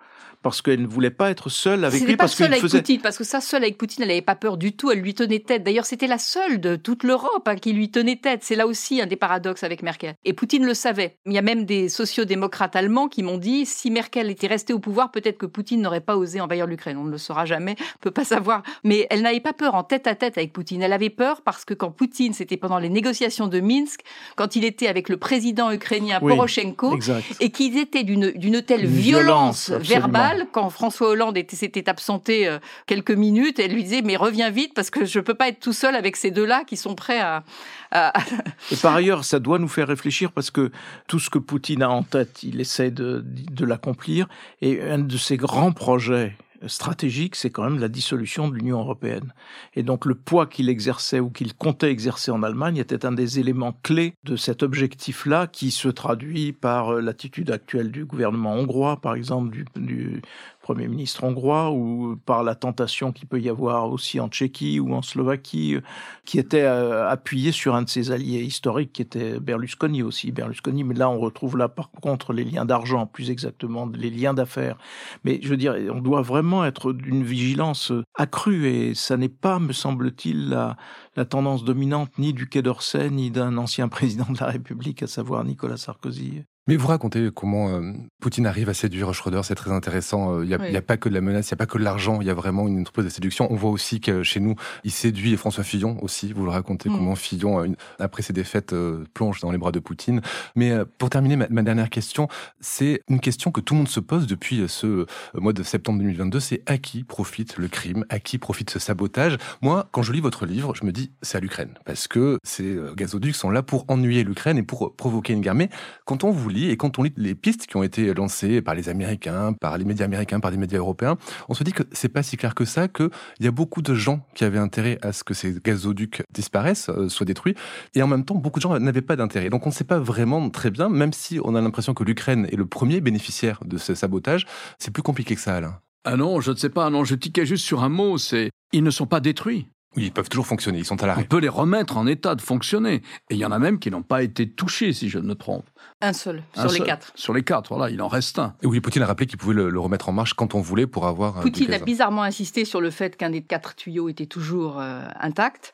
parce 0.45 0.62
qu'elle 0.62 0.84
ne 0.84 0.88
voulait 0.88 1.10
pas 1.10 1.31
être 1.31 1.49
seule 1.49 1.84
avec 1.84 2.03
lui 2.03 2.15
pas 2.15 2.25
parce 2.25 2.36
seule 2.36 2.51
avec 2.51 2.62
faisait 2.62 2.77
Poutine, 2.77 3.01
parce 3.01 3.17
que 3.17 3.23
ça, 3.23 3.41
seule 3.41 3.63
avec 3.63 3.79
Poutine, 3.79 4.03
elle 4.03 4.10
n'avait 4.10 4.21
pas 4.21 4.36
peur 4.36 4.58
du 4.58 4.73
tout, 4.73 4.91
elle 4.91 4.99
lui 4.99 5.15
tenait 5.15 5.39
tête. 5.39 5.63
D'ailleurs, 5.63 5.88
c'était 5.88 6.05
la 6.05 6.19
seule 6.19 6.62
de 6.62 6.75
toute 6.75 7.01
l'Europe 7.03 7.47
hein, 7.47 7.55
qui 7.55 7.73
lui 7.73 7.89
tenait 7.89 8.17
tête. 8.17 8.41
C'est 8.43 8.55
là 8.55 8.67
aussi 8.67 9.01
un 9.01 9.08
des 9.08 9.15
paradoxes 9.15 9.63
avec 9.63 9.81
Merkel. 9.81 10.13
Et 10.23 10.34
Poutine 10.34 10.63
le 10.63 10.75
savait. 10.75 11.17
Il 11.25 11.34
y 11.34 11.39
a 11.39 11.41
même 11.41 11.65
des 11.65 11.89
sociodémocrates 11.89 12.75
allemands 12.75 13.08
qui 13.08 13.23
m'ont 13.23 13.39
dit, 13.39 13.65
si 13.65 13.89
Merkel 13.89 14.29
était 14.29 14.45
restée 14.45 14.71
au 14.71 14.77
pouvoir, 14.77 15.10
peut-être 15.10 15.39
que 15.39 15.47
Poutine 15.47 15.81
n'aurait 15.81 15.99
pas 15.99 16.15
osé 16.15 16.39
envahir 16.39 16.67
l'Ukraine. 16.67 16.97
On 16.97 17.05
ne 17.05 17.12
le 17.12 17.17
saura 17.17 17.45
jamais, 17.45 17.75
on 17.79 17.99
peut 18.01 18.12
pas 18.12 18.23
savoir. 18.23 18.62
Mais 18.84 19.08
elle 19.10 19.23
n'avait 19.23 19.39
pas 19.39 19.53
peur 19.53 19.73
en 19.73 19.84
tête 19.84 20.05
à 20.05 20.13
tête 20.13 20.38
avec 20.38 20.53
Poutine. 20.53 20.84
Elle 20.84 20.93
avait 20.93 21.10
peur 21.10 21.41
parce 21.41 21.65
que 21.65 21.73
quand 21.73 21.89
Poutine, 21.89 22.34
c'était 22.34 22.58
pendant 22.58 22.77
les 22.77 22.89
négociations 22.89 23.47
de 23.47 23.60
Minsk, 23.60 24.01
quand 24.36 24.55
il 24.55 24.63
était 24.63 24.89
avec 24.89 25.10
le 25.10 25.17
président 25.17 25.71
ukrainien 25.71 26.19
Oui, 26.21 26.36
Poroshenko, 26.36 26.95
Exact. 26.95 27.25
et 27.39 27.49
qu'ils 27.49 27.79
étaient 27.79 28.03
d'une 28.03 28.62
telle 28.62 28.86
violence, 28.86 29.71
violence, 29.71 29.71
absolument. 29.71 30.35
Quand 30.52 30.69
François 30.69 31.10
Hollande 31.10 31.38
était- 31.38 31.56
s'était 31.56 31.89
absenté 31.89 32.48
euh, 32.48 32.60
quelques 32.88 33.12
minutes, 33.12 33.60
elle 33.60 33.71
lui 33.74 33.84
disait 33.84 34.02
mais 34.02 34.15
reviens 34.15 34.50
vite 34.50 34.74
parce 34.74 34.89
que 34.89 35.06
je 35.06 35.19
peux 35.19 35.34
pas 35.34 35.48
être 35.50 35.60
tout 35.60 35.74
seul 35.74 35.95
avec 35.95 36.15
ces 36.15 36.32
deux-là 36.32 36.63
qui 36.65 36.78
sont 36.78 36.95
prêts 36.95 37.19
à, 37.19 37.43
à- 37.91 38.13
Et 38.71 38.76
par 38.76 38.95
ailleurs, 38.95 39.24
ça 39.26 39.39
doit 39.39 39.60
nous 39.60 39.67
faire 39.67 39.88
réfléchir 39.88 40.32
parce 40.32 40.52
que 40.52 40.71
tout 41.08 41.19
ce 41.19 41.30
que 41.30 41.39
Poutine 41.39 41.84
a 41.84 41.89
en 41.89 42.04
tête, 42.04 42.43
il 42.43 42.60
essaie 42.62 42.91
de, 42.91 43.24
de 43.26 43.65
l'accomplir. 43.65 44.28
Et 44.62 44.82
un 44.82 45.00
de 45.00 45.17
ses 45.17 45.38
grands 45.38 45.71
projets 45.71 46.36
stratégiques, 46.67 47.36
c'est 47.36 47.49
quand 47.49 47.63
même 47.63 47.80
la 47.80 47.88
dissolution 47.88 48.47
de 48.47 48.56
l'Union 48.56 48.80
européenne. 48.80 49.34
Et 49.75 49.84
donc 49.84 50.06
le 50.06 50.15
poids 50.15 50.47
qu'il 50.47 50.69
exerçait 50.69 51.19
ou 51.19 51.30
qu'il 51.30 51.54
comptait 51.54 51.91
exercer 51.91 52.32
en 52.32 52.43
Allemagne 52.43 52.78
était 52.78 53.06
un 53.06 53.12
des 53.12 53.39
éléments 53.39 53.78
clés 53.84 54.13
de 54.23 54.36
cet 54.36 54.63
objectif-là 54.63 55.47
qui 55.47 55.71
se 55.71 55.88
traduit 55.88 56.54
par 56.54 56.93
euh, 56.93 57.01
l'attitude 57.01 57.51
actuelle 57.51 57.91
du 57.91 58.06
gouvernement 58.06 58.54
hongrois, 58.54 59.01
par 59.01 59.15
exemple, 59.15 59.56
du 59.75 60.21
Premier 60.65 60.88
ministre 60.88 61.23
hongrois, 61.23 61.69
ou 61.69 62.15
par 62.25 62.41
la 62.41 62.56
tentation 62.56 63.12
qu'il 63.12 63.28
peut 63.28 63.39
y 63.39 63.49
avoir 63.49 63.91
aussi 63.91 64.19
en 64.19 64.30
Tchéquie 64.30 64.80
ou 64.80 64.95
en 64.95 65.04
Slovaquie, 65.04 65.78
qui 66.25 66.39
était 66.39 66.63
euh, 66.63 67.08
appuyé 67.08 67.51
sur 67.51 67.75
un 67.75 67.84
de 67.84 67.89
ses 67.89 68.10
alliés 68.10 68.41
historiques, 68.41 68.91
qui 68.91 69.04
était 69.04 69.39
Berlusconi 69.39 70.01
aussi. 70.01 70.32
Berlusconi, 70.32 70.84
mais 70.84 70.95
là 70.95 71.08
on 71.08 71.19
retrouve 71.19 71.56
là 71.56 71.69
par 71.69 71.91
contre 71.91 72.34
les 72.34 72.43
liens 72.43 72.65
d'argent, 72.65 73.06
plus 73.06 73.30
exactement 73.30 73.86
les 73.86 74.10
liens 74.10 74.34
d'affaires. 74.34 74.80
Mais 75.23 75.39
je 75.39 75.49
veux 75.49 75.58
dire, 75.58 75.75
on 75.93 76.01
doit 76.01 76.23
vraiment 76.23 76.65
être 76.65 76.93
d'une 76.93 77.23
vigilance 77.23 77.91
accrue, 78.15 78.67
et 78.67 78.95
ça 78.95 79.17
n'est 79.17 79.30
pas, 79.30 79.60
me 79.60 79.71
semble-t-il, 79.71 80.49
la 80.49 81.25
tendance 81.25 81.63
dominante 81.63 82.17
ni 82.17 82.34
du 82.34 82.49
Quai 82.49 82.63
d'Orsay, 82.63 83.12
ni 83.12 83.30
d'un 83.30 83.56
ancien 83.60 83.88
président 83.95 84.25
de 84.32 84.39
la 84.39 84.47
République, 84.47 85.04
à 85.04 85.08
savoir 85.08 85.43
Nicolas 85.43 85.78
Sarkozy. 85.78 86.43
Mais 86.67 86.78
vous 86.78 86.88
racontez 86.88 87.30
comment 87.32 87.69
euh, 87.69 87.91
Poutine 88.19 88.47
arrive 88.47 88.69
à 88.69 88.73
séduire 88.73 89.13
Schroeder, 89.13 89.41
c'est 89.43 89.54
très 89.54 89.71
intéressant. 89.71 90.41
Il 90.41 90.47
n'y 90.47 90.56
a, 90.56 90.60
a, 90.60 90.82
pas 90.82 90.97
que 90.97 91.10
de 91.10 91.13
la 91.13 91.21
menace, 91.21 91.51
il 91.51 91.54
n'y 91.54 91.58
a 91.58 91.58
pas 91.58 91.67
que 91.67 91.78
de 91.78 91.84
l'argent, 91.84 92.21
il 92.21 92.28
y 92.28 92.30
a 92.32 92.34
vraiment 92.34 92.67
une 92.67 92.80
entreprise 92.80 93.06
de 93.06 93.12
séduction. 93.12 93.47
On 93.51 93.56
voit 93.56 93.69
aussi 93.69 94.01
que 94.01 94.23
chez 94.23 94.39
nous, 94.39 94.56
il 94.84 94.89
séduit 94.89 95.38
François 95.38 95.63
Fillon 95.63 95.99
aussi. 96.01 96.34
Vous 96.34 96.43
le 96.43 96.49
racontez, 96.49 96.89
mm. 96.89 96.93
comment 96.93 97.13
Fillon, 97.13 97.62
euh, 97.63 97.67
après 97.99 98.23
ses 98.23 98.34
défaites, 98.34 98.73
euh, 98.73 99.04
plonge 99.13 99.41
dans 99.41 99.51
les 99.51 99.60
bras 99.60 99.71
de 99.71 99.78
Poutine. 99.78 100.21
Mais 100.56 100.73
pour 100.97 101.12
terminer, 101.12 101.36
ma, 101.36 101.47
ma, 101.49 101.62
dernière 101.62 101.91
question, 101.91 102.28
c'est 102.60 103.01
une 103.10 103.19
question 103.19 103.51
que 103.51 103.62
tout 103.62 103.75
le 103.75 103.80
monde 103.80 103.88
se 103.88 103.99
pose 103.99 104.25
depuis 104.25 104.63
ce 104.67 105.06
mois 105.36 105.54
de 105.54 105.62
septembre 105.62 105.99
2022, 105.99 106.39
c'est 106.39 106.63
à 106.65 106.80
qui 106.80 107.04
profite 107.04 107.58
le 107.58 107.67
crime, 107.67 108.06
à 108.10 108.17
qui 108.17 108.39
profite 108.39 108.71
ce 108.71 108.80
sabotage? 108.80 109.38
Moi, 109.62 109.88
quand 109.91 110.01
je 110.01 110.12
lis 110.12 110.21
votre 110.21 110.47
livre, 110.47 110.73
je 110.73 110.84
me 110.84 110.91
dis, 110.91 111.12
c'est 111.21 111.38
à 111.38 111.41
l'Ukraine, 111.41 111.75
parce 111.86 112.08
que 112.08 112.39
ces 112.43 112.75
gazoducs 112.95 113.36
sont 113.36 113.51
là 113.51 113.62
pour 113.62 113.86
ennuyer 113.88 114.23
l'Ukraine 114.23 114.58
et 114.58 114.63
pour 114.63 114.95
provoquer 114.95 115.34
une 115.34 115.41
guerre. 115.41 115.54
Mais 115.54 115.69
quand 116.06 116.23
on 116.23 116.32
vous 116.32 116.55
et 116.63 116.78
quand 116.78 116.98
on 116.98 117.04
lit 117.04 117.13
les 117.18 117.36
pistes 117.36 117.68
qui 117.68 117.78
ont 117.78 117.84
été 117.84 118.13
lancées 118.13 118.62
par 118.62 118.76
les 118.76 118.89
Américains, 118.89 119.54
par 119.54 119.78
les 119.78 119.86
médias 119.86 120.06
américains, 120.06 120.39
par 120.39 120.52
les 120.52 120.58
médias 120.58 120.80
européens, 120.80 121.18
on 121.50 121.54
se 121.54 121.63
dit 121.63 121.74
que 121.74 121.84
c'est 121.91 122.10
pas 122.10 122.24
si 122.24 122.38
clair 122.38 122.56
que 122.56 122.65
ça, 122.65 122.88
qu'il 122.88 123.10
y 123.41 123.48
a 123.48 123.52
beaucoup 123.52 123.82
de 123.82 123.94
gens 123.94 124.26
qui 124.34 124.44
avaient 124.44 124.60
intérêt 124.60 124.98
à 125.02 125.12
ce 125.12 125.24
que 125.24 125.34
ces 125.34 125.56
gazoducs 125.63 126.24
disparaissent, 126.34 126.89
euh, 126.89 127.10
soient 127.10 127.26
détruits, 127.26 127.56
et 127.94 128.02
en 128.02 128.08
même 128.08 128.26
temps, 128.26 128.36
beaucoup 128.36 128.60
de 128.60 128.63
gens 128.63 128.80
n'avaient 128.80 129.02
pas 129.02 129.15
d'intérêt. 129.15 129.50
Donc 129.50 129.65
on 129.65 129.70
ne 129.70 129.76
sait 129.76 129.84
pas 129.84 130.00
vraiment 130.00 130.50
très 130.50 130.72
bien, 130.72 130.89
même 130.89 131.13
si 131.13 131.39
on 131.44 131.56
a 131.56 131.62
l'impression 131.62 131.94
que 131.94 132.04
l'Ukraine 132.04 132.48
est 132.52 132.56
le 132.56 132.65
premier 132.65 133.02
bénéficiaire 133.02 133.60
de 133.65 133.78
ce 133.78 133.96
sabotage, 133.96 134.46
c'est 134.80 134.91
plus 134.91 135.04
compliqué 135.04 135.36
que 135.36 135.41
ça, 135.41 135.56
Alain. 135.56 135.80
Ah 136.06 136.15
non, 136.15 136.39
je 136.39 136.52
ne 136.52 136.56
sais 136.56 136.70
pas. 136.70 136.89
Non, 136.91 137.04
je 137.04 137.15
tiquais 137.15 137.48
juste 137.48 137.65
sur 137.65 137.84
un 137.84 137.89
mot. 137.89 138.20
C'est 138.20 138.52
ils 138.72 138.84
ne 138.84 138.91
sont 138.91 139.08
pas 139.08 139.20
détruits. 139.20 139.68
Oui, 139.95 140.05
ils 140.05 140.12
peuvent 140.12 140.29
toujours 140.29 140.47
fonctionner, 140.47 140.79
ils 140.79 140.86
sont 140.86 141.01
à 141.03 141.08
l'arrêt. 141.08 141.23
On 141.23 141.25
peut 141.25 141.39
les 141.39 141.49
remettre 141.49 141.97
en 141.97 142.05
état 142.08 142.36
de 142.36 142.41
fonctionner. 142.41 142.95
Et 143.29 143.36
il 143.36 143.38
y 143.38 143.45
en 143.45 143.51
a 143.51 143.60
même 143.60 143.79
qui 143.79 143.89
n'ont 143.91 144.03
pas 144.03 144.23
été 144.23 144.49
touchés, 144.49 144.93
si 144.93 145.10
je 145.10 145.19
ne 145.19 145.27
me 145.27 145.36
trompe. 145.36 145.65
Un 146.01 146.13
seul, 146.13 146.43
sur 146.53 146.69
les 146.69 146.79
quatre. 146.81 147.12
Sur 147.15 147.34
les 147.34 147.43
quatre, 147.43 147.73
voilà, 147.73 147.89
il 147.89 148.01
en 148.01 148.08
reste 148.08 148.39
un. 148.39 148.55
Et 148.62 148.67
oui, 148.67 148.81
Poutine 148.81 149.03
a 149.03 149.05
rappelé 149.05 149.27
qu'il 149.27 149.38
pouvait 149.38 149.53
le, 149.53 149.79
remettre 149.79 150.10
en 150.10 150.12
marche 150.12 150.34
quand 150.34 150.53
on 150.55 150.62
voulait 150.62 150.88
pour 150.88 151.08
avoir... 151.08 151.39
Poutine 151.39 151.73
a 151.73 151.79
bizarrement 151.79 152.23
insisté 152.23 152.65
sur 152.65 152.81
le 152.81 152.89
fait 152.89 153.15
qu'un 153.15 153.29
des 153.29 153.41
quatre 153.41 153.75
tuyaux 153.75 154.10
était 154.10 154.25
toujours 154.25 154.79
euh, 154.79 155.08
intact. 155.19 155.73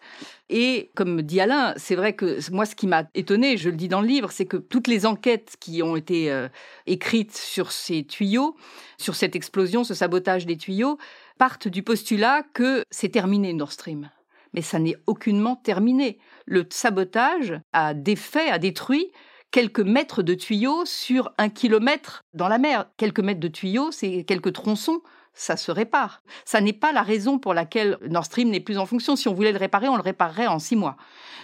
Et 0.49 0.91
comme 0.95 1.21
dit 1.21 1.39
Alain, 1.39 1.73
c'est 1.77 1.95
vrai 1.95 2.13
que 2.13 2.37
moi, 2.51 2.65
ce 2.65 2.75
qui 2.75 2.85
m'a 2.85 3.05
étonné, 3.15 3.55
je 3.55 3.69
le 3.69 3.75
dis 3.77 3.87
dans 3.87 4.01
le 4.01 4.07
livre, 4.07 4.31
c'est 4.31 4.45
que 4.45 4.57
toutes 4.57 4.87
les 4.87 5.05
enquêtes 5.05 5.55
qui 5.59 5.81
ont 5.81 5.95
été 5.95 6.29
euh, 6.29 6.49
écrites 6.87 7.35
sur 7.35 7.71
ces 7.71 8.03
tuyaux, 8.03 8.57
sur 8.97 9.15
cette 9.15 9.35
explosion, 9.35 9.85
ce 9.85 9.93
sabotage 9.93 10.45
des 10.45 10.57
tuyaux, 10.57 10.97
partent 11.41 11.67
du 11.67 11.81
postulat 11.81 12.43
que 12.53 12.85
c'est 12.91 13.09
terminé 13.09 13.51
Nord 13.53 13.71
Stream. 13.71 14.11
Mais 14.53 14.61
ça 14.61 14.77
n'est 14.77 14.95
aucunement 15.07 15.55
terminé. 15.55 16.19
Le 16.45 16.67
sabotage 16.69 17.59
a 17.73 17.95
défait, 17.95 18.51
a 18.51 18.59
détruit 18.59 19.11
quelques 19.49 19.79
mètres 19.79 20.21
de 20.21 20.35
tuyaux 20.35 20.85
sur 20.85 21.33
un 21.39 21.49
kilomètre 21.49 22.21
dans 22.35 22.47
la 22.47 22.59
mer. 22.59 22.91
Quelques 22.95 23.21
mètres 23.21 23.39
de 23.39 23.47
tuyaux, 23.47 23.91
c'est 23.91 24.23
quelques 24.23 24.53
tronçons 24.53 25.01
ça 25.41 25.57
se 25.57 25.71
répare. 25.71 26.21
Ça 26.45 26.61
n'est 26.61 26.71
pas 26.71 26.91
la 26.91 27.01
raison 27.01 27.39
pour 27.39 27.55
laquelle 27.55 27.97
Nord 28.07 28.25
Stream 28.25 28.51
n'est 28.51 28.59
plus 28.59 28.77
en 28.77 28.85
fonction. 28.85 29.15
Si 29.15 29.27
on 29.27 29.33
voulait 29.33 29.51
le 29.51 29.57
réparer, 29.57 29.89
on 29.89 29.95
le 29.95 30.03
réparerait 30.03 30.45
en 30.45 30.59
six 30.59 30.75
mois. 30.75 30.97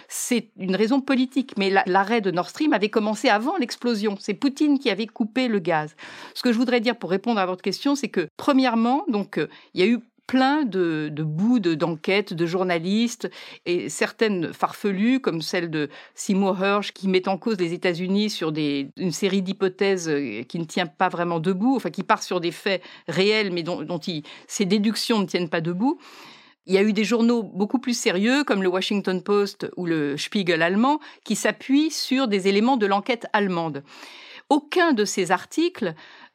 C'est 0.06 0.50
une 0.56 0.76
raison 0.76 1.00
politique, 1.00 1.54
mais 1.58 1.68
l'arrêt 1.84 2.20
de 2.20 2.30
Nord 2.30 2.48
Stream 2.48 2.72
avait 2.72 2.90
commencé 2.90 3.28
avant 3.28 3.56
l'explosion. 3.56 4.16
C'est 4.20 4.34
Poutine 4.34 4.78
qui 4.78 4.88
avait 4.88 5.08
coupé 5.08 5.48
le 5.48 5.58
gaz. 5.58 5.96
Ce 6.34 6.44
que 6.44 6.52
je 6.52 6.58
voudrais 6.58 6.80
dire 6.80 6.96
pour 6.96 7.10
répondre 7.10 7.40
à 7.40 7.46
votre 7.46 7.60
question, 7.60 7.96
c'est 7.96 8.08
que 8.08 8.28
premièrement, 8.36 9.04
donc 9.08 9.36
euh, 9.36 9.48
il 9.74 9.80
y 9.80 9.82
a 9.82 9.88
eu 9.88 9.98
plein 10.28 10.64
de, 10.64 11.08
de 11.10 11.22
bouts 11.24 11.58
d'enquêtes 11.58 12.34
de, 12.34 12.46
journalistes 12.46 13.28
et 13.66 13.88
certaines 13.88 14.52
farfelues 14.52 15.20
comme 15.20 15.42
celle 15.42 15.70
de 15.70 15.88
Seymour 16.14 16.62
Hersh 16.62 16.92
qui 16.92 17.08
met 17.08 17.26
en 17.28 17.38
cause 17.38 17.58
les 17.58 17.72
États-Unis 17.72 18.30
sur 18.30 18.52
une 18.54 19.10
série 19.10 19.42
d'hypothèses 19.42 20.08
euh, 20.08 20.42
qui 20.42 20.60
ne 20.60 20.64
tient 20.64 20.86
pas 20.86 21.08
vraiment 21.08 21.40
debout, 21.40 21.74
enfin 21.74 21.90
qui 21.90 22.04
part 22.04 22.22
sur 22.22 22.40
des 22.40 22.52
faits 22.52 22.82
réels 23.08 23.50
mais 23.50 23.62
dont, 23.62 23.82
dont 23.82 23.98
ces 24.46 24.64
déductions 24.66 25.18
ne 25.18 25.26
tiennent 25.26 25.48
pas 25.48 25.62
debout. 25.62 25.98
Il 26.66 26.74
y 26.74 26.78
a 26.78 26.82
eu 26.82 26.92
des 26.92 27.04
journaux 27.04 27.42
beaucoup 27.42 27.78
plus 27.78 27.98
sérieux, 27.98 28.44
comme 28.44 28.62
le 28.62 28.68
Washington 28.68 29.22
Post 29.22 29.70
ou 29.78 29.86
le 29.86 30.18
Spiegel 30.18 30.60
allemand, 30.60 31.00
qui 31.24 31.34
s'appuient 31.34 31.90
sur 31.90 32.28
des 32.28 32.46
éléments 32.46 32.76
de 32.76 32.84
l'enquête 32.84 33.26
allemande. 33.32 33.82
Aucun 34.50 34.92
de 34.92 35.06
ces 35.06 35.30
articles 35.30 35.94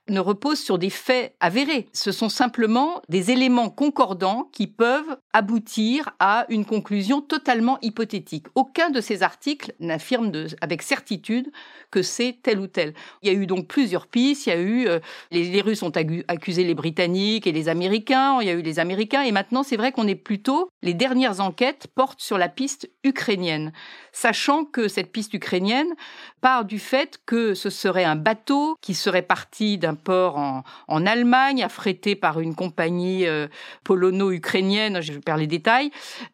ne 0.09 0.19
repose 0.19 0.59
sur 0.59 0.77
des 0.77 0.89
faits 0.89 1.35
avérés. 1.39 1.87
Ce 1.93 2.11
sont 2.11 2.29
simplement 2.29 3.01
des 3.07 3.31
éléments 3.31 3.69
concordants 3.69 4.49
qui 4.51 4.67
peuvent 4.67 5.17
aboutir 5.31 6.09
à 6.19 6.45
une 6.49 6.65
conclusion 6.65 7.21
totalement 7.21 7.77
hypothétique. 7.81 8.47
Aucun 8.55 8.89
de 8.89 8.99
ces 8.99 9.23
articles 9.23 9.73
n'affirme 9.79 10.31
avec 10.61 10.81
certitude 10.81 11.51
que 11.89 12.01
c'est 12.01 12.37
tel 12.43 12.59
ou 12.59 12.67
tel. 12.67 12.93
Il 13.21 13.31
y 13.31 13.35
a 13.35 13.37
eu 13.37 13.45
donc 13.45 13.67
plusieurs 13.67 14.07
pistes. 14.07 14.47
Il 14.47 14.49
y 14.49 14.53
a 14.53 14.59
eu 14.59 14.87
euh, 14.87 14.99
les, 15.31 15.61
Russes 15.61 15.83
ont 15.83 15.91
accusé 16.27 16.63
les 16.63 16.73
Britanniques 16.73 17.47
et 17.47 17.51
les 17.51 17.69
Américains. 17.69 18.39
Il 18.41 18.47
y 18.47 18.49
a 18.49 18.53
eu 18.53 18.61
les 18.61 18.79
Américains 18.79 19.21
et 19.21 19.31
maintenant 19.31 19.63
c'est 19.63 19.77
vrai 19.77 19.91
qu'on 19.91 20.07
est 20.07 20.15
plutôt 20.15 20.69
les 20.81 20.93
dernières 20.93 21.39
enquêtes 21.39 21.87
portent 21.95 22.21
sur 22.21 22.37
la 22.37 22.49
piste 22.49 22.89
ukrainienne, 23.03 23.71
sachant 24.11 24.65
que 24.65 24.87
cette 24.87 25.11
piste 25.11 25.33
ukrainienne 25.33 25.93
part 26.41 26.65
du 26.65 26.79
fait 26.79 27.19
que 27.25 27.53
ce 27.53 27.69
serait 27.69 28.03
un 28.03 28.15
bateau 28.15 28.75
qui 28.81 28.93
serait 28.93 29.21
parti 29.21 29.77
d'un 29.77 29.92
port 29.95 30.37
en, 30.37 30.63
en, 30.87 31.05
Allemagne, 31.05 31.63
affrété 31.63 32.15
par 32.15 32.39
une 32.39 32.55
compagnie 32.55 33.27
euh, 33.27 33.47
polono-ukrainienne, 33.83 35.01
je 35.01 35.13
perds 35.13 35.37
les 35.37 35.47
détails, 35.47 35.91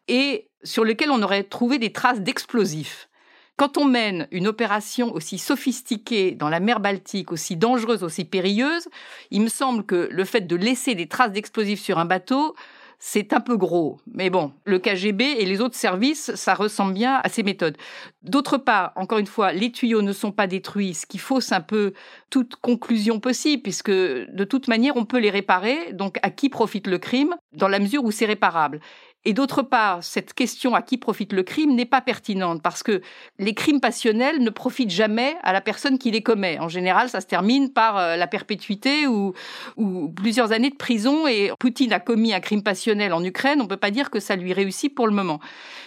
et 0.08 0.48
sur 0.62 0.84
lequel 0.84 1.10
on 1.10 1.22
aurait 1.22 1.44
trouvé 1.44 1.78
des 1.78 1.92
traces 1.92 2.20
d'explosifs. 2.20 3.08
Quand 3.56 3.76
on 3.76 3.84
mène 3.84 4.26
une 4.30 4.48
opération 4.48 5.12
aussi 5.12 5.36
sophistiquée 5.36 6.30
dans 6.30 6.48
la 6.48 6.60
mer 6.60 6.80
Baltique, 6.80 7.30
aussi 7.30 7.56
dangereuse, 7.56 8.02
aussi 8.02 8.24
périlleuse, 8.24 8.88
il 9.30 9.42
me 9.42 9.48
semble 9.48 9.84
que 9.84 10.08
le 10.10 10.24
fait 10.24 10.40
de 10.40 10.56
laisser 10.56 10.94
des 10.94 11.08
traces 11.08 11.32
d'explosifs 11.32 11.82
sur 11.82 11.98
un 11.98 12.06
bateau, 12.06 12.54
c'est 13.02 13.32
un 13.32 13.40
peu 13.40 13.56
gros. 13.56 13.98
Mais 14.12 14.28
bon, 14.28 14.52
le 14.64 14.78
KGB 14.78 15.24
et 15.38 15.46
les 15.46 15.62
autres 15.62 15.74
services, 15.74 16.34
ça 16.34 16.54
ressemble 16.54 16.92
bien 16.92 17.18
à 17.24 17.28
ces 17.30 17.42
méthodes. 17.42 17.78
D'autre 18.22 18.58
part, 18.58 18.92
encore 18.94 19.18
une 19.18 19.26
fois, 19.26 19.52
les 19.52 19.72
tuyaux 19.72 20.02
ne 20.02 20.12
sont 20.12 20.32
pas 20.32 20.46
détruits, 20.46 20.92
ce 20.92 21.06
qui 21.06 21.16
fausse 21.16 21.50
un 21.50 21.62
peu 21.62 21.94
toute 22.28 22.56
conclusion 22.56 23.18
possible, 23.18 23.62
puisque 23.62 23.90
de 23.90 24.44
toute 24.44 24.68
manière, 24.68 24.96
on 24.96 25.06
peut 25.06 25.18
les 25.18 25.30
réparer. 25.30 25.94
Donc, 25.94 26.18
à 26.22 26.30
qui 26.30 26.50
profite 26.50 26.86
le 26.86 26.98
crime 26.98 27.34
Dans 27.54 27.68
la 27.68 27.78
mesure 27.78 28.04
où 28.04 28.10
c'est 28.10 28.26
réparable. 28.26 28.80
Et 29.26 29.34
d'autre 29.34 29.60
part, 29.60 30.02
cette 30.02 30.32
question 30.32 30.74
à 30.74 30.80
qui 30.80 30.96
profite 30.96 31.34
le 31.34 31.42
crime 31.42 31.74
n'est 31.74 31.84
pas 31.84 32.00
pertinente 32.00 32.62
parce 32.62 32.82
que 32.82 33.02
les 33.38 33.52
crimes 33.52 33.80
passionnels 33.80 34.42
ne 34.42 34.48
profitent 34.48 34.90
jamais 34.90 35.36
à 35.42 35.52
la 35.52 35.60
personne 35.60 35.98
qui 35.98 36.10
les 36.10 36.22
commet. 36.22 36.58
En 36.58 36.68
général, 36.68 37.10
ça 37.10 37.20
se 37.20 37.26
termine 37.26 37.70
par 37.70 37.98
euh, 37.98 38.16
la 38.16 38.26
perpétuité 38.26 39.06
ou, 39.06 39.34
ou 39.76 40.08
plusieurs 40.08 40.52
années 40.52 40.70
de 40.70 40.76
prison. 40.76 41.26
Et 41.26 41.52
Poutine 41.58 41.92
a 41.92 42.00
commis 42.00 42.32
un 42.32 42.40
crime 42.40 42.62
passionnel 42.62 43.12
en 43.12 43.22
Ukraine. 43.22 43.60
On 43.60 43.64
ne 43.64 43.68
peut 43.68 43.76
pas 43.76 43.90
dire 43.90 44.10
que 44.10 44.20
ça 44.20 44.36
lui 44.36 44.54
réussit 44.54 44.94
pour 44.94 45.06
le 45.06 45.12
moment. 45.12 45.38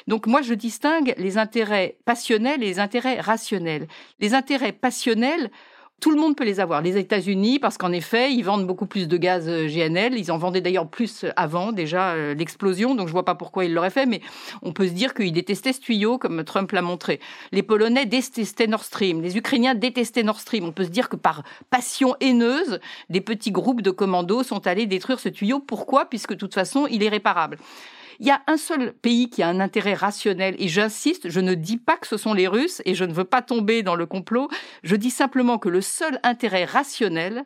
Donc 0.07 0.27
moi, 0.27 0.43
je 0.43 0.53
distingue 0.53 1.15
les 1.17 1.39
intérêts 1.39 1.97
passionnels 2.05 2.61
et 2.61 2.67
les 2.67 2.79
intérêts 2.79 3.19
rationnels. 3.19 3.87
Les 4.19 4.35
intérêts 4.35 4.73
passionnels, 4.73 5.49
tout 6.03 6.11
le 6.11 6.19
monde 6.19 6.35
peut 6.35 6.43
les 6.43 6.59
avoir. 6.59 6.81
Les 6.81 6.97
États-Unis, 6.97 7.59
parce 7.59 7.77
qu'en 7.77 7.93
effet, 7.93 8.33
ils 8.33 8.41
vendent 8.41 8.67
beaucoup 8.67 8.87
plus 8.87 9.07
de 9.07 9.15
gaz 9.15 9.47
euh, 9.47 9.69
GNL. 9.69 10.17
Ils 10.17 10.33
en 10.33 10.37
vendaient 10.37 10.59
d'ailleurs 10.59 10.89
plus 10.89 11.25
avant 11.37 11.71
déjà 11.71 12.09
euh, 12.09 12.33
l'explosion, 12.33 12.93
donc 12.93 13.07
je 13.07 13.13
vois 13.13 13.23
pas 13.23 13.35
pourquoi 13.35 13.63
ils 13.63 13.73
l'auraient 13.73 13.89
fait. 13.89 14.05
Mais 14.05 14.19
on 14.63 14.73
peut 14.73 14.85
se 14.85 14.91
dire 14.91 15.13
qu'ils 15.13 15.31
détestaient 15.31 15.71
ce 15.71 15.79
tuyau, 15.79 16.17
comme 16.17 16.43
Trump 16.43 16.69
l'a 16.73 16.81
montré. 16.81 17.21
Les 17.53 17.63
Polonais 17.63 18.05
détestaient 18.05 18.67
Nord 18.67 18.83
Stream. 18.83 19.21
Les 19.21 19.37
Ukrainiens 19.37 19.75
détestaient 19.75 20.23
Nord 20.23 20.41
Stream. 20.41 20.65
On 20.65 20.73
peut 20.73 20.83
se 20.83 20.89
dire 20.89 21.07
que 21.07 21.15
par 21.15 21.43
passion 21.69 22.17
haineuse, 22.19 22.81
des 23.09 23.21
petits 23.21 23.51
groupes 23.51 23.81
de 23.81 23.91
commandos 23.91 24.43
sont 24.43 24.67
allés 24.67 24.87
détruire 24.87 25.21
ce 25.21 25.29
tuyau. 25.29 25.61
Pourquoi? 25.61 26.09
Puisque 26.09 26.33
de 26.33 26.37
toute 26.37 26.53
façon, 26.53 26.85
il 26.91 27.01
est 27.01 27.07
réparable. 27.07 27.57
Il 28.19 28.27
y 28.27 28.31
a 28.31 28.41
un 28.47 28.57
seul 28.57 28.93
pays 28.93 29.29
qui 29.29 29.43
a 29.43 29.47
un 29.47 29.59
intérêt 29.59 29.93
rationnel, 29.93 30.55
et 30.59 30.67
j'insiste, 30.67 31.29
je 31.29 31.39
ne 31.39 31.53
dis 31.53 31.77
pas 31.77 31.97
que 31.97 32.07
ce 32.07 32.17
sont 32.17 32.33
les 32.33 32.47
Russes, 32.47 32.81
et 32.85 32.95
je 32.95 33.05
ne 33.05 33.13
veux 33.13 33.23
pas 33.23 33.41
tomber 33.41 33.83
dans 33.83 33.95
le 33.95 34.05
complot, 34.05 34.49
je 34.83 34.95
dis 34.95 35.11
simplement 35.11 35.57
que 35.57 35.69
le 35.69 35.81
seul 35.81 36.19
intérêt 36.23 36.65
rationnel 36.65 37.45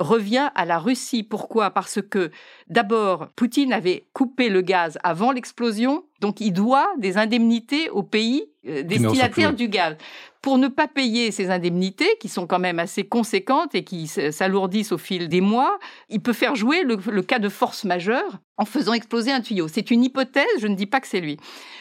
revient 0.00 0.50
à 0.54 0.64
la 0.64 0.78
Russie. 0.78 1.22
Pourquoi? 1.22 1.70
Parce 1.70 2.00
que 2.00 2.30
d'abord, 2.68 3.28
Poutine 3.34 3.72
avait 3.72 4.08
coupé 4.12 4.48
le 4.48 4.60
gaz 4.60 4.98
avant 5.02 5.32
l'explosion, 5.32 6.04
Donc 6.20 6.40
il 6.40 6.52
doit 6.52 6.88
des 6.98 7.16
indemnités 7.16 7.90
aux 7.90 8.02
pays 8.02 8.50
euh, 8.66 8.82
destinataires 8.82 9.54
du 9.54 9.68
gaz 9.68 9.96
pour 10.42 10.58
ne 10.58 10.68
pas 10.68 10.86
payer 10.86 11.30
ces 11.30 11.50
indemnités, 11.50 12.08
qui 12.20 12.28
sont 12.28 12.46
quand 12.46 12.58
même 12.58 12.78
assez 12.78 13.04
conséquentes 13.04 13.74
et 13.74 13.82
qui 13.82 14.06
s'alourdissent 14.06 14.92
au 14.92 14.98
fil 14.98 15.28
des 15.28 15.40
mois, 15.40 15.78
il 16.08 16.20
peut 16.20 16.32
faire 16.32 16.54
jouer 16.54 16.84
le, 16.84 17.22
cas 17.22 17.38
de 17.38 17.48
force 17.48 17.84
majeure 17.84 18.38
en 18.56 18.64
faisant 18.64 18.92
exploser 18.92 19.32
un 19.32 19.40
tuyau. 19.40 19.68
C'est 19.68 19.90
une 19.90 20.04
hypothèse, 20.04 20.46
je 20.60 20.66
ne 20.68 20.74
dis 20.74 20.86
pas 20.86 21.00
que 21.00 21.08
c'est 21.08 21.20
lui. 21.20 21.38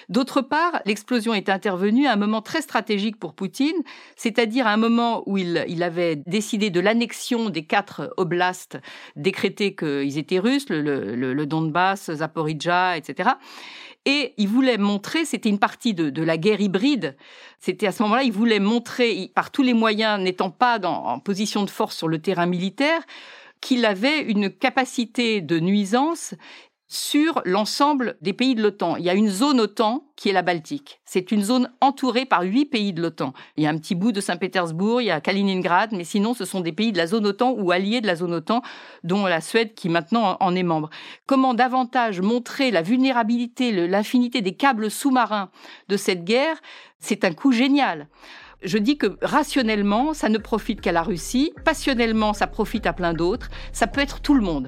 D'autre 0.10 0.42
part, 0.42 0.82
l'explosion 0.86 1.34
est 1.34 1.50
intervenue 1.50 2.08
à 2.08 2.14
un 2.14 2.16
moment 2.16 2.42
très 2.42 2.62
stratégique 2.62 3.20
pour 3.20 3.34
Poutine, 3.34 3.84
c'est-à-dire 4.16 4.66
à 4.66 4.72
un 4.72 4.78
moment 4.78 5.24
où 5.28 5.38
il, 5.38 5.64
il 5.68 5.84
avait 5.84 6.16
décidé 6.16 6.70
de 6.70 6.80
l'annexion 6.80 7.50
des 7.50 7.64
quatre 7.64 8.14
oblasts 8.18 8.80
décrétés 9.16 9.76
qu'ils 9.76 10.18
étaient 10.18 10.40
russes, 10.40 10.70
le, 10.70 10.82
le, 10.82 11.34
le 11.34 11.46
Donbass, 11.46 12.12
Zaporizhia, 12.12 12.98
etc. 12.98 13.30
Et 14.10 14.34
il 14.38 14.48
voulait 14.48 14.78
montrer, 14.78 15.26
c'était 15.26 15.50
une 15.50 15.60
partie 15.60 15.94
de, 15.94 16.24
la 16.24 16.38
guerre 16.38 16.62
hybride, 16.62 17.18
c'était 17.60 17.88
à 17.88 17.92
ce 17.92 18.02
moment-là, 18.04 18.24
il 18.24 18.32
voulait 18.32 18.62
montrer, 18.62 19.30
par 19.36 19.52
tous 19.52 19.64
les 19.64 19.74
moyens, 19.74 20.22
n'étant 20.22 20.50
pas 20.50 20.80
en 20.80 21.20
position 21.20 21.66
de 21.66 21.70
force 21.70 21.98
sur 21.98 22.08
le 22.08 22.18
terrain 22.18 22.46
militaire, 22.46 23.02
qu'il 23.60 23.84
avait 23.86 24.22
une 24.22 24.50
capacité 24.50 25.42
de 25.42 25.60
nuisance 25.60 26.36
sur 26.88 27.42
l'ensemble 27.44 28.16
des 28.22 28.34
pays 28.34 28.56
de 28.56 28.64
l'OTAN. 28.64 28.96
Il 28.96 29.04
y 29.04 29.10
a 29.10 29.14
une 29.14 29.30
zone 29.30 29.60
OTAN 29.60 30.06
qui 30.16 30.30
est 30.30 30.34
la 30.34 30.42
Baltique. 30.42 31.02
C'est 31.06 31.32
une 31.32 31.44
zone 31.44 31.70
entourée 31.82 32.26
par 32.26 32.44
huit 32.44 32.66
pays 32.66 32.94
de 32.94 33.02
l'OTAN. 33.02 33.34
Il 33.58 33.64
y 33.64 33.68
a 33.68 33.70
un 33.70 33.78
petit 33.78 33.94
bout 33.94 34.12
de 34.12 34.22
Saint-Pétersbourg, 34.22 35.02
il 35.02 35.06
y 35.06 35.12
a 35.12 35.20
Kaliningrad, 35.20 35.92
mais 35.92 36.06
sinon 36.06 36.34
ce 36.34 36.46
sont 36.46 36.62
des 36.62 36.72
pays 36.72 36.92
de 36.92 36.98
la 36.98 37.08
zone 37.08 37.28
OTAN 37.28 37.52
ou 37.52 37.72
alliés 37.72 38.02
de 38.02 38.08
la 38.08 38.16
zone 38.16 38.34
OTAN, 38.34 38.62
dont 39.04 39.26
la 39.26 39.42
Suède 39.42 39.74
qui 39.74 39.90
maintenant 39.90 40.38
en 40.40 40.56
est 40.56 40.64
membre. 40.64 40.90
Comment 41.26 41.54
davantage 41.54 42.22
montrer 42.22 42.72
la 42.72 42.82
vulnérabilité, 42.82 43.88
l'infinité 43.88 44.42
des 44.42 44.56
câbles 44.56 44.90
sous-marins 44.90 45.50
de 45.90 45.98
cette 45.98 46.24
guerre? 46.24 46.58
C'est 47.00 47.26
un 47.26 47.34
coup 47.34 47.52
génial. 47.52 48.08
Je 48.64 48.78
dis 48.78 48.98
que 48.98 49.18
rationnellement, 49.22 50.14
ça 50.14 50.30
ne 50.30 50.38
profite 50.40 50.82
qu'à 50.82 50.92
la 50.92 51.04
Russie, 51.04 51.54
passionnellement, 51.64 52.34
ça 52.34 52.48
profite 52.48 52.88
à 52.88 52.94
plein 52.94 53.14
d'autres, 53.14 53.50
ça 53.72 53.86
peut 53.86 54.02
être 54.02 54.20
tout 54.20 54.34
le 54.34 54.42
monde. 54.42 54.68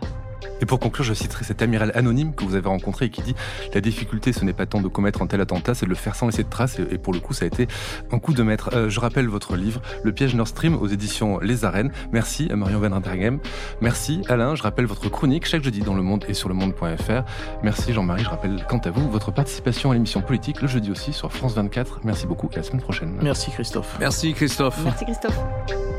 Et 0.61 0.65
pour 0.65 0.79
conclure, 0.79 1.05
je 1.05 1.13
citerai 1.13 1.43
cet 1.43 1.61
amiral 1.61 1.91
anonyme 1.95 2.33
que 2.33 2.43
vous 2.43 2.55
avez 2.55 2.67
rencontré 2.67 3.05
et 3.05 3.09
qui 3.09 3.21
dit 3.21 3.35
La 3.73 3.81
difficulté, 3.81 4.33
ce 4.33 4.43
n'est 4.43 4.53
pas 4.53 4.65
tant 4.65 4.81
de 4.81 4.87
commettre 4.87 5.21
un 5.21 5.27
tel 5.27 5.41
attentat, 5.41 5.73
c'est 5.73 5.85
de 5.85 5.89
le 5.89 5.95
faire 5.95 6.15
sans 6.15 6.27
laisser 6.27 6.43
de 6.43 6.49
traces. 6.49 6.79
Et 6.79 6.97
pour 6.97 7.13
le 7.13 7.19
coup, 7.19 7.33
ça 7.33 7.45
a 7.45 7.47
été 7.47 7.67
un 8.11 8.19
coup 8.19 8.33
de 8.33 8.43
maître. 8.43 8.69
Euh, 8.73 8.89
je 8.89 8.99
rappelle 8.99 9.27
votre 9.27 9.55
livre, 9.55 9.81
Le 10.03 10.11
piège 10.11 10.35
Nord 10.35 10.47
Stream, 10.47 10.75
aux 10.75 10.87
éditions 10.87 11.39
Les 11.39 11.65
Arènes. 11.65 11.91
Merci 12.11 12.49
à 12.51 12.55
Marion 12.55 12.79
Van 12.79 12.91
Intergem. 12.91 13.39
Merci 13.81 14.21
Alain. 14.29 14.55
Je 14.55 14.63
rappelle 14.63 14.85
votre 14.85 15.09
chronique 15.09 15.45
chaque 15.45 15.63
jeudi 15.63 15.81
dans 15.81 15.95
Le 15.95 16.01
Monde 16.01 16.25
et 16.27 16.33
sur 16.33 16.49
le 16.49 16.55
monde.fr. 16.55 17.23
Merci 17.63 17.93
Jean-Marie. 17.93 18.23
Je 18.23 18.29
rappelle 18.29 18.65
quant 18.67 18.79
à 18.79 18.91
vous 18.91 19.09
votre 19.09 19.31
participation 19.31 19.91
à 19.91 19.93
l'émission 19.93 20.21
politique 20.21 20.61
le 20.61 20.67
jeudi 20.67 20.91
aussi 20.91 21.13
sur 21.13 21.31
France 21.31 21.55
24. 21.55 22.01
Merci 22.03 22.27
beaucoup 22.27 22.49
et 22.51 22.55
à 22.55 22.57
la 22.57 22.63
semaine 22.63 22.81
prochaine. 22.81 23.17
Merci 23.21 23.51
Christophe. 23.51 23.97
Merci 23.99 24.33
Christophe. 24.33 24.79
Merci 24.83 25.05
Christophe. 25.05 25.98